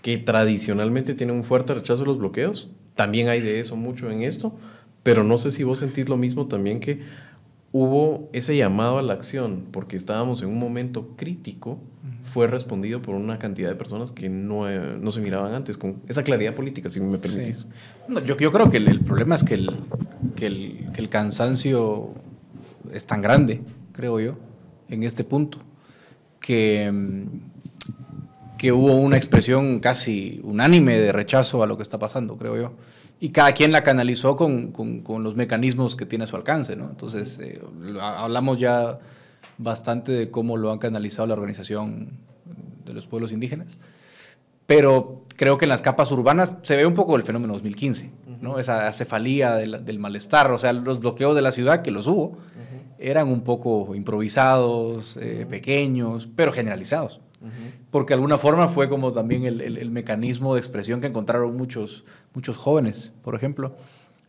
que 0.01 0.18
tradicionalmente 0.18 1.13
tienen 1.13 1.38
un 1.38 1.45
fuerte 1.45 1.74
rechazo 1.74 2.03
a 2.03 2.05
los 2.05 2.18
bloqueos. 2.18 2.70
También 2.93 3.30
hay 3.30 3.39
de 3.39 3.61
eso 3.61 3.78
mucho 3.78 4.11
en 4.11 4.22
esto, 4.22 4.53
pero 5.01 5.24
no 5.24 5.38
sé 5.38 5.51
si 5.51 5.63
vos 5.63 5.80
sentís 5.80 6.09
lo 6.09 6.18
mismo 6.18 6.47
también 6.47 6.82
que 6.82 7.03
hubo 7.72 8.30
ese 8.34 8.57
llamado 8.57 8.97
a 8.97 9.01
la 9.01 9.13
acción, 9.13 9.68
porque 9.72 9.95
estábamos 9.95 10.41
en 10.41 10.49
un 10.49 10.59
momento 10.59 11.13
crítico, 11.15 11.80
fue 12.26 12.47
respondido 12.47 13.01
por 13.01 13.15
una 13.15 13.39
cantidad 13.39 13.70
de 13.70 13.76
personas 13.76 14.11
que 14.11 14.28
no, 14.28 14.70
eh, 14.70 14.97
no 14.99 15.11
se 15.11 15.22
miraban 15.22 15.53
antes, 15.53 15.78
con 15.78 16.01
esa 16.09 16.22
claridad 16.22 16.53
política, 16.53 16.89
si 16.89 16.99
me 16.99 17.18
permitís. 17.18 17.65
yo, 18.26 18.36
yo, 18.36 18.51
creo 18.51 18.70
que 18.70 18.76
el, 18.76 18.99
problema 18.99 19.36
es 19.36 19.45
que 19.45 19.53
el, 19.53 19.70
que 20.36 20.47
el, 20.47 20.89
que 20.93 20.99
el 20.99 21.07
cansancio 21.07 22.13
es 22.91 23.05
tan 23.05 23.21
grande 23.21 23.61
creo 23.97 24.19
yo, 24.19 24.38
en 24.88 25.03
este 25.03 25.25
punto, 25.25 25.57
que, 26.39 26.89
mm, 26.89 28.57
que 28.57 28.71
hubo 28.71 28.95
una 28.95 29.17
expresión 29.17 29.79
casi 29.79 30.39
unánime 30.43 30.97
de 30.97 31.11
rechazo 31.11 31.63
a 31.63 31.67
lo 31.67 31.75
que 31.75 31.83
está 31.83 31.99
pasando, 31.99 32.38
creo 32.38 32.55
yo. 32.55 32.73
Y 33.19 33.29
cada 33.29 33.51
quien 33.51 33.71
la 33.71 33.81
canalizó 33.81 34.35
con, 34.35 34.71
con, 34.71 35.23
los 35.23 35.35
mecanismos 35.35 35.95
que 35.95 36.05
tiene 36.05 36.25
a 36.25 36.27
su 36.27 36.35
alcance, 36.35 36.75
¿no? 36.75 36.88
Entonces, 36.88 37.39
eh, 37.41 37.59
hablamos 37.99 38.59
ya 38.59 38.99
bastante 39.57 40.11
de 40.11 40.29
cómo 40.29 40.55
lo 40.55 40.71
han 40.71 40.77
canalizado 40.77 41.27
la 41.27 41.33
Organización 41.33 42.11
de 42.85 42.93
los 42.93 43.07
Pueblos 43.07 43.31
Indígenas, 43.31 43.79
pero 44.67 45.23
creo 45.35 45.57
que 45.57 45.65
en 45.65 45.69
las 45.69 45.81
capas 45.81 46.11
urbanas 46.11 46.55
se 46.61 46.75
ve 46.75 46.85
un 46.85 46.93
poco 46.93 47.15
el 47.15 47.23
fenómeno 47.23 47.53
2015, 47.53 48.11
¿no? 48.41 48.59
Esa 48.59 48.88
acefalía 48.88 49.55
del, 49.55 49.83
del, 49.83 49.97
malestar, 49.97 50.51
o 50.51 50.59
sea, 50.59 50.71
los 50.73 50.99
bloqueos 50.99 51.35
de 51.35 51.41
la 51.41 51.51
ciudad, 51.51 51.81
que 51.81 51.89
los 51.89 52.05
hubo, 52.05 52.38
eran 53.00 53.28
un 53.28 53.41
poco 53.41 53.95
improvisados, 53.95 55.18
eh, 55.22 55.45
pequeños, 55.50 56.28
pero 56.36 56.52
generalizados. 56.52 57.22
Porque 57.91 58.10
de 58.12 58.16
alguna 58.16 58.38
forma 58.38 58.68
fue 58.68 58.89
como 58.89 59.12
también 59.12 59.45
el, 59.45 59.91
mecanismo 59.91 60.56
de 60.56 60.60
expresión 60.60 61.02
que 61.02 61.08
encontraron 61.08 61.56
muchos, 61.56 62.04
muchos 62.34 62.58
jóvenes, 62.58 63.14
por 63.22 63.36
ejemplo. 63.36 63.76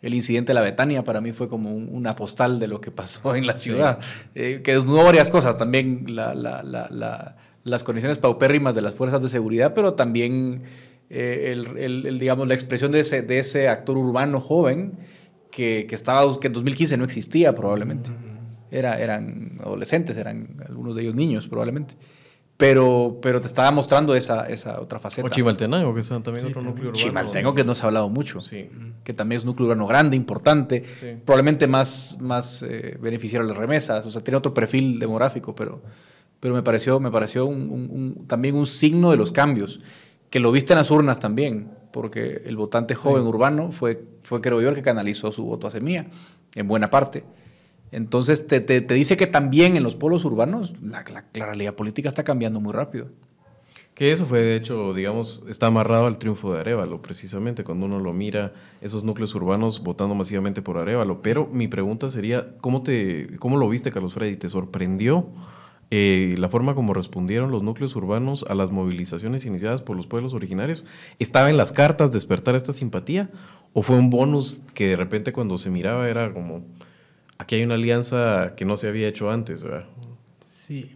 El 0.02 0.14
incidente 0.14 0.50
de 0.50 0.54
la 0.54 0.60
Betania 0.60 1.02
para 1.02 1.20
mí 1.20 1.32
fue 1.32 1.48
como 1.48 1.74
una 1.74 2.14
postal 2.14 2.58
de 2.60 2.68
lo 2.68 2.80
que 2.80 2.90
pasó 2.90 3.34
en 3.34 3.46
la 3.46 3.56
ciudad, 3.56 3.98
eh, 4.34 4.60
que 4.62 4.74
desnudó 4.74 5.04
varias 5.04 5.30
cosas, 5.30 5.56
también 5.56 6.04
las 6.08 7.84
condiciones 7.84 8.18
paupérrimas 8.18 8.74
de 8.74 8.82
las 8.82 8.94
fuerzas 8.94 9.22
de 9.22 9.28
seguridad, 9.28 9.72
pero 9.74 9.94
también 9.94 10.62
eh, 11.10 11.56
el, 11.78 12.18
digamos, 12.18 12.46
la 12.46 12.54
expresión 12.54 12.92
de 12.92 13.00
ese, 13.00 13.22
de 13.22 13.38
ese 13.38 13.68
actor 13.68 13.96
urbano 13.96 14.40
joven 14.40 14.92
que, 15.50 15.86
que, 15.88 15.94
estaba, 15.94 16.38
que 16.38 16.48
en 16.48 16.52
2015 16.52 16.96
no 16.98 17.04
existía 17.04 17.54
probablemente 17.54 18.10
era, 18.70 18.98
eran 18.98 19.58
adolescentes, 19.60 20.16
eran 20.16 20.62
algunos 20.66 20.96
de 20.96 21.02
ellos 21.02 21.14
niños 21.14 21.48
probablemente. 21.48 21.94
Pero, 22.58 23.20
pero 23.22 23.40
te 23.40 23.46
estaba 23.46 23.70
mostrando 23.70 24.16
esa, 24.16 24.48
esa 24.48 24.80
otra 24.80 24.98
faceta. 24.98 25.28
O 25.28 25.30
Chimaltenango, 25.30 25.94
que 25.94 26.00
es 26.00 26.08
también 26.08 26.44
otro 26.44 26.60
núcleo 26.60 26.88
urbano. 26.88 26.92
Chimaltenango, 26.92 27.54
que 27.54 27.62
no 27.62 27.72
se 27.72 27.84
ha 27.84 27.86
hablado 27.86 28.08
mucho. 28.08 28.40
Sí. 28.40 28.68
Que 29.04 29.14
también 29.14 29.38
es 29.38 29.44
un 29.44 29.50
núcleo 29.50 29.66
urbano 29.66 29.86
grande, 29.86 30.16
importante. 30.16 30.82
Probablemente 31.24 31.68
más, 31.68 32.16
más 32.18 32.64
eh, 32.64 32.98
beneficiario 33.00 33.44
a 33.44 33.48
las 33.48 33.56
remesas. 33.56 34.04
O 34.06 34.10
sea, 34.10 34.22
tiene 34.22 34.38
otro 34.38 34.52
perfil 34.52 34.98
demográfico, 34.98 35.54
pero, 35.54 35.80
pero 36.40 36.52
me 36.52 36.64
pareció, 36.64 36.98
me 36.98 37.12
pareció 37.12 37.46
un, 37.46 38.24
también 38.26 38.56
un 38.56 38.66
signo 38.66 39.12
de 39.12 39.18
los 39.18 39.30
cambios. 39.30 39.78
Que 40.28 40.40
lo 40.40 40.50
viste 40.50 40.72
en 40.72 40.78
las 40.78 40.90
urnas 40.90 41.20
también, 41.20 41.70
porque 41.92 42.42
el 42.44 42.56
votante 42.56 42.96
joven 42.96 43.22
urbano 43.22 43.70
fue, 43.70 44.02
fue, 44.24 44.40
creo 44.40 44.60
yo, 44.60 44.70
el 44.70 44.74
que 44.74 44.82
canalizó 44.82 45.30
su 45.30 45.44
voto 45.44 45.68
a 45.68 45.70
Semilla, 45.70 46.06
en 46.56 46.66
buena 46.66 46.90
parte. 46.90 47.22
Entonces 47.90 48.46
te, 48.46 48.60
dice 48.60 49.16
que 49.16 49.26
también 49.26 49.76
en 49.76 49.82
los 49.82 49.96
polos 49.96 50.24
urbanos 50.24 50.74
la, 50.82 51.04
realidad 51.32 51.74
política 51.74 52.08
está 52.08 52.24
cambiando 52.24 52.60
muy 52.60 52.72
rápido. 52.72 53.08
Que 53.94 54.12
eso 54.12 54.26
fue, 54.26 54.40
de 54.40 54.54
hecho, 54.54 54.94
digamos, 54.94 55.42
está 55.48 55.66
amarrado 55.66 56.06
al 56.06 56.18
triunfo 56.18 56.52
de 56.54 56.60
Arevalo, 56.60 57.02
precisamente, 57.02 57.64
cuando 57.64 57.86
uno 57.86 57.98
lo 57.98 58.12
mira, 58.12 58.52
esos 58.80 59.02
núcleos 59.02 59.34
urbanos 59.34 59.82
votando 59.82 60.14
masivamente 60.14 60.62
por 60.62 60.78
Arevalo. 60.78 61.20
Pero 61.20 61.48
mi 61.50 61.66
pregunta 61.66 62.08
sería, 62.08 62.56
¿cómo, 62.60 62.84
te, 62.84 63.36
cómo 63.40 63.56
lo 63.56 63.68
viste, 63.68 63.90
Carlos 63.90 64.14
Freddy? 64.14 64.36
¿Te 64.36 64.48
sorprendió 64.48 65.26
eh, 65.90 66.34
la 66.36 66.48
forma 66.48 66.74
como 66.74 66.92
respondieron 66.92 67.50
los 67.50 67.62
núcleos 67.62 67.96
urbanos 67.96 68.44
a 68.48 68.54
las 68.54 68.70
movilizaciones 68.70 69.46
iniciadas 69.46 69.82
por 69.82 69.96
los 69.96 70.06
pueblos 70.06 70.32
originarios? 70.32 70.84
¿Estaba 71.18 71.50
en 71.50 71.56
las 71.56 71.72
cartas 71.72 72.12
despertar 72.12 72.54
esta 72.54 72.72
simpatía? 72.72 73.30
¿O 73.72 73.82
fue 73.82 73.96
un 73.96 74.10
bonus 74.10 74.62
que 74.74 74.88
de 74.88 74.96
repente 74.96 75.32
cuando 75.32 75.58
se 75.58 75.70
miraba 75.70 76.08
era 76.08 76.32
como, 76.32 76.62
aquí 77.38 77.54
hay 77.54 77.62
una 77.62 77.74
alianza 77.74 78.54
que 78.56 78.64
no 78.64 78.76
se 78.76 78.88
había 78.88 79.08
hecho 79.08 79.30
antes, 79.30 79.62
¿verdad? 79.62 79.86
Sí, 80.68 80.90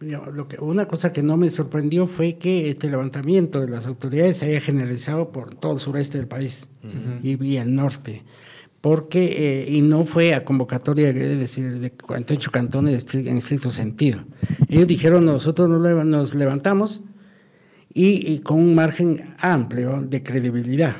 lo 0.00 0.46
que, 0.46 0.56
una 0.60 0.86
cosa 0.86 1.12
que 1.12 1.20
no 1.20 1.36
me 1.36 1.50
sorprendió 1.50 2.06
fue 2.06 2.36
que 2.36 2.68
este 2.68 2.88
levantamiento 2.88 3.60
de 3.60 3.68
las 3.68 3.86
autoridades 3.86 4.36
se 4.36 4.46
haya 4.46 4.60
generalizado 4.60 5.32
por 5.32 5.52
todo 5.56 5.72
el 5.72 5.80
sureste 5.80 6.18
del 6.18 6.28
país 6.28 6.68
y, 7.24 7.56
el 7.56 7.74
norte, 7.74 8.22
porque, 8.80 9.64
eh, 9.64 9.68
y 9.68 9.80
no 9.80 10.04
fue 10.04 10.32
a 10.32 10.44
convocatoria 10.44 11.12
de 11.12 11.34
decir, 11.34 11.80
de 11.80 11.90
48 11.90 12.50
cantones 12.52 13.04
en 13.14 13.36
estricto 13.36 13.70
sentido. 13.70 14.20
Ellos 14.68 14.86
dijeron, 14.86 15.24
nosotros 15.24 15.68
nos 15.68 16.34
levantamos 16.36 17.02
y, 17.92 18.38
con 18.40 18.58
un 18.58 18.76
margen 18.76 19.34
amplio 19.40 20.02
de 20.02 20.22
credibilidad. 20.22 20.94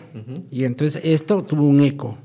Y 0.51 0.65
entonces 0.65 1.01
esto 1.05 1.45
tuvo 1.45 1.69
un 1.69 1.81
eco 1.81 2.19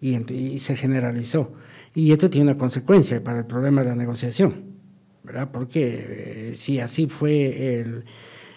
y, 0.00 0.16
y 0.32 0.60
se 0.60 0.76
generalizó. 0.76 1.52
Y 1.94 2.12
esto 2.12 2.30
tiene 2.30 2.50
una 2.50 2.58
consecuencia 2.58 3.22
para 3.22 3.38
el 3.38 3.46
problema 3.46 3.82
de 3.82 3.88
la 3.88 3.96
negociación. 3.96 4.72
¿verdad? 5.22 5.50
Porque 5.52 6.50
eh, 6.50 6.54
si 6.54 6.80
así 6.80 7.06
fue 7.06 7.80
el, 7.80 8.04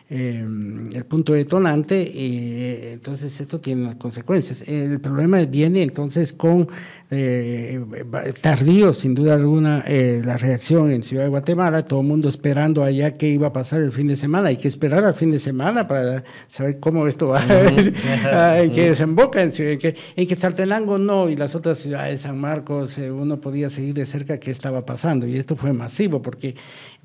Em, 0.07 0.87
el 0.93 1.03
punto 1.03 1.33
detonante 1.33 1.99
y 1.99 2.91
entonces 2.93 3.41
esto 3.41 3.59
tiene 3.59 3.85
unas 3.85 3.95
consecuencias. 3.95 4.61
El 4.67 4.99
problema 4.99 5.43
viene 5.45 5.81
entonces 5.81 6.31
con 6.31 6.67
eh, 7.09 7.83
tardío, 8.39 8.93
sin 8.93 9.15
duda 9.15 9.33
alguna, 9.33 9.83
eh, 9.87 10.21
la 10.23 10.37
reacción 10.37 10.91
en 10.91 11.01
Ciudad 11.01 11.23
de 11.23 11.29
Guatemala, 11.29 11.85
todo 11.85 12.01
el 12.01 12.07
mundo 12.07 12.29
esperando 12.29 12.83
allá 12.83 13.17
qué 13.17 13.29
iba 13.29 13.47
a 13.47 13.53
pasar 13.53 13.81
el 13.81 13.91
fin 13.91 14.07
de 14.07 14.15
semana. 14.15 14.49
Hay 14.49 14.57
que 14.57 14.67
esperar 14.67 15.03
al 15.05 15.15
fin 15.15 15.31
de 15.31 15.39
semana 15.39 15.87
para 15.87 16.23
saber 16.49 16.79
cómo 16.79 17.07
esto 17.07 17.29
va, 17.29 17.41
a 17.41 18.59
en 18.61 18.71
que 18.71 18.89
desemboca 18.89 19.41
en, 19.41 19.49
en, 19.57 19.79
que, 19.79 19.95
en 20.15 20.27
Quetzaltenango 20.27 20.99
no, 20.99 21.31
y 21.31 21.35
las 21.35 21.55
otras 21.55 21.79
ciudades, 21.79 22.21
San 22.21 22.39
Marcos, 22.39 22.99
eh, 22.99 23.11
uno 23.11 23.41
podía 23.41 23.71
seguir 23.71 23.95
de 23.95 24.05
cerca 24.05 24.39
qué 24.39 24.51
estaba 24.51 24.85
pasando. 24.85 25.25
Y 25.25 25.35
esto 25.37 25.55
fue 25.55 25.73
masivo 25.73 26.21
porque 26.21 26.53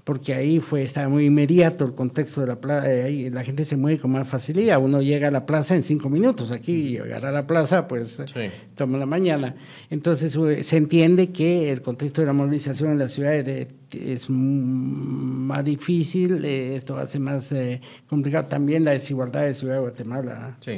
porque 0.05 0.35
ahí 0.35 0.61
fue, 0.61 0.83
estaba 0.83 1.09
muy 1.09 1.27
inmediato 1.27 1.85
el 1.85 1.95
contexto 1.95 2.41
de 2.41 2.47
la 2.47 2.61
plaza, 2.61 2.93
eh, 2.93 3.03
ahí 3.03 3.31
la 3.31 3.45
gente 3.45 3.65
se 3.65 3.77
mueve 3.77 3.99
con 3.99 4.11
más 4.13 4.29
facilidad, 4.29 4.83
uno 4.83 5.03
llega 5.03 5.29
a 5.29 5.31
la 5.31 5.47
plaza 5.47 5.75
en 5.75 5.83
cinco 5.83 6.09
minutos, 6.09 6.51
aquí 6.53 6.91
llegar 6.91 7.27
a 7.27 7.33
la 7.33 7.47
plaza 7.47 7.87
pues 7.87 8.23
toma 8.75 8.99
la 8.99 9.07
mañana. 9.07 9.55
Entonces 9.91 10.37
se 10.67 10.77
entiende 10.77 11.31
que 11.31 11.71
el 11.71 11.83
contexto 11.83 12.23
de 12.23 12.27
la 12.27 12.33
movilización 12.33 12.93
en 12.93 12.99
la 12.99 13.09
ciudad 13.09 13.35
es 13.35 14.31
más 14.31 15.65
difícil, 15.65 16.45
eh, 16.45 16.75
esto 16.75 16.97
hace 16.97 17.19
más 17.19 17.53
eh, 17.53 17.81
complicado 18.09 18.49
también 18.49 18.85
la 18.85 18.93
desigualdad 18.93 19.43
de 19.43 19.55
Ciudad 19.55 19.75
de 19.75 19.81
Guatemala. 19.81 20.57
Sí. 20.61 20.75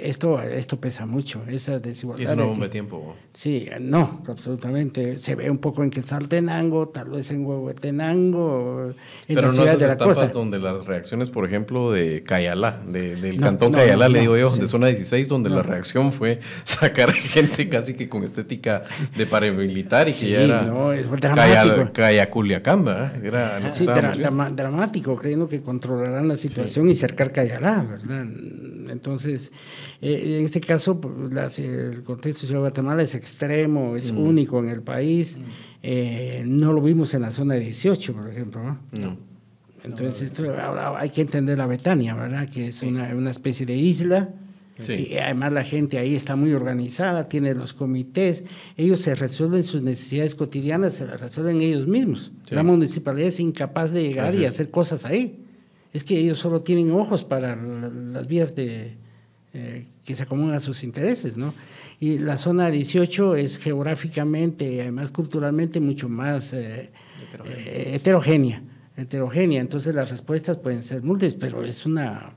Esto, 0.00 0.40
esto 0.42 0.80
pesa 0.80 1.06
mucho, 1.06 1.42
esa 1.48 1.78
desigualdad. 1.78 2.22
Y 2.22 2.26
es 2.26 2.32
una 2.32 2.44
bomba 2.44 2.64
de 2.64 2.70
tiempo. 2.70 3.16
Sí, 3.32 3.68
no, 3.80 4.22
absolutamente. 4.28 5.16
Se 5.16 5.34
ve 5.34 5.50
un 5.50 5.58
poco 5.58 5.82
en 5.82 5.90
Quetzaltenango, 5.90 6.88
tal 6.88 7.10
vez 7.10 7.30
en 7.30 7.44
Huehuetenango, 7.44 8.92
en 9.28 9.34
Pero 9.34 9.52
no 9.52 9.64
esas 9.64 9.78
de 9.78 9.86
la 9.86 9.96
costa. 9.96 10.26
donde 10.28 10.58
las 10.58 10.84
reacciones, 10.84 11.30
por 11.30 11.46
ejemplo, 11.46 11.92
de 11.92 12.22
Cayalá, 12.22 12.82
del 12.86 13.40
cantón 13.40 13.72
Cayalá, 13.72 14.08
le 14.08 14.20
digo 14.20 14.36
yo, 14.36 14.50
de 14.50 14.68
zona 14.68 14.86
16, 14.88 15.28
donde 15.28 15.50
la 15.50 15.62
reacción 15.62 16.12
fue 16.12 16.40
sacar 16.64 17.12
gente 17.12 17.68
casi 17.68 17.94
que 17.94 18.08
con 18.08 18.24
estética 18.24 18.84
de 19.16 19.26
paramilitar 19.26 20.08
y 20.08 20.12
que 20.12 20.30
ya 20.30 20.40
era... 20.40 20.62
no, 20.62 20.92
es 20.92 21.10
dramático. 21.10 21.92
Cayaculiacán, 21.92 22.86
Era, 23.22 23.70
sí, 23.70 23.86
dramático, 23.86 25.16
creyendo 25.16 25.48
que 25.48 25.62
controlarán 25.62 26.28
la 26.28 26.36
situación 26.36 26.88
y 26.88 26.94
cercar 26.94 27.32
Cayalá, 27.32 27.84
¿verdad? 27.88 28.26
Entonces, 28.90 29.52
eh, 30.00 30.36
en 30.38 30.44
este 30.44 30.60
caso, 30.60 31.00
pues, 31.00 31.58
el 31.58 32.02
contexto 32.02 32.46
de 32.46 32.58
Guatemala 32.58 33.02
es 33.02 33.14
extremo, 33.14 33.96
es 33.96 34.12
mm. 34.12 34.18
único 34.18 34.58
en 34.58 34.68
el 34.68 34.82
país. 34.82 35.38
Mm. 35.38 35.42
Eh, 35.82 36.42
no 36.46 36.72
lo 36.72 36.80
vimos 36.80 37.14
en 37.14 37.22
la 37.22 37.30
zona 37.30 37.54
18, 37.54 38.12
por 38.14 38.30
ejemplo. 38.30 38.78
¿no? 38.92 39.16
Entonces, 39.82 40.22
esto, 40.22 40.44
ahora 40.58 40.98
hay 40.98 41.10
que 41.10 41.20
entender 41.20 41.58
la 41.58 41.66
Betania, 41.66 42.14
¿verdad? 42.14 42.48
Que 42.48 42.68
es 42.68 42.82
una, 42.82 43.14
una, 43.14 43.30
especie 43.30 43.66
de 43.66 43.76
isla. 43.76 44.30
Y 44.88 45.18
además 45.18 45.52
la 45.52 45.62
gente 45.62 45.98
ahí 45.98 46.16
está 46.16 46.34
muy 46.34 46.52
organizada, 46.52 47.28
tiene 47.28 47.54
los 47.54 47.72
comités, 47.72 48.44
ellos 48.76 48.98
se 48.98 49.14
resuelven 49.14 49.62
sus 49.62 49.82
necesidades 49.82 50.34
cotidianas, 50.34 50.94
se 50.94 51.06
las 51.06 51.20
resuelven 51.20 51.60
ellos 51.60 51.86
mismos. 51.86 52.32
La 52.48 52.64
municipalidad 52.64 53.28
es 53.28 53.38
incapaz 53.38 53.92
de 53.92 54.02
llegar 54.02 54.34
y 54.34 54.44
hacer 54.46 54.72
cosas 54.72 55.04
ahí 55.04 55.43
es 55.94 56.04
que 56.04 56.18
ellos 56.18 56.38
solo 56.38 56.60
tienen 56.60 56.90
ojos 56.90 57.24
para 57.24 57.56
las 57.56 58.26
vías 58.26 58.54
de, 58.56 58.96
eh, 59.54 59.86
que 60.04 60.16
se 60.16 60.24
acomodan 60.24 60.56
a 60.56 60.60
sus 60.60 60.82
intereses, 60.82 61.36
¿no? 61.36 61.54
Y 62.00 62.18
la 62.18 62.36
zona 62.36 62.68
18 62.68 63.36
es 63.36 63.58
geográficamente 63.58 64.70
y 64.70 64.80
además 64.80 65.12
culturalmente 65.12 65.78
mucho 65.78 66.08
más 66.08 66.52
eh, 66.52 66.90
eh, 67.46 67.92
heterogénea. 67.94 68.60
heterogénea. 68.96 69.60
Entonces 69.60 69.94
las 69.94 70.10
respuestas 70.10 70.56
pueden 70.56 70.82
ser 70.82 71.04
múltiples, 71.04 71.36
pero 71.36 71.62
es 71.64 71.86
una, 71.86 72.32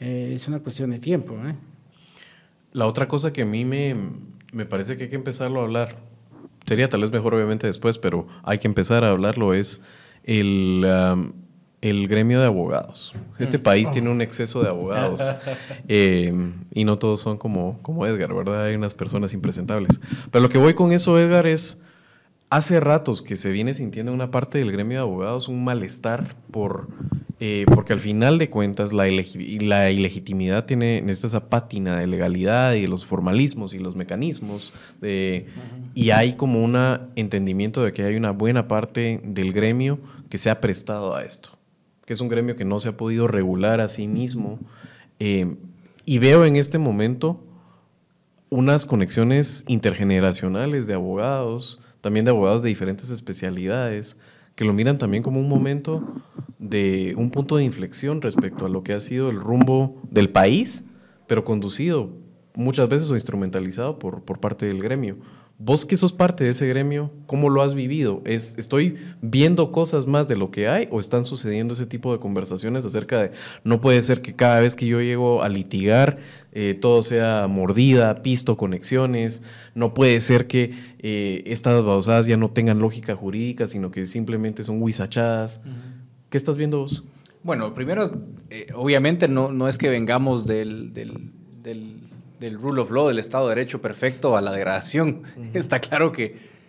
es 0.00 0.48
una 0.48 0.58
cuestión 0.58 0.90
de 0.90 0.98
tiempo. 0.98 1.36
La 2.72 2.86
otra 2.86 3.06
cosa 3.06 3.32
que 3.32 3.42
a 3.42 3.46
mí 3.46 3.64
me, 3.64 3.94
me 4.52 4.66
parece 4.66 4.96
que 4.96 5.04
hay 5.04 5.10
que 5.10 5.16
empezarlo 5.16 5.60
a 5.60 5.62
hablar, 5.62 5.98
sería 6.66 6.88
tal 6.88 7.02
vez 7.02 7.12
mejor 7.12 7.34
obviamente 7.34 7.68
después, 7.68 7.98
pero 7.98 8.26
hay 8.42 8.58
que 8.58 8.66
empezar 8.66 9.04
a 9.04 9.10
hablarlo, 9.10 9.54
es 9.54 9.80
el 10.24 10.84
el 11.82 12.08
gremio 12.08 12.40
de 12.40 12.46
abogados. 12.46 13.14
Este 13.38 13.58
mm. 13.58 13.62
país 13.62 13.90
tiene 13.90 14.10
un 14.10 14.20
exceso 14.20 14.62
de 14.62 14.68
abogados 14.68 15.22
eh, 15.88 16.32
y 16.72 16.84
no 16.84 16.98
todos 16.98 17.20
son 17.20 17.38
como, 17.38 17.78
como 17.82 18.06
Edgar, 18.06 18.34
¿verdad? 18.34 18.64
Hay 18.64 18.74
unas 18.74 18.94
personas 18.94 19.32
impresentables. 19.32 20.00
Pero 20.30 20.42
lo 20.42 20.48
que 20.48 20.58
voy 20.58 20.74
con 20.74 20.92
eso, 20.92 21.18
Edgar, 21.18 21.46
es 21.46 21.78
hace 22.50 22.80
ratos 22.80 23.22
que 23.22 23.36
se 23.36 23.50
viene 23.50 23.74
sintiendo 23.74 24.12
una 24.12 24.30
parte 24.30 24.58
del 24.58 24.72
gremio 24.72 24.98
de 24.98 25.02
abogados 25.02 25.46
un 25.46 25.62
malestar 25.62 26.34
por, 26.50 26.88
eh, 27.38 27.64
porque 27.72 27.92
al 27.92 28.00
final 28.00 28.38
de 28.38 28.50
cuentas 28.50 28.92
la, 28.92 29.04
la 29.04 29.90
ilegitimidad 29.90 30.66
tiene 30.66 31.00
necesita 31.00 31.28
esa 31.28 31.48
pátina 31.48 31.96
de 31.96 32.08
legalidad 32.08 32.74
y 32.74 32.82
de 32.82 32.88
los 32.88 33.04
formalismos 33.04 33.72
y 33.72 33.78
los 33.78 33.94
mecanismos 33.94 34.72
de, 35.00 35.46
y 35.94 36.10
hay 36.10 36.32
como 36.32 36.62
un 36.64 36.76
entendimiento 37.14 37.84
de 37.84 37.92
que 37.92 38.02
hay 38.02 38.16
una 38.16 38.32
buena 38.32 38.66
parte 38.66 39.20
del 39.22 39.52
gremio 39.52 40.00
que 40.28 40.36
se 40.36 40.50
ha 40.50 40.60
prestado 40.60 41.14
a 41.14 41.22
esto 41.22 41.59
que 42.10 42.14
es 42.14 42.20
un 42.20 42.28
gremio 42.28 42.56
que 42.56 42.64
no 42.64 42.80
se 42.80 42.88
ha 42.88 42.96
podido 42.96 43.28
regular 43.28 43.80
a 43.80 43.86
sí 43.86 44.08
mismo. 44.08 44.58
Eh, 45.20 45.54
y 46.04 46.18
veo 46.18 46.44
en 46.44 46.56
este 46.56 46.76
momento 46.76 47.40
unas 48.48 48.84
conexiones 48.84 49.62
intergeneracionales 49.68 50.88
de 50.88 50.94
abogados, 50.94 51.78
también 52.00 52.24
de 52.24 52.32
abogados 52.32 52.62
de 52.62 52.68
diferentes 52.68 53.10
especialidades, 53.10 54.16
que 54.56 54.64
lo 54.64 54.72
miran 54.72 54.98
también 54.98 55.22
como 55.22 55.38
un 55.38 55.48
momento 55.48 56.02
de 56.58 57.14
un 57.16 57.30
punto 57.30 57.58
de 57.58 57.62
inflexión 57.62 58.22
respecto 58.22 58.66
a 58.66 58.68
lo 58.68 58.82
que 58.82 58.92
ha 58.92 58.98
sido 58.98 59.30
el 59.30 59.38
rumbo 59.38 60.02
del 60.10 60.30
país, 60.30 60.82
pero 61.28 61.44
conducido 61.44 62.10
muchas 62.56 62.88
veces 62.88 63.08
o 63.08 63.14
instrumentalizado 63.14 64.00
por, 64.00 64.24
por 64.24 64.40
parte 64.40 64.66
del 64.66 64.82
gremio. 64.82 65.18
Vos 65.62 65.84
que 65.84 65.94
sos 65.94 66.14
parte 66.14 66.42
de 66.42 66.50
ese 66.50 66.66
gremio, 66.66 67.10
¿cómo 67.26 67.50
lo 67.50 67.60
has 67.60 67.74
vivido? 67.74 68.22
¿Es, 68.24 68.54
¿Estoy 68.56 68.96
viendo 69.20 69.72
cosas 69.72 70.06
más 70.06 70.26
de 70.26 70.34
lo 70.34 70.50
que 70.50 70.68
hay 70.68 70.88
o 70.90 71.00
están 71.00 71.26
sucediendo 71.26 71.74
ese 71.74 71.84
tipo 71.84 72.14
de 72.14 72.18
conversaciones 72.18 72.86
acerca 72.86 73.20
de 73.20 73.32
no 73.62 73.82
puede 73.82 74.00
ser 74.02 74.22
que 74.22 74.34
cada 74.34 74.60
vez 74.60 74.74
que 74.74 74.86
yo 74.86 75.02
llego 75.02 75.42
a 75.42 75.50
litigar 75.50 76.16
eh, 76.52 76.78
todo 76.80 77.02
sea 77.02 77.46
mordida, 77.46 78.22
pisto, 78.22 78.56
conexiones? 78.56 79.42
No 79.74 79.92
puede 79.92 80.22
ser 80.22 80.46
que 80.46 80.72
eh, 80.98 81.42
estas 81.44 81.84
babosadas 81.84 82.26
ya 82.26 82.38
no 82.38 82.50
tengan 82.50 82.78
lógica 82.78 83.14
jurídica, 83.14 83.66
sino 83.66 83.90
que 83.90 84.06
simplemente 84.06 84.62
son 84.62 84.82
huizachadas. 84.82 85.60
¿Qué 86.30 86.38
estás 86.38 86.56
viendo 86.56 86.78
vos? 86.78 87.06
Bueno, 87.42 87.74
primero, 87.74 88.10
eh, 88.48 88.68
obviamente 88.74 89.28
no, 89.28 89.52
no 89.52 89.68
es 89.68 89.76
que 89.76 89.90
vengamos 89.90 90.46
del 90.46 90.94
del 90.94 92.00
rule 92.40 92.80
of 92.80 92.90
law, 92.90 93.08
del 93.08 93.18
Estado 93.18 93.48
de 93.48 93.54
Derecho 93.54 93.80
perfecto 93.80 94.36
a 94.36 94.40
la 94.40 94.52
degradación. 94.52 95.22
Está 95.54 95.80
claro 95.80 96.12
que 96.12 96.60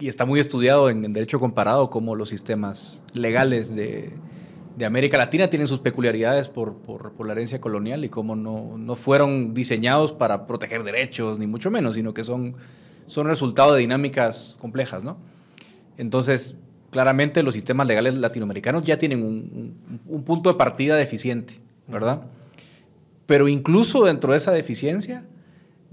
y 0.00 0.08
está 0.08 0.24
muy 0.24 0.40
estudiado 0.40 0.88
en, 0.88 1.12
derecho 1.12 1.38
comparado 1.38 1.90
como 1.90 2.14
los 2.14 2.30
sistemas 2.30 3.02
legales 3.12 3.76
de, 3.76 4.12
América 4.84 5.18
Latina 5.18 5.50
tienen 5.50 5.68
sus 5.68 5.80
peculiaridades 5.80 6.48
por, 6.48 6.74
la 7.26 7.32
herencia 7.32 7.60
colonial 7.60 8.02
y 8.02 8.08
cómo 8.08 8.34
no, 8.34 8.78
no, 8.78 8.96
fueron 8.96 9.52
diseñados 9.52 10.14
para 10.14 10.46
proteger 10.46 10.84
derechos, 10.84 11.38
ni 11.38 11.46
mucho 11.46 11.70
menos, 11.70 11.96
sino 11.96 12.14
que 12.14 12.24
son, 12.24 12.56
son 13.06 13.26
resultado 13.26 13.74
de 13.74 13.80
dinámicas 13.80 14.56
complejas, 14.58 15.04
¿no? 15.04 15.18
Entonces, 15.98 16.56
claramente 16.90 17.42
los 17.42 17.52
sistemas 17.52 17.88
legales 17.88 18.14
latinoamericanos 18.14 18.82
ya 18.86 18.96
tienen 18.96 19.22
un, 19.22 20.22
punto 20.24 20.50
de 20.50 20.56
partida 20.56 20.96
deficiente, 20.96 21.60
¿verdad? 21.86 22.22
Pero 23.30 23.46
incluso 23.46 24.06
dentro 24.06 24.32
de 24.32 24.38
esa 24.38 24.50
deficiencia, 24.50 25.22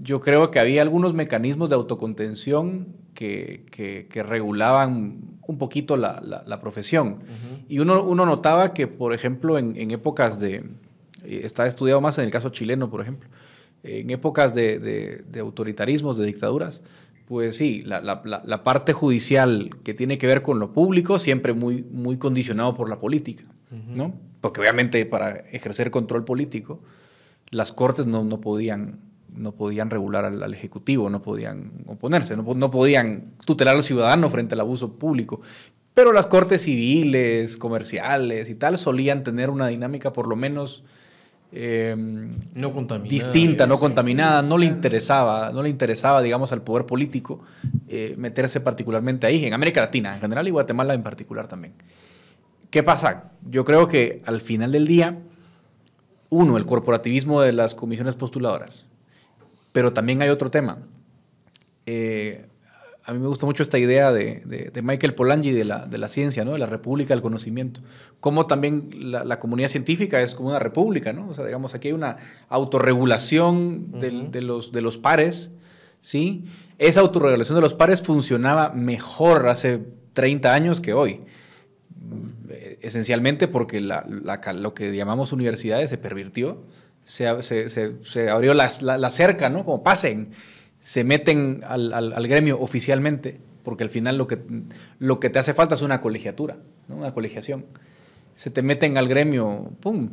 yo 0.00 0.20
creo 0.20 0.50
que 0.50 0.58
había 0.58 0.82
algunos 0.82 1.14
mecanismos 1.14 1.68
de 1.68 1.76
autocontención 1.76 2.88
que, 3.14 3.64
que, 3.70 4.22
regulaban 4.24 5.20
un 5.46 5.56
poquito 5.56 5.96
la, 5.96 6.20
la, 6.20 6.58
profesión. 6.58 7.20
Y 7.68 7.78
uno, 7.78 8.02
uno, 8.02 8.26
notaba 8.26 8.74
que, 8.74 8.88
por 8.88 9.14
ejemplo, 9.14 9.56
en, 9.56 9.76
en 9.76 9.92
épocas 9.92 10.40
de, 10.40 10.64
eh, 11.22 11.42
está 11.44 11.68
estudiado 11.68 12.00
más 12.00 12.18
en 12.18 12.24
el 12.24 12.32
caso 12.32 12.48
chileno, 12.48 12.90
por 12.90 13.02
ejemplo, 13.02 13.28
en 13.84 14.10
épocas 14.10 14.52
de, 14.52 14.80
de, 14.80 15.22
de 15.30 15.38
autoritarismos, 15.38 16.18
de 16.18 16.26
dictaduras, 16.26 16.82
pues 17.24 17.54
sí, 17.54 17.84
la, 17.86 18.00
la, 18.00 18.20
la, 18.24 18.64
parte 18.64 18.92
judicial 18.92 19.70
que 19.84 19.94
tiene 19.94 20.18
que 20.18 20.26
ver 20.26 20.42
con 20.42 20.58
lo 20.58 20.72
público 20.72 21.20
siempre 21.20 21.52
muy, 21.52 21.84
muy 21.84 22.18
condicionado 22.18 22.74
por 22.74 22.90
la 22.90 22.98
política, 22.98 23.44
¿no? 23.70 24.12
Porque 24.40 24.60
obviamente 24.60 25.06
para 25.06 25.36
ejercer 25.36 25.92
control 25.92 26.24
político, 26.24 26.80
las 27.50 27.72
cortes 27.72 28.06
no, 28.06 28.24
no 28.24 28.40
podían, 28.40 29.00
no 29.34 29.52
podían 29.52 29.90
regular 29.90 30.24
al, 30.24 30.54
Ejecutivo, 30.54 31.10
no 31.10 31.22
podían 31.22 31.72
oponerse, 31.86 32.36
no, 32.36 32.42
no 32.54 32.70
podían 32.70 33.32
tutelar 33.44 33.74
a 33.74 33.76
los 33.76 33.86
ciudadanos 33.86 34.30
frente 34.32 34.54
al 34.54 34.60
abuso 34.60 34.98
público. 34.98 35.40
Pero 35.94 36.12
las 36.12 36.26
cortes 36.26 36.62
civiles, 36.62 37.56
comerciales 37.56 38.48
y 38.48 38.54
tal 38.54 38.78
solían 38.78 39.24
tener 39.24 39.50
una 39.50 39.66
dinámica 39.66 40.12
por 40.12 40.28
lo 40.28 40.36
menos 40.36 40.84
Em, 41.50 42.36
no 42.56 42.70
distinta, 43.04 43.66
no 43.66 43.78
contaminada, 43.78 44.42
no 44.42 44.58
le 44.58 44.66
interesaba, 44.66 45.50
no 45.50 45.62
le 45.62 45.70
interesaba, 45.70 46.20
digamos, 46.20 46.52
al 46.52 46.60
poder 46.60 46.84
político 46.84 47.40
eh, 47.88 48.14
meterse 48.18 48.60
particularmente 48.60 49.26
ahí, 49.26 49.46
en 49.46 49.54
América 49.54 49.80
Latina 49.80 50.14
en 50.14 50.20
general 50.20 50.46
y 50.46 50.50
Guatemala 50.50 50.92
en 50.92 51.02
particular 51.02 51.48
también. 51.48 51.72
¿Qué 52.70 52.82
pasa? 52.82 53.32
Yo 53.48 53.64
creo 53.64 53.88
que 53.88 54.20
al 54.26 54.42
final 54.42 54.72
del 54.72 54.86
día, 54.86 55.16
uno, 56.30 56.56
el 56.56 56.66
corporativismo 56.66 57.40
de 57.40 57.52
las 57.52 57.74
comisiones 57.74 58.14
postuladoras, 58.14 58.84
pero 59.72 59.92
también 59.92 60.22
hay 60.22 60.28
otro 60.28 60.50
tema. 60.50 60.78
Eh, 61.86 62.46
a 63.08 63.14
mí 63.14 63.20
me 63.20 63.28
gusta 63.28 63.46
mucho 63.46 63.62
esta 63.62 63.78
idea 63.78 64.12
de, 64.12 64.70
Michael 64.82 65.14
Polanyi 65.14 65.52
de 65.52 65.64
la, 65.64 65.86
de 65.86 65.96
la, 65.96 66.10
ciencia, 66.10 66.44
¿no? 66.44 66.52
de 66.52 66.58
la 66.58 66.66
república 66.66 67.14
del 67.14 67.22
conocimiento. 67.22 67.80
Cómo 68.20 68.46
también 68.46 68.90
la, 69.10 69.38
comunidad 69.38 69.70
científica 69.70 70.20
es 70.20 70.34
como 70.34 70.50
una 70.50 70.58
república, 70.58 71.14
¿no? 71.14 71.30
O 71.30 71.34
sea, 71.34 71.46
digamos, 71.46 71.74
aquí 71.74 71.88
hay 71.88 71.94
una 71.94 72.18
autorregulación 72.50 73.92
de, 73.98 74.42
los, 74.42 74.72
de 74.72 74.82
los 74.82 74.98
pares, 74.98 75.52
¿sí? 76.02 76.44
Esa 76.76 77.00
autorregulación 77.00 77.56
de 77.56 77.62
los 77.62 77.72
pares 77.72 78.02
funcionaba 78.02 78.74
mejor 78.74 79.48
hace 79.48 79.80
30 80.12 80.52
años 80.52 80.82
que 80.82 80.92
hoy. 80.92 81.22
Esencialmente 82.80 83.48
porque 83.48 83.80
lo 83.80 84.74
que 84.74 84.96
llamamos 84.96 85.32
universidades 85.32 85.90
se 85.90 85.98
pervirtió, 85.98 86.64
se, 87.04 87.42
se, 87.42 88.30
abrió 88.30 88.54
la, 88.54 88.70
la 88.80 89.10
cerca, 89.10 89.48
¿no? 89.48 89.64
Como 89.64 89.82
pasen 89.82 90.30
se 90.80 91.04
meten 91.04 91.62
al, 91.66 92.28
gremio 92.28 92.58
oficialmente, 92.60 93.40
porque 93.62 93.84
al 93.84 93.90
final 93.90 94.16
lo 94.16 94.26
que, 94.26 94.38
lo 94.98 95.20
que 95.20 95.30
te 95.30 95.38
hace 95.38 95.54
falta 95.54 95.74
es 95.74 95.82
una 95.82 96.00
colegiatura, 96.00 96.56
¿no? 96.88 96.96
una 96.96 97.12
colegiación. 97.12 97.66
Se 98.34 98.50
te 98.50 98.62
meten 98.62 98.96
al 98.96 99.08
gremio, 99.08 99.72
¡pum! 99.80 100.10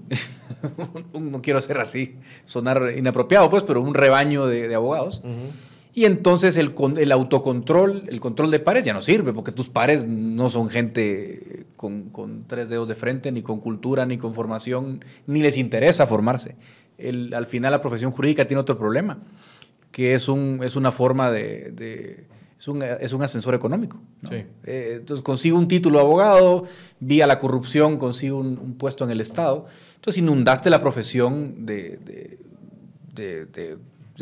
no 1.13 1.41
quiero 1.41 1.61
ser 1.61 1.77
así, 1.77 2.15
sonar 2.43 2.93
inapropiado, 2.97 3.49
pues, 3.49 3.63
pero 3.63 3.81
un 3.81 3.93
rebaño 3.93 4.47
de, 4.47 4.73
abogados. 4.73 5.21
Y 5.95 6.03
entonces 6.03 6.57
el, 6.57 6.75
el, 6.97 7.11
autocontrol, 7.13 8.03
el 8.09 8.19
control 8.19 8.51
de 8.51 8.59
pares 8.59 8.83
ya 8.83 8.93
no 8.93 9.01
sirve, 9.01 9.31
porque 9.31 9.53
tus 9.53 9.69
pares 9.69 10.05
no 10.05 10.49
son 10.49 10.67
gente 10.67 11.67
con, 11.77 12.09
con, 12.09 12.43
tres 12.47 12.67
dedos 12.67 12.89
de 12.89 12.95
frente, 12.95 13.31
ni 13.31 13.41
con 13.41 13.61
cultura, 13.61 14.05
ni 14.05 14.17
con 14.17 14.33
formación, 14.33 15.05
ni 15.25 15.41
les 15.41 15.55
interesa 15.55 16.05
formarse. 16.05 16.57
El, 16.97 17.33
al 17.33 17.47
final 17.47 17.71
la 17.71 17.79
profesión 17.79 18.11
jurídica 18.11 18.45
tiene 18.45 18.59
otro 18.59 18.77
problema 18.77 19.19
que 19.93 20.13
es, 20.13 20.27
un, 20.27 20.59
es 20.61 20.75
una 20.75 20.91
forma 20.91 21.31
de, 21.31 22.25
es, 22.59 22.67
un, 22.67 22.83
es, 22.83 23.13
un, 23.13 23.23
ascensor 23.23 23.55
económico. 23.55 23.97
Eh, 24.65 24.97
entonces 24.99 25.23
consigo 25.23 25.57
un 25.57 25.69
título 25.69 25.99
de 25.99 26.03
abogado, 26.03 26.65
vía 26.99 27.25
la 27.25 27.39
corrupción 27.39 27.97
consigo 27.97 28.39
un, 28.39 28.75
puesto 28.77 29.05
en 29.05 29.11
el 29.11 29.21
Estado. 29.21 29.65
Entonces 29.95 30.21
inundaste 30.21 30.69
la 30.69 30.81
profesión 30.81 31.65
de, 31.65 31.99
de 33.13 33.77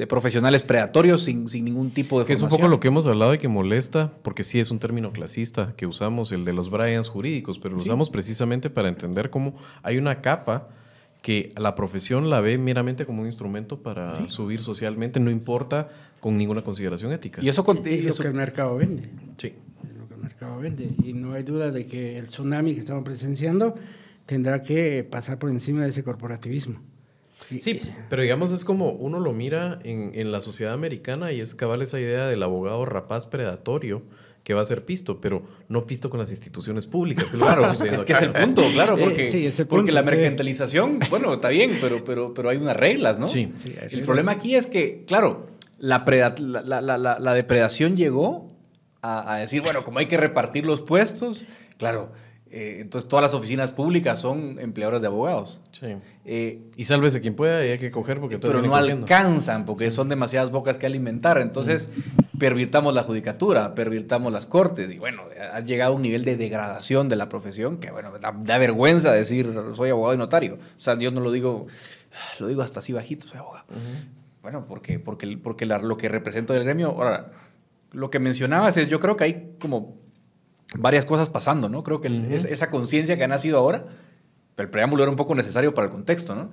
profesionales 0.08 0.64
predatorios 0.64 1.24
sin, 1.24 1.48
sin, 1.48 1.66
ningún 1.66 1.92
tipo 1.92 2.20
de 2.20 2.26
que 2.26 2.34
Es 2.34 2.42
un 2.42 2.50
poco 2.50 2.68
lo 2.68 2.80
que 2.80 2.88
hemos 2.88 3.06
hablado 3.06 3.34
y 3.34 3.38
que 3.38 3.48
molesta, 3.48 4.12
porque 4.24 4.44
sí 4.44 4.60
es 4.60 4.72
un 4.72 4.80
término 4.80 5.12
clasista 5.12 5.74
que 5.78 5.86
usamos, 5.86 6.32
el 6.32 6.46
de 6.46 6.54
los 6.54 6.70
Bryans 6.70 7.08
jurídicos, 7.08 7.60
pero 7.60 7.76
lo 7.76 7.82
usamos 7.82 8.10
precisamente 8.10 8.70
para 8.70 8.90
entender 8.90 9.30
cómo 9.30 9.56
hay 9.84 9.98
una 9.98 10.22
capa 10.22 10.70
que 11.22 11.54
la 11.56 11.74
profesión 11.76 12.30
la 12.30 12.42
ve 12.42 12.58
meramente 12.58 13.06
como 13.06 13.22
un 13.22 13.28
instrumento 13.28 13.82
para 13.82 14.28
subir 14.28 14.62
socialmente, 14.62 15.20
no 15.22 15.32
importa 15.32 15.90
con 16.20 16.38
ninguna 16.38 16.64
consideración 16.64 17.14
ética. 17.14 17.42
Y 17.42 17.48
eso, 17.48 17.64
es 17.86 18.04
lo 18.04 18.16
que 18.16 18.28
el 18.28 18.34
mercado 18.34 18.76
vende. 18.76 19.10
Sí. 19.38 19.54
Es 19.84 19.98
lo 19.98 20.08
que 20.08 20.16
el 20.16 20.22
mercado 20.22 20.60
vende. 20.60 20.90
Y 21.04 21.14
no 21.14 21.34
hay 21.34 21.44
duda 21.44 21.72
de 21.72 21.86
que 21.86 22.18
el 22.18 22.28
tsunami 22.28 22.74
que 22.74 22.82
estamos 22.82 23.04
presenciando 23.04 23.76
tendrá 24.26 24.62
que 24.62 25.04
pasar 25.04 25.40
por 25.40 25.50
encima 25.50 25.84
de 25.84 25.90
ese 25.90 26.04
corporativismo. 26.04 26.80
Sí, 27.60 27.82
pero 28.10 28.22
digamos 28.22 28.52
es 28.52 28.66
como 28.66 28.92
uno 28.92 29.20
lo 29.20 29.34
mira 29.34 29.80
en, 29.84 30.12
en 30.14 30.32
la 30.32 30.42
sociedad 30.42 30.74
americana 30.74 31.32
y 31.32 31.42
es 31.42 31.56
cabal 31.56 31.82
esa 31.82 32.00
idea 32.00 32.28
del 32.28 32.44
abogado 32.44 32.86
rapaz 32.86 33.26
predatorio 33.26 34.04
que 34.44 34.54
va 34.54 34.62
a 34.62 34.66
ser 34.66 34.84
pisto, 34.86 35.22
pero 35.22 35.44
no 35.70 35.88
pisto 35.88 36.10
con 36.10 36.20
las 36.20 36.30
instituciones 36.32 36.86
públicas. 36.86 37.30
claro, 37.32 37.72
es 37.72 38.04
que 38.04 38.14
es 38.14 38.22
el 38.22 38.32
punto, 38.34 38.62
claro, 38.74 38.98
porque, 38.98 39.52
porque 39.68 39.92
la 39.92 40.04
mercantilización, 40.04 41.00
bueno, 41.10 41.34
está 41.34 41.50
bien, 41.50 41.78
pero, 41.80 42.04
pero, 42.04 42.34
pero 42.34 42.50
hay 42.50 42.58
unas 42.58 42.76
reglas, 42.76 43.20
¿no? 43.20 43.30
Sí. 43.30 43.52
el 43.90 44.02
problema 44.02 44.34
aquí 44.34 44.56
es 44.56 44.68
que, 44.68 45.04
claro, 45.08 45.48
la, 45.78 46.04
la, 46.06 47.34
depredación 47.34 47.96
llegó 47.96 48.50
a, 49.02 49.34
a, 49.34 49.38
decir, 49.38 49.62
bueno, 49.62 49.84
como 49.84 50.00
hay 50.00 50.08
que 50.08 50.18
repartir 50.18 50.66
los 50.66 50.82
puestos, 50.82 51.48
claro, 51.78 52.12
eh, 52.56 52.82
entonces 52.82 53.10
todas 53.10 53.24
las 53.24 53.34
oficinas 53.34 53.72
públicas 53.72 54.20
son 54.20 54.60
empleadoras 54.60 55.02
de 55.02 55.08
abogados. 55.08 55.60
Sí. 55.72 55.96
Eh, 56.24 56.62
y 56.78 56.86
sálvese 56.86 57.20
quien 57.20 57.36
pueda 57.36 57.66
y 57.66 57.72
hay 57.72 57.80
que 57.80 57.90
coger 57.90 58.20
porque 58.20 58.38
todo 58.38 58.52
Pero 58.52 58.62
no 58.62 58.76
alcanzan 58.76 59.66
porque 59.66 59.90
son 59.90 60.08
demasiadas 60.08 60.52
bocas 60.52 60.78
que 60.78 60.86
alimentar. 60.86 61.40
Entonces 61.40 61.90
pervirtamos 62.38 62.94
la 62.94 63.02
judicatura, 63.02 63.74
pervirtamos 63.74 64.32
las 64.32 64.46
cortes 64.46 64.92
y 64.92 65.00
bueno, 65.00 65.24
ha 65.52 65.62
llegado 65.62 65.94
a 65.94 65.96
un 65.96 66.04
nivel 66.04 66.26
de 66.26 66.38
degradación 66.38 67.10
de 67.10 67.16
la 67.16 67.28
profesión 67.28 67.78
que 67.78 67.90
bueno, 67.90 68.12
da, 68.20 68.58
vergüenza 68.60 69.12
decir 69.12 69.52
soy 69.74 69.90
abogado 69.90 70.14
y 70.14 70.18
notario. 70.18 70.60
O 70.78 70.80
sea, 70.80 70.96
yo 71.00 71.10
no 71.10 71.22
lo 71.22 71.32
digo, 71.32 71.66
lo 72.38 72.46
digo 72.46 72.62
hasta 72.62 72.82
así 72.82 72.94
bajito, 72.94 73.28
soy 73.28 73.40
abogado. 73.40 73.66
Bueno, 74.44 74.68
porque, 74.68 75.00
porque, 75.00 75.40
porque 75.42 75.66
lo 75.66 75.98
que 75.98 76.08
represento 76.08 76.54
del 76.54 76.66
gremio, 76.66 76.90
ahora, 76.90 77.32
lo 77.94 78.12
que 78.12 78.20
mencionabas 78.20 78.78
es, 78.78 78.90
yo 78.90 79.00
creo 79.00 79.18
que 79.18 79.24
hay 79.24 79.56
como 79.60 80.03
varias 80.76 81.06
cosas 81.06 81.30
pasando, 81.30 81.70
¿no? 81.70 81.84
Creo 81.84 82.02
que 82.02 82.36
esa 82.36 82.70
conciencia 82.70 83.18
que 83.18 83.24
ha 83.24 83.28
nacido 83.28 83.58
ahora, 83.58 83.86
el 84.58 84.70
preámbulo 84.70 85.04
era 85.04 85.10
un 85.10 85.16
poco 85.16 85.36
necesario 85.36 85.74
para 85.74 85.88
el 85.88 85.94
contexto, 85.94 86.36
¿no? 86.36 86.52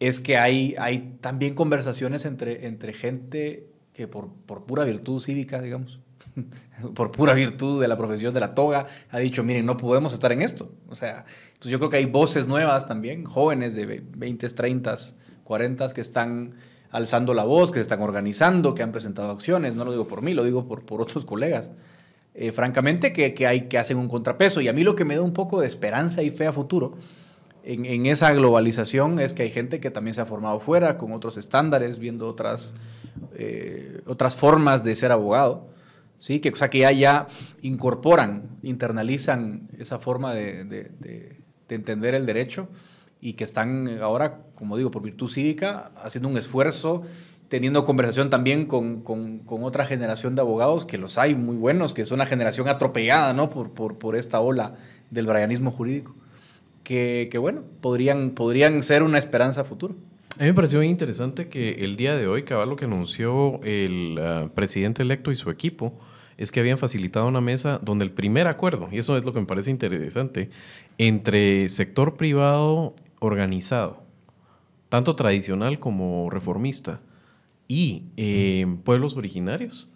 Es 0.00 0.20
que 0.20 0.36
hay, 0.36 0.74
hay 0.78 1.18
también 1.20 1.54
conversaciones 1.54 2.24
entre, 2.24 2.66
entre 2.66 2.92
gente 2.92 3.66
que 3.92 4.06
por, 4.06 4.32
por 4.46 4.64
pura 4.64 4.84
virtud 4.84 5.20
cívica, 5.20 5.60
digamos, 5.60 5.98
por 6.94 7.10
pura 7.10 7.34
virtud 7.34 7.80
de 7.80 7.88
la 7.88 7.96
profesión 7.96 8.32
de 8.32 8.40
la 8.40 8.54
toga, 8.54 8.86
ha 9.10 9.18
dicho, 9.18 9.42
miren, 9.42 9.66
no 9.66 9.76
podemos 9.76 10.12
estar 10.12 10.30
en 10.32 10.42
esto. 10.42 10.70
O 10.88 10.94
sea, 10.94 11.24
entonces 11.48 11.72
yo 11.72 11.78
creo 11.78 11.90
que 11.90 11.96
hay 11.96 12.06
voces 12.06 12.46
nuevas 12.46 12.86
también, 12.86 13.24
jóvenes 13.24 13.74
de 13.74 14.02
20, 14.04 14.48
30, 14.48 14.96
40 15.44 15.88
que 15.92 16.00
están 16.00 16.54
alzando 16.90 17.34
la 17.34 17.44
voz, 17.44 17.70
que 17.70 17.78
se 17.78 17.82
están 17.82 18.02
organizando, 18.02 18.74
que 18.74 18.82
han 18.82 18.92
presentado 18.92 19.30
acciones. 19.30 19.74
No 19.74 19.84
lo 19.84 19.90
digo 19.90 20.06
por 20.06 20.22
mí, 20.22 20.32
lo 20.32 20.44
digo 20.44 20.66
por, 20.66 20.84
por 20.84 21.02
otros 21.02 21.24
colegas. 21.24 21.70
Eh, 22.34 22.52
francamente, 22.52 23.12
que, 23.12 23.34
que, 23.34 23.46
hay, 23.46 23.62
que 23.62 23.78
hacen 23.78 23.96
un 23.96 24.08
contrapeso. 24.08 24.60
Y 24.60 24.68
a 24.68 24.72
mí 24.72 24.84
lo 24.84 24.94
que 24.94 25.04
me 25.04 25.16
da 25.16 25.22
un 25.22 25.32
poco 25.32 25.60
de 25.60 25.66
esperanza 25.66 26.22
y 26.22 26.30
fe 26.30 26.46
a 26.46 26.52
futuro 26.52 26.96
en, 27.68 27.84
en, 27.84 28.06
esa 28.06 28.32
globalización 28.32 29.20
es 29.20 29.34
que 29.34 29.42
hay 29.42 29.50
gente 29.50 29.78
que 29.78 29.90
también 29.90 30.14
se 30.14 30.22
ha 30.22 30.26
formado 30.26 30.58
fuera, 30.58 30.96
con 30.96 31.12
otros 31.12 31.36
estándares, 31.36 31.98
viendo 31.98 32.26
otras, 32.26 32.74
eh, 33.34 34.00
otras 34.06 34.36
formas 34.36 34.84
de 34.84 34.94
ser 34.94 35.12
abogado. 35.12 35.68
¿sí? 36.18 36.40
Que, 36.40 36.48
o 36.48 36.56
sea, 36.56 36.70
que 36.70 36.78
ya, 36.78 36.92
ya 36.92 37.28
incorporan, 37.60 38.58
internalizan 38.62 39.68
esa 39.78 39.98
forma 39.98 40.32
de, 40.32 40.64
de, 40.64 40.90
de, 40.98 41.40
de 41.68 41.74
entender 41.74 42.14
el 42.14 42.24
derecho 42.24 42.68
y 43.20 43.34
que 43.34 43.44
están 43.44 44.00
ahora, 44.00 44.40
como 44.54 44.78
digo, 44.78 44.90
por 44.90 45.02
virtud 45.02 45.28
cívica, 45.28 45.92
haciendo 46.02 46.30
un 46.30 46.38
esfuerzo 46.38 47.02
teniendo 47.48 47.84
conversación 47.84 48.30
también 48.30 48.66
con, 48.66 49.02
con, 49.02 49.38
con, 49.40 49.64
otra 49.64 49.86
generación 49.86 50.34
de 50.34 50.42
abogados, 50.42 50.84
que 50.84 50.98
los 50.98 51.18
hay 51.18 51.34
muy 51.34 51.56
buenos, 51.56 51.94
que 51.94 52.02
es 52.02 52.10
una 52.10 52.26
generación 52.26 52.68
atropellada 52.68 53.32
¿no? 53.32 53.50
por, 53.50 53.70
por, 53.70 53.98
por 53.98 54.16
esta 54.16 54.40
ola 54.40 54.76
del 55.10 55.26
brianismo 55.26 55.70
jurídico, 55.70 56.14
que, 56.84 57.28
que, 57.30 57.38
bueno, 57.38 57.62
podrían, 57.80 58.30
podrían 58.30 58.82
ser 58.82 59.02
una 59.02 59.18
esperanza 59.18 59.64
futuro. 59.64 59.94
A 60.38 60.42
mí 60.42 60.48
me 60.48 60.54
pareció 60.54 60.82
interesante 60.82 61.48
que 61.48 61.70
el 61.80 61.96
día 61.96 62.16
de 62.16 62.28
hoy, 62.28 62.44
cabal, 62.44 62.68
lo 62.68 62.76
que 62.76 62.84
anunció 62.84 63.60
el 63.64 64.18
ah, 64.20 64.48
presidente 64.54 65.02
electo 65.02 65.32
y 65.32 65.36
su 65.36 65.50
equipo, 65.50 65.98
es 66.36 66.52
que 66.52 66.60
habían 66.60 66.78
facilitado 66.78 67.26
una 67.26 67.40
mesa 67.40 67.80
donde 67.82 68.04
el 68.04 68.12
primer 68.12 68.46
acuerdo, 68.46 68.88
y 68.92 68.98
eso 68.98 69.16
es 69.16 69.24
lo 69.24 69.32
que 69.32 69.40
me 69.40 69.46
parece 69.46 69.70
interesante, 69.70 70.50
entre 70.96 71.68
sector 71.68 72.16
privado 72.16 72.94
organizado, 73.18 74.04
tanto 74.88 75.16
tradicional 75.16 75.80
como 75.80 76.30
reformista, 76.30 77.00
y 77.68 78.04
eh, 78.16 78.66
pueblos 78.82 79.16
originarios, 79.16 79.88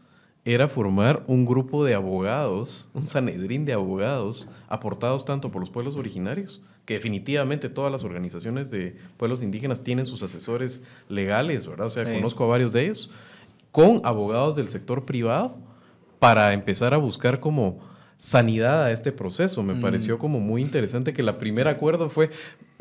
era 0.44 0.68
formar 0.68 1.24
un 1.28 1.44
grupo 1.44 1.84
de 1.84 1.94
abogados, 1.94 2.88
un 2.94 3.06
sanedrín 3.06 3.64
de 3.64 3.72
abogados, 3.72 4.48
aportados 4.68 5.24
tanto 5.24 5.50
por 5.50 5.60
los 5.60 5.70
pueblos 5.70 5.94
originarios, 5.94 6.62
que 6.84 6.94
definitivamente 6.94 7.68
todas 7.68 7.92
las 7.92 8.02
organizaciones 8.02 8.70
de 8.70 8.96
pueblos 9.16 9.42
indígenas 9.42 9.84
tienen 9.84 10.04
sus 10.04 10.22
asesores 10.22 10.84
legales, 11.08 11.66
¿verdad? 11.66 11.86
O 11.86 11.90
sea, 11.90 12.04
conozco 12.04 12.44
a 12.44 12.48
varios 12.48 12.72
de 12.72 12.84
ellos, 12.84 13.10
con 13.70 14.00
abogados 14.04 14.56
del 14.56 14.68
sector 14.68 15.04
privado 15.04 15.56
para 16.18 16.52
empezar 16.52 16.92
a 16.92 16.98
buscar 16.98 17.38
como 17.38 17.80
sanidad 18.18 18.84
a 18.84 18.92
este 18.92 19.12
proceso. 19.12 19.62
Me 19.62 19.74
mm. 19.74 19.80
pareció 19.80 20.18
como 20.18 20.40
muy 20.40 20.60
interesante 20.60 21.12
que 21.12 21.22
el 21.22 21.34
primer 21.36 21.68
acuerdo 21.68 22.10
fue 22.10 22.30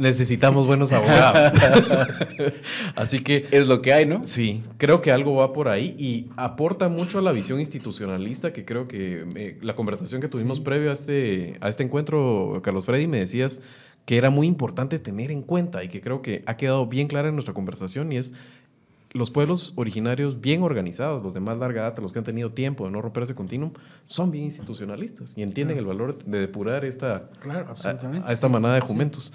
necesitamos 0.01 0.65
buenos 0.65 0.91
abogados. 0.91 1.53
Así 2.95 3.19
que 3.19 3.47
es 3.51 3.67
lo 3.67 3.81
que 3.81 3.93
hay, 3.93 4.05
¿no? 4.05 4.25
Sí, 4.25 4.63
creo 4.77 5.01
que 5.01 5.11
algo 5.11 5.35
va 5.35 5.53
por 5.53 5.69
ahí 5.69 5.95
y 5.97 6.27
aporta 6.35 6.89
mucho 6.89 7.19
a 7.19 7.21
la 7.21 7.31
visión 7.31 7.59
institucionalista 7.59 8.51
que 8.51 8.65
creo 8.65 8.87
que 8.87 9.25
eh, 9.35 9.57
la 9.61 9.75
conversación 9.75 10.19
que 10.19 10.27
tuvimos 10.27 10.59
previo 10.59 10.89
a 10.89 10.93
este, 10.93 11.57
a 11.61 11.69
este 11.69 11.83
encuentro, 11.83 12.59
Carlos 12.63 12.85
Freddy, 12.85 13.07
me 13.07 13.19
decías 13.19 13.59
que 14.05 14.17
era 14.17 14.31
muy 14.31 14.47
importante 14.47 14.97
tener 14.97 15.31
en 15.31 15.43
cuenta 15.43 15.83
y 15.83 15.87
que 15.87 16.01
creo 16.01 16.23
que 16.23 16.41
ha 16.47 16.57
quedado 16.57 16.87
bien 16.87 17.07
clara 17.07 17.29
en 17.29 17.35
nuestra 17.35 17.53
conversación 17.53 18.11
y 18.11 18.17
es 18.17 18.33
los 19.13 19.29
pueblos 19.29 19.73
originarios 19.75 20.41
bien 20.41 20.63
organizados, 20.63 21.21
los 21.21 21.33
de 21.33 21.41
más 21.41 21.57
larga 21.57 21.83
data, 21.83 22.01
los 22.01 22.11
que 22.11 22.19
han 22.19 22.25
tenido 22.25 22.51
tiempo 22.51 22.85
de 22.85 22.91
no 22.91 23.01
romper 23.01 23.23
ese 23.23 23.35
continuum, 23.35 23.71
son 24.05 24.31
bien 24.31 24.45
institucionalistas 24.45 25.37
y 25.37 25.43
entienden 25.43 25.77
el 25.77 25.85
valor 25.85 26.23
de 26.23 26.39
depurar 26.39 26.85
esta, 26.85 27.29
a, 28.25 28.31
esta 28.31 28.47
manada 28.47 28.75
de 28.75 28.81
jumentos. 28.81 29.31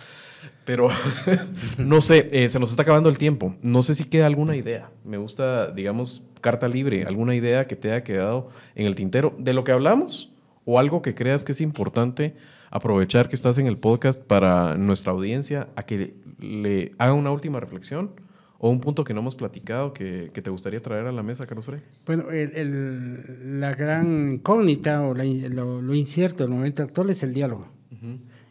Pero 0.65 0.89
no 1.79 2.01
sé, 2.01 2.29
eh, 2.31 2.49
se 2.49 2.59
nos 2.59 2.71
está 2.71 2.83
acabando 2.83 3.09
el 3.09 3.19
tiempo. 3.19 3.55
No 3.63 3.83
sé 3.83 3.95
si 3.95 4.05
queda 4.05 4.27
alguna 4.27 4.57
idea. 4.57 4.91
Me 5.05 5.17
gusta, 5.17 5.71
digamos, 5.71 6.23
carta 6.41 6.69
libre, 6.69 7.05
alguna 7.05 7.35
idea 7.35 7.67
que 7.67 7.77
te 7.77 7.93
haya 7.93 8.05
quedado 8.05 8.51
en 8.75 8.87
el 8.87 8.95
tintero 8.95 9.35
de 9.39 9.53
lo 9.53 9.65
que 9.65 9.73
hablamos 9.73 10.33
o 10.65 10.79
algo 10.79 11.03
que 11.03 11.15
creas 11.15 11.45
que 11.45 11.53
es 11.53 11.61
importante 11.61 12.35
aprovechar 12.71 13.29
que 13.29 13.37
estás 13.37 13.59
en 13.59 13.67
el 13.67 13.79
podcast 13.79 14.21
para 14.21 14.77
nuestra 14.77 15.13
audiencia 15.13 15.69
a 15.77 15.85
que 15.85 16.15
le 16.39 16.93
haga 16.99 17.15
una 17.15 17.31
última 17.31 17.61
reflexión 17.61 18.11
¿O 18.59 18.71
un 18.71 18.81
punto 18.81 19.05
que 19.05 19.13
no 19.13 19.21
hemos 19.21 19.35
platicado 19.35 19.93
que, 19.93 20.31
te 20.33 20.51
gustaría 20.51 20.81
traer 20.81 21.07
a 21.07 21.13
la 21.13 21.23
mesa, 21.23 21.47
Carlos 21.47 21.67
Frey? 21.67 21.81
Bueno, 22.07 22.25
la 22.31 23.75
gran 23.75 24.33
incógnita 24.33 25.03
o 25.03 25.15
lo, 25.15 25.95
incierto 25.95 26.45
del 26.45 26.53
momento 26.53 26.83
actual 26.83 27.11
es 27.11 27.23
el 27.23 27.35
diálogo. 27.35 27.69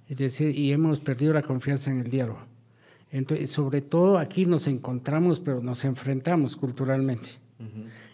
Es 0.08 0.18
decir, 0.18 0.58
y 0.58 0.72
hemos 0.72 1.00
perdido 1.00 1.34
la 1.34 1.42
confianza 1.42 1.92
en 1.92 2.00
el 2.00 2.10
diálogo. 2.10 2.40
Entonces, 3.12 3.50
sobre 3.50 3.82
todo 3.82 4.18
aquí 4.18 4.46
nos 4.46 4.68
encontramos, 4.68 5.40
pero 5.40 5.62
nos 5.62 5.84
enfrentamos 5.86 6.56
culturalmente. 6.58 7.30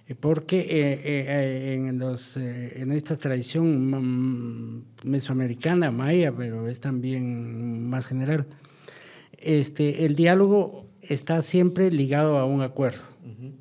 Eh, 0.08 0.16
porque 0.20 0.60
eh, 0.60 1.02
eh, 1.04 1.74
en, 1.76 1.98
los, 1.98 2.38
en 2.38 2.92
esta 2.92 3.16
tradición 3.16 4.86
mesoamericana, 5.04 5.92
maya, 5.92 6.32
pero 6.32 6.68
es 6.68 6.80
también 6.80 7.90
más 7.90 8.08
general, 8.08 8.46
este, 9.38 10.06
el 10.06 10.16
diálogo 10.16 10.86
está 11.02 11.42
siempre 11.42 11.92
ligado 11.92 12.38
a 12.38 12.46
un 12.46 12.62
acuerdo. 12.62 13.02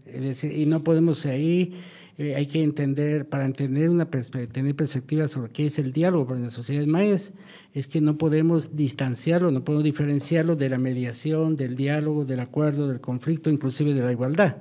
y 0.06 0.66
no 0.66 0.84
podemos 0.84 1.24
ahí, 1.26 1.74
eh, 2.20 2.34
hay 2.36 2.46
que 2.46 2.62
entender, 2.62 3.28
para 3.28 3.46
entender 3.46 3.88
una 3.90 4.08
tener 4.08 4.76
perspectiva 4.76 5.26
sobre 5.26 5.50
qué 5.50 5.66
es 5.66 5.78
el 5.78 5.92
diálogo 5.92 6.26
para 6.26 6.40
las 6.40 6.52
sociedades 6.52 6.86
mayas, 6.86 7.34
es 7.74 7.88
que 7.88 8.00
no 8.00 8.18
podemos 8.18 8.76
distanciarlo, 8.76 9.50
no 9.50 9.64
podemos 9.64 9.84
diferenciarlo 9.84 10.54
de 10.54 10.68
la 10.68 10.78
mediación, 10.78 11.56
del 11.56 11.76
diálogo, 11.76 12.24
del 12.24 12.40
acuerdo, 12.40 12.88
del 12.88 13.00
conflicto, 13.00 13.50
inclusive 13.50 13.94
de 13.94 14.02
la 14.02 14.12
igualdad. 14.12 14.58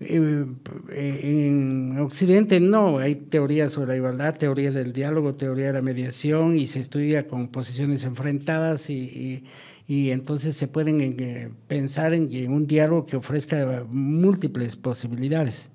Eh, 0.00 0.44
en 0.90 1.98
Occidente 1.98 2.60
no, 2.60 2.98
hay 2.98 3.14
teorías 3.14 3.72
sobre 3.72 3.92
la 3.92 3.96
igualdad, 3.96 4.36
teoría 4.36 4.70
del 4.70 4.92
diálogo, 4.92 5.34
teoría 5.34 5.68
de 5.68 5.72
la 5.72 5.82
mediación 5.82 6.58
y 6.58 6.66
se 6.66 6.80
estudia 6.80 7.26
con 7.26 7.48
posiciones 7.48 8.04
enfrentadas 8.04 8.90
y 8.90 9.44
y 9.88 10.10
entonces 10.10 10.56
se 10.56 10.66
pueden 10.66 11.00
eh, 11.00 11.50
pensar 11.68 12.12
en, 12.12 12.52
un 12.52 12.66
diálogo 12.66 13.06
que 13.06 13.16
ofrezca 13.16 13.84
múltiples 13.88 14.76
posibilidades. 14.76 15.70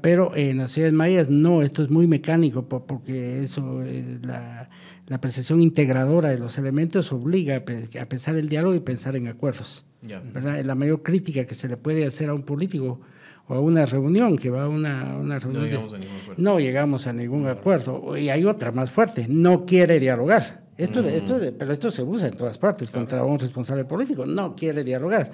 Pero 0.00 0.34
en 0.36 0.58
las 0.58 0.72
ciudades 0.72 0.94
mayas 0.94 1.30
no, 1.30 1.62
esto 1.62 1.82
es 1.82 1.90
muy 1.90 2.06
mecánico 2.06 2.68
porque 2.68 3.42
eso, 3.42 3.82
eh, 3.82 4.18
la, 4.22 4.68
la, 5.06 5.20
percepción 5.20 5.60
integradora 5.60 6.30
de 6.30 6.38
los 6.38 6.58
elementos 6.58 7.12
obliga 7.12 7.56
a, 7.56 8.06
pensar 8.06 8.36
el 8.36 8.48
diálogo 8.48 8.74
y 8.74 8.80
pensar 8.80 9.16
en 9.16 9.28
acuerdos. 9.28 9.84
¿verdad? 10.02 10.64
La 10.64 10.74
mayor 10.74 11.02
crítica 11.02 11.44
que 11.44 11.54
se 11.54 11.68
le 11.68 11.76
puede 11.76 12.06
hacer 12.06 12.30
a 12.30 12.34
un 12.34 12.42
político 12.42 13.00
o 13.46 13.54
a 13.54 13.60
una 13.60 13.84
reunión, 13.84 14.38
que 14.38 14.48
va 14.48 14.64
a 14.64 14.68
una, 14.68 15.16
una 15.16 15.38
reunión. 15.38 15.64
No 15.64 15.66
llegamos, 15.66 15.92
a 15.92 15.98
ningún 15.98 16.16
acuerdo. 16.16 16.42
no 16.42 16.60
llegamos 16.60 17.06
a 17.06 17.12
ningún 17.12 17.48
acuerdo. 17.48 18.16
Y 18.16 18.28
hay 18.30 18.44
otra 18.44 18.72
más 18.72 18.90
fuerte, 18.90 19.26
no 19.28 19.66
quiere 19.66 19.98
dialogar. 19.98 20.60
Esto, 20.76 21.00
esto, 21.00 21.38
pero 21.58 21.72
esto 21.72 21.90
se 21.90 22.02
usa 22.02 22.28
en 22.28 22.36
todas 22.36 22.56
partes 22.56 22.90
contra 22.90 23.22
un 23.22 23.38
responsable 23.38 23.84
político, 23.84 24.24
no 24.24 24.54
quiere 24.54 24.82
dialogar. 24.82 25.30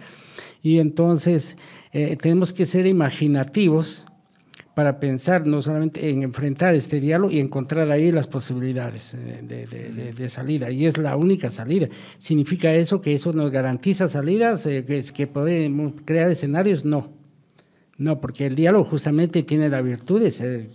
Y 0.61 0.81
entonces 0.81 1.57
eh, 1.93 2.17
tenemos 2.17 2.53
que 2.53 2.67
ser 2.67 2.85
imaginativos 2.87 4.05
para 4.77 5.01
pensar 5.01 5.47
no 5.47 5.63
solamente 5.63 6.11
en 6.11 6.23
enfrentar 6.23 6.75
este 6.75 7.01
diálogo 7.01 7.33
y 7.33 7.39
encontrar 7.41 7.91
ahí 7.91 8.13
las 8.13 8.27
posibilidades 8.27 9.15
eh, 9.15 9.41
de, 9.43 10.13
de, 10.13 10.29
salida. 10.29 10.71
Y 10.71 10.85
es 10.85 10.99
la 10.99 11.17
única 11.17 11.51
salida. 11.51 11.89
¿Significa 12.19 12.71
eso 12.75 13.01
que 13.01 13.15
eso 13.15 13.33
nos 13.33 13.51
garantiza 13.51 14.07
salidas, 14.07 14.67
eh, 14.67 14.85
que, 14.85 15.03
que 15.15 15.27
podemos 15.27 15.95
crear 16.05 16.31
escenarios? 16.31 16.85
No. 16.85 17.11
No, 17.97 18.21
porque 18.21 18.45
el 18.45 18.55
diálogo 18.55 18.85
justamente 18.85 19.43
tiene 19.45 19.71
la 19.71 19.81
virtud 19.81 20.21
de 20.21 20.31
ser 20.31 20.69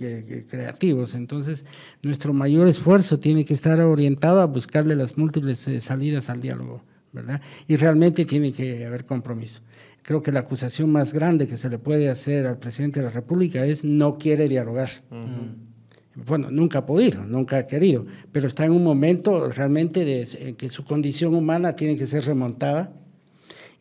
creativos. 0.50 1.14
Entonces, 1.14 1.68
nuestro 2.02 2.34
mayor 2.34 2.68
esfuerzo 2.68 3.20
tiene 3.20 3.46
que 3.46 3.54
estar 3.54 3.80
orientado 3.82 4.42
a 4.42 4.46
buscarle 4.46 4.96
las 4.96 5.16
múltiples 5.16 5.68
eh, 5.68 5.80
salidas 5.80 6.28
al 6.32 6.42
diálogo, 6.42 6.82
¿verdad? 7.14 7.40
Y 7.68 7.76
realmente 7.76 8.26
tiene 8.26 8.52
que 8.52 8.84
haber 8.84 9.06
compromiso. 9.06 9.62
Creo 10.04 10.22
que 10.22 10.32
la 10.32 10.40
acusación 10.40 10.92
más 10.92 11.14
grande 11.14 11.48
que 11.48 11.58
se 11.58 11.70
le 11.70 11.78
puede 11.78 12.10
hacer 12.10 12.48
al 12.48 12.58
presidente 12.58 13.00
de 13.00 13.06
la 13.06 13.12
República 13.12 13.66
es 13.66 13.84
no 13.84 14.16
quiere 14.16 14.48
dialogar. 14.48 14.90
Bueno, 16.16 16.52
nunca 16.52 16.80
ha 16.80 16.86
podido, 16.86 17.26
nunca 17.26 17.58
ha 17.58 17.64
querido, 17.64 18.06
pero 18.32 18.48
está 18.48 18.66
en 18.66 18.72
un 18.72 18.84
momento 18.84 19.48
realmente 19.50 20.04
de 20.04 20.56
que 20.56 20.70
su 20.70 20.84
condición 20.84 21.36
humana 21.36 21.76
tiene 21.76 21.96
que 21.96 22.06
ser 22.06 22.26
remontada 22.26 22.92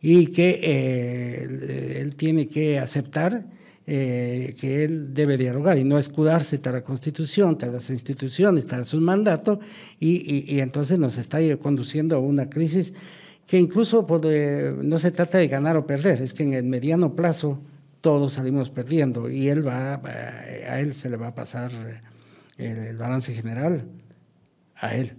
y 0.01 0.27
que 0.27 0.59
eh, 0.63 1.99
él 2.01 2.15
tiene 2.15 2.47
que 2.47 2.79
aceptar 2.79 3.45
eh, 3.87 4.55
que 4.59 4.83
él 4.83 5.13
debe 5.13 5.37
dialogar 5.37 5.77
y 5.77 5.83
no 5.83 5.97
escudarse 5.97 6.59
tras 6.59 6.75
la 6.75 6.83
Constitución, 6.83 7.57
tras 7.57 7.73
las 7.73 7.89
instituciones, 7.89 8.65
tras 8.65 8.87
su 8.87 9.01
mandato, 9.01 9.59
y, 9.99 10.59
entonces 10.59 10.97
nos 10.99 11.17
está 11.17 11.39
conduciendo 11.57 12.15
a 12.15 12.19
una 12.19 12.49
crisis 12.49 12.93
que 13.51 13.59
incluso 13.59 14.07
no 14.81 14.97
se 14.97 15.11
trata 15.11 15.37
de 15.37 15.49
ganar 15.49 15.75
o 15.75 15.85
perder, 15.85 16.21
es 16.21 16.33
que 16.33 16.43
en 16.43 16.53
el 16.53 16.63
mediano 16.63 17.17
plazo 17.17 17.59
todos 17.99 18.31
salimos 18.31 18.69
perdiendo 18.69 19.29
y 19.29 19.49
él 19.49 19.67
va, 19.67 19.95
a 19.95 20.79
él 20.79 20.93
se 20.93 21.09
le 21.09 21.17
va 21.17 21.27
a 21.27 21.35
pasar 21.35 21.69
el 22.57 22.95
balance 22.95 23.33
general, 23.33 23.89
a 24.75 24.95
él. 24.95 25.17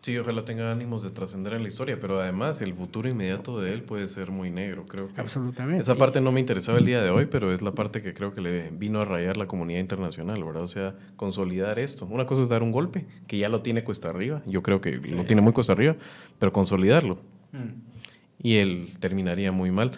Sí, 0.00 0.16
ojalá 0.16 0.44
tenga 0.44 0.70
ánimos 0.70 1.02
de 1.02 1.10
trascender 1.10 1.54
en 1.54 1.62
la 1.62 1.68
historia, 1.68 1.98
pero 2.00 2.20
además 2.20 2.62
el 2.62 2.72
futuro 2.72 3.08
inmediato 3.08 3.60
de 3.60 3.72
él 3.72 3.82
puede 3.82 4.06
ser 4.06 4.30
muy 4.30 4.50
negro, 4.50 4.86
creo 4.86 5.08
que. 5.12 5.20
Absolutamente. 5.20 5.82
Esa 5.82 5.96
parte 5.96 6.20
no 6.20 6.30
me 6.30 6.38
interesaba 6.38 6.78
el 6.78 6.86
día 6.86 7.02
de 7.02 7.10
hoy, 7.10 7.26
pero 7.26 7.52
es 7.52 7.62
la 7.62 7.72
parte 7.72 8.00
que 8.00 8.14
creo 8.14 8.32
que 8.32 8.42
le 8.42 8.70
vino 8.70 9.00
a 9.00 9.04
rayar 9.04 9.36
la 9.36 9.48
comunidad 9.48 9.80
internacional, 9.80 10.44
¿verdad? 10.44 10.62
O 10.62 10.68
sea, 10.68 10.94
consolidar 11.16 11.80
esto. 11.80 12.06
Una 12.06 12.26
cosa 12.26 12.42
es 12.42 12.48
dar 12.48 12.62
un 12.62 12.70
golpe, 12.70 13.08
que 13.26 13.38
ya 13.38 13.48
lo 13.48 13.60
tiene 13.60 13.82
cuesta 13.82 14.08
arriba, 14.08 14.40
yo 14.46 14.62
creo 14.62 14.80
que 14.80 14.98
lo 14.98 15.24
tiene 15.24 15.42
muy 15.42 15.52
cuesta 15.52 15.72
arriba, 15.72 15.96
pero 16.38 16.52
consolidarlo. 16.52 17.18
Mm. 17.52 17.82
Y 18.42 18.56
él 18.56 18.88
terminaría 19.00 19.52
muy 19.52 19.70
mal. 19.70 19.92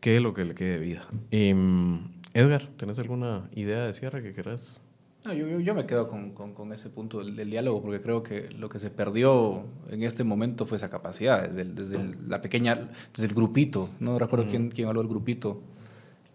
¿Qué 0.00 0.16
es 0.16 0.22
lo 0.22 0.32
que 0.32 0.44
le 0.44 0.54
quede 0.54 0.78
de 0.78 0.78
vida? 0.78 1.06
Em, 1.30 2.00
Edgar, 2.32 2.68
¿tenés 2.76 2.98
alguna 2.98 3.48
idea 3.54 3.86
de 3.86 3.92
cierre 3.92 4.22
que 4.22 4.32
querás? 4.32 4.80
No, 5.26 5.34
yo, 5.34 5.60
yo, 5.60 5.74
me 5.74 5.84
quedo 5.84 6.08
con, 6.08 6.30
con, 6.32 6.72
ese 6.72 6.88
punto 6.88 7.22
del, 7.22 7.50
diálogo 7.50 7.82
porque 7.82 8.00
creo 8.00 8.22
que 8.22 8.48
lo 8.50 8.70
que 8.70 8.78
se 8.78 8.88
perdió 8.88 9.64
en 9.90 10.02
este 10.02 10.24
momento 10.24 10.64
fue 10.64 10.78
esa 10.78 10.88
capacidad, 10.88 11.46
desde, 11.46 11.64
desde 11.64 11.98
la 12.26 12.40
pequeña, 12.40 12.88
desde 13.12 13.28
el 13.28 13.34
grupito, 13.34 13.90
no 14.00 14.18
recuerdo 14.18 14.46
quién, 14.48 14.70
quién 14.70 14.88
habló 14.88 15.02
del 15.02 15.10
grupito, 15.10 15.60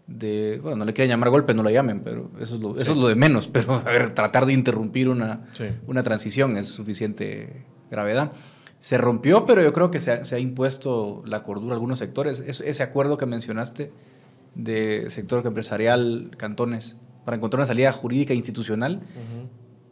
de, 0.06 0.60
bueno, 0.62 0.76
no 0.76 0.84
le 0.84 0.92
quieren 0.92 1.10
llamar 1.10 1.30
golpe, 1.30 1.52
no 1.52 1.64
lo 1.64 1.70
llamen, 1.70 2.00
pero 2.00 2.30
eso 2.40 2.54
es 2.54 2.60
lo, 2.60 2.78
eso 2.78 2.92
es 2.92 2.98
lo 2.98 3.08
de 3.08 3.16
menos, 3.16 3.48
pero 3.52 3.74
a 3.74 3.82
ver, 3.82 4.14
tratar 4.14 4.46
de 4.46 4.52
interrumpir 4.52 5.08
una, 5.08 5.48
una 5.88 6.04
transición 6.04 6.56
es 6.56 6.68
suficiente 6.68 7.64
gravedad. 7.90 8.30
Se 8.80 8.98
rompió, 8.98 9.46
pero 9.46 9.62
yo 9.62 9.72
creo 9.72 9.90
que 9.90 10.00
se 10.00 10.12
ha, 10.12 10.24
se 10.24 10.36
ha 10.36 10.38
impuesto 10.38 11.22
la 11.26 11.42
cordura 11.42 11.72
a 11.72 11.74
algunos 11.74 11.98
sectores. 11.98 12.40
ese 12.40 12.82
acuerdo 12.82 13.18
que 13.18 13.26
mencionaste 13.26 13.90
de 14.54 15.06
sector 15.08 15.46
empresarial, 15.46 16.30
cantones, 16.36 16.96
para 17.24 17.36
encontrar 17.36 17.60
una 17.60 17.66
salida 17.66 17.92
jurídica 17.92 18.32
e 18.32 18.36
institucional, 18.36 19.00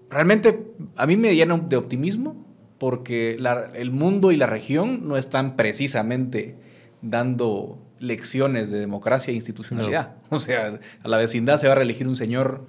realmente 0.09 0.73
a 0.97 1.07
mí 1.07 1.17
me 1.17 1.35
llena 1.35 1.59
de 1.59 1.77
optimismo 1.77 2.47
porque 2.79 3.39
el 3.75 3.91
mundo 3.91 4.33
y 4.33 4.37
la 4.37 4.47
región 4.47 5.09
no 5.09 5.17
están 5.17 5.57
precisamente 5.57 6.57
dando 7.03 7.79
lecciones 7.99 8.71
de 8.71 8.79
democracia 8.79 9.33
e 9.33 9.35
institucionalidad. 9.35 10.17
O 10.31 10.39
sea, 10.39 10.81
a 11.03 11.09
la 11.09 11.19
vecindad 11.19 11.59
se 11.59 11.67
va 11.67 11.73
a 11.73 11.77
reelegir 11.77 12.09
un 12.09 12.17
señor 12.17 12.65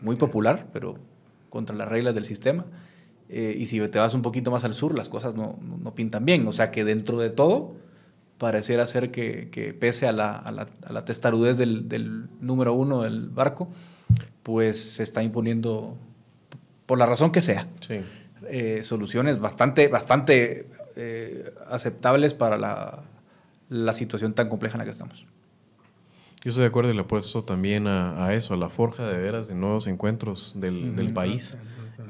muy 0.00 0.16
popular, 0.16 0.66
pero 0.72 0.98
contra 1.50 1.74
las 1.74 1.88
reglas 1.88 2.14
del 2.14 2.24
sistema. 2.24 2.64
Eh, 3.28 3.56
y 3.58 3.66
si 3.66 3.80
te 3.88 3.98
vas 3.98 4.14
un 4.14 4.22
poquito 4.22 4.50
más 4.50 4.64
al 4.64 4.74
sur, 4.74 4.94
las 4.94 5.08
cosas 5.08 5.34
no, 5.34 5.58
no, 5.60 5.94
pintan 5.94 6.24
bien. 6.24 6.46
O 6.46 6.52
sea 6.52 6.70
que 6.70 6.84
dentro 6.84 7.18
de 7.18 7.30
todo, 7.30 7.74
pareciera 8.38 8.86
ser 8.86 9.10
que, 9.10 9.48
que 9.50 9.72
pese 9.72 10.06
a 10.06 10.12
la, 10.12 10.36
a 10.36 10.52
la, 10.52 10.68
a 10.84 10.92
la 10.92 11.04
testarudez 11.04 11.56
del, 11.56 11.88
del, 11.88 12.28
número 12.40 12.74
uno 12.74 13.02
del 13.02 13.28
barco, 13.28 13.68
pues 14.42 14.94
se 14.94 15.02
está 15.02 15.22
imponiendo, 15.22 15.96
por 16.86 16.98
la 16.98 17.06
razón 17.06 17.32
que 17.32 17.40
sea, 17.40 17.68
eh, 18.48 18.80
soluciones 18.82 19.38
bastante, 19.38 19.88
bastante 19.88 20.68
eh, 20.96 21.54
aceptables 21.70 22.34
para 22.34 22.58
la, 22.58 23.04
la 23.70 23.94
situación 23.94 24.34
tan 24.34 24.48
compleja 24.48 24.76
en 24.76 24.80
la 24.80 24.84
que 24.84 24.90
estamos. 24.90 25.26
Yo 26.42 26.50
estoy 26.50 26.62
de 26.62 26.68
acuerdo 26.68 26.90
y 26.90 26.94
le 26.94 27.00
apuesto 27.00 27.42
también 27.42 27.86
a, 27.86 28.26
a, 28.26 28.34
eso, 28.34 28.52
a 28.52 28.58
la 28.58 28.68
forja 28.68 29.06
de 29.06 29.18
veras 29.18 29.48
de 29.48 29.54
nuevos 29.54 29.86
encuentros 29.86 30.52
del, 30.60 30.94
del 30.94 31.10
país. 31.14 31.56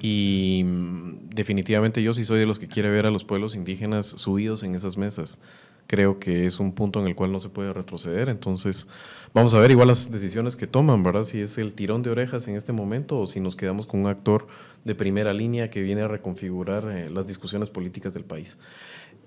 Y 0.01 0.63
mm, 0.65 1.31
definitivamente 1.31 2.03
yo 2.03 2.13
sí 2.13 2.25
soy 2.25 2.39
de 2.39 2.47
los 2.47 2.59
que 2.59 2.69
quiere 2.69 2.91
ver 2.91 3.07
a 3.07 3.11
los 3.11 3.25
pueblos 3.25 3.55
indígenas 3.55 4.07
subidos 4.07 4.63
en 4.63 4.75
esas 4.75 4.97
mesas. 4.97 5.39
Creo 5.87 6.19
que 6.19 6.47
es 6.47 6.61
un 6.61 6.73
punto 6.73 7.01
en 7.01 7.07
el 7.07 7.15
cual 7.15 7.31
no 7.31 7.41
se 7.41 7.51
puede 7.51 7.73
retroceder. 7.73 8.29
Entonces, 8.29 8.89
vamos 9.35 9.55
a 9.55 9.61
ver 9.61 9.71
igual 9.71 9.89
las 9.89 10.11
decisiones 10.11 10.57
que 10.57 10.67
toman, 10.67 11.03
¿verdad? 11.03 11.25
Si 11.25 11.41
es 11.41 11.59
el 11.59 11.75
tirón 11.75 12.03
de 12.03 12.11
orejas 12.11 12.49
en 12.49 12.57
este 12.57 12.73
momento 12.73 13.19
o 13.19 13.27
si 13.27 13.41
nos 13.41 13.55
quedamos 13.55 13.87
con 13.87 14.01
un 14.01 14.07
actor 14.07 14.47
de 14.85 14.95
primera 14.95 15.33
línea 15.33 15.71
que 15.71 15.83
viene 15.83 16.03
a 16.03 16.09
reconfigurar 16.09 16.91
eh, 16.91 17.11
las 17.11 17.27
discusiones 17.27 17.71
políticas 17.71 18.15
del 18.15 18.25
país. 18.25 18.57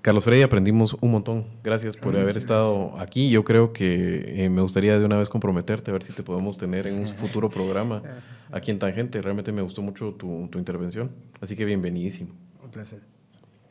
Carlos 0.02 0.24
Freddy, 0.24 0.42
aprendimos 0.42 0.96
un 1.02 1.12
montón. 1.12 1.46
Gracias 1.64 1.98
por 1.98 2.16
haber 2.16 2.38
estado 2.38 2.98
aquí. 2.98 3.30
Yo 3.30 3.44
creo 3.44 3.74
que 3.74 4.46
eh, 4.46 4.50
me 4.50 4.62
gustaría 4.62 4.98
de 4.98 5.06
una 5.06 5.18
vez 5.18 5.30
comprometerte 5.30 5.92
a 5.92 5.94
ver 5.94 6.04
si 6.04 6.14
te 6.14 6.24
podemos 6.24 6.58
tener 6.58 6.88
en 6.88 7.00
un 7.00 7.08
futuro 7.08 7.50
programa 7.50 8.02
aquí 8.52 8.72
en 8.72 8.80
Tangente. 8.80 9.22
Realmente 9.22 9.52
me 9.52 9.62
gustó 9.62 9.82
mucho 9.82 10.14
tu, 10.14 10.48
tu 10.50 10.60
intervención. 10.60 11.12
Así 11.42 11.56
que 11.56 11.66
bienvenidísimo. 11.66 12.34
Un 12.64 12.72
placer. 12.72 13.17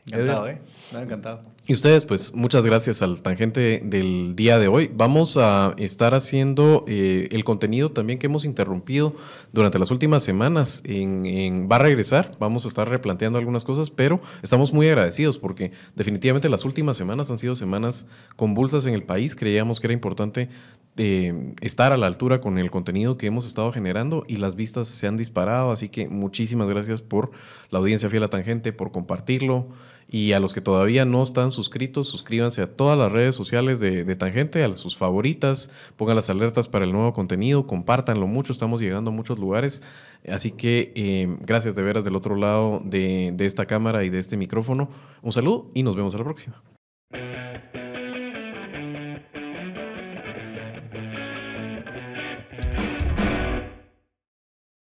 Encantado, 0.07 0.47
¿eh? 0.47 0.57
encantado. 0.93 1.41
Y 1.69 1.73
ustedes, 1.73 2.05
pues 2.05 2.33
muchas 2.33 2.65
gracias 2.65 3.01
al 3.01 3.21
tangente 3.21 3.81
del 3.83 4.37
día 4.37 4.57
de 4.57 4.69
hoy. 4.69 4.89
Vamos 4.95 5.35
a 5.35 5.73
estar 5.77 6.13
haciendo 6.13 6.85
eh, 6.87 7.27
el 7.31 7.43
contenido 7.43 7.91
también 7.91 8.19
que 8.19 8.27
hemos 8.27 8.45
interrumpido 8.45 9.13
durante 9.51 9.77
las 9.77 9.91
últimas 9.91 10.23
semanas. 10.23 10.81
En, 10.85 11.67
va 11.69 11.75
a 11.75 11.79
regresar, 11.79 12.31
vamos 12.39 12.63
a 12.63 12.69
estar 12.69 12.87
replanteando 12.87 13.37
algunas 13.37 13.65
cosas, 13.65 13.89
pero 13.89 14.21
estamos 14.43 14.71
muy 14.71 14.87
agradecidos 14.87 15.37
porque 15.37 15.73
definitivamente 15.93 16.47
las 16.47 16.63
últimas 16.63 16.95
semanas 16.95 17.29
han 17.31 17.37
sido 17.37 17.53
semanas 17.53 18.07
convulsas 18.37 18.85
en 18.85 18.93
el 18.93 19.01
país. 19.01 19.35
Creíamos 19.35 19.81
que 19.81 19.87
era 19.87 19.93
importante 19.93 20.47
eh, 20.95 21.53
estar 21.59 21.91
a 21.91 21.97
la 21.97 22.07
altura 22.07 22.39
con 22.39 22.59
el 22.59 22.71
contenido 22.71 23.17
que 23.17 23.27
hemos 23.27 23.45
estado 23.45 23.73
generando 23.73 24.23
y 24.25 24.37
las 24.37 24.55
vistas 24.55 24.87
se 24.87 25.05
han 25.05 25.17
disparado. 25.17 25.71
Así 25.71 25.89
que 25.89 26.07
muchísimas 26.07 26.69
gracias 26.69 27.01
por 27.01 27.31
la 27.71 27.79
audiencia 27.79 28.09
fiel 28.09 28.23
a 28.23 28.29
tangente, 28.29 28.71
por 28.71 28.93
compartirlo. 28.93 29.67
Y 30.09 30.31
a 30.31 30.39
los 30.39 30.53
que 30.53 30.61
todavía 30.61 31.03
no 31.03 31.21
están 31.21 31.51
suscritos, 31.51 32.07
suscríbanse 32.07 32.61
a 32.61 32.67
todas 32.67 32.97
las 32.97 33.11
redes 33.11 33.35
sociales 33.35 33.79
de, 33.79 34.15
Tangente, 34.15 34.63
a 34.63 34.73
sus 34.73 34.95
favoritas, 34.95 35.69
pongan 35.97 36.15
las 36.15 36.29
alertas 36.29 36.69
para 36.69 36.85
el 36.85 36.93
nuevo 36.93 37.13
contenido, 37.13 37.67
compártanlo 37.67 38.25
mucho, 38.25 38.53
estamos 38.53 38.79
llegando 38.79 39.11
a 39.11 39.13
muchos 39.13 39.37
lugares. 39.37 39.81
Así 40.27 40.51
que 40.51 40.93
eh, 40.95 41.37
gracias 41.41 41.75
de 41.75 41.83
veras 41.83 42.05
del 42.05 42.15
otro 42.15 42.35
lado 42.35 42.81
de 42.83 43.35
esta 43.39 43.65
cámara 43.65 44.05
y 44.05 44.09
de 44.09 44.19
este 44.19 44.37
micrófono. 44.37 44.89
Un 45.21 45.33
saludo 45.33 45.69
y 45.73 45.83
nos 45.83 45.95
vemos 45.95 46.15
a 46.15 46.19
la 46.19 46.23
próxima. 46.23 46.61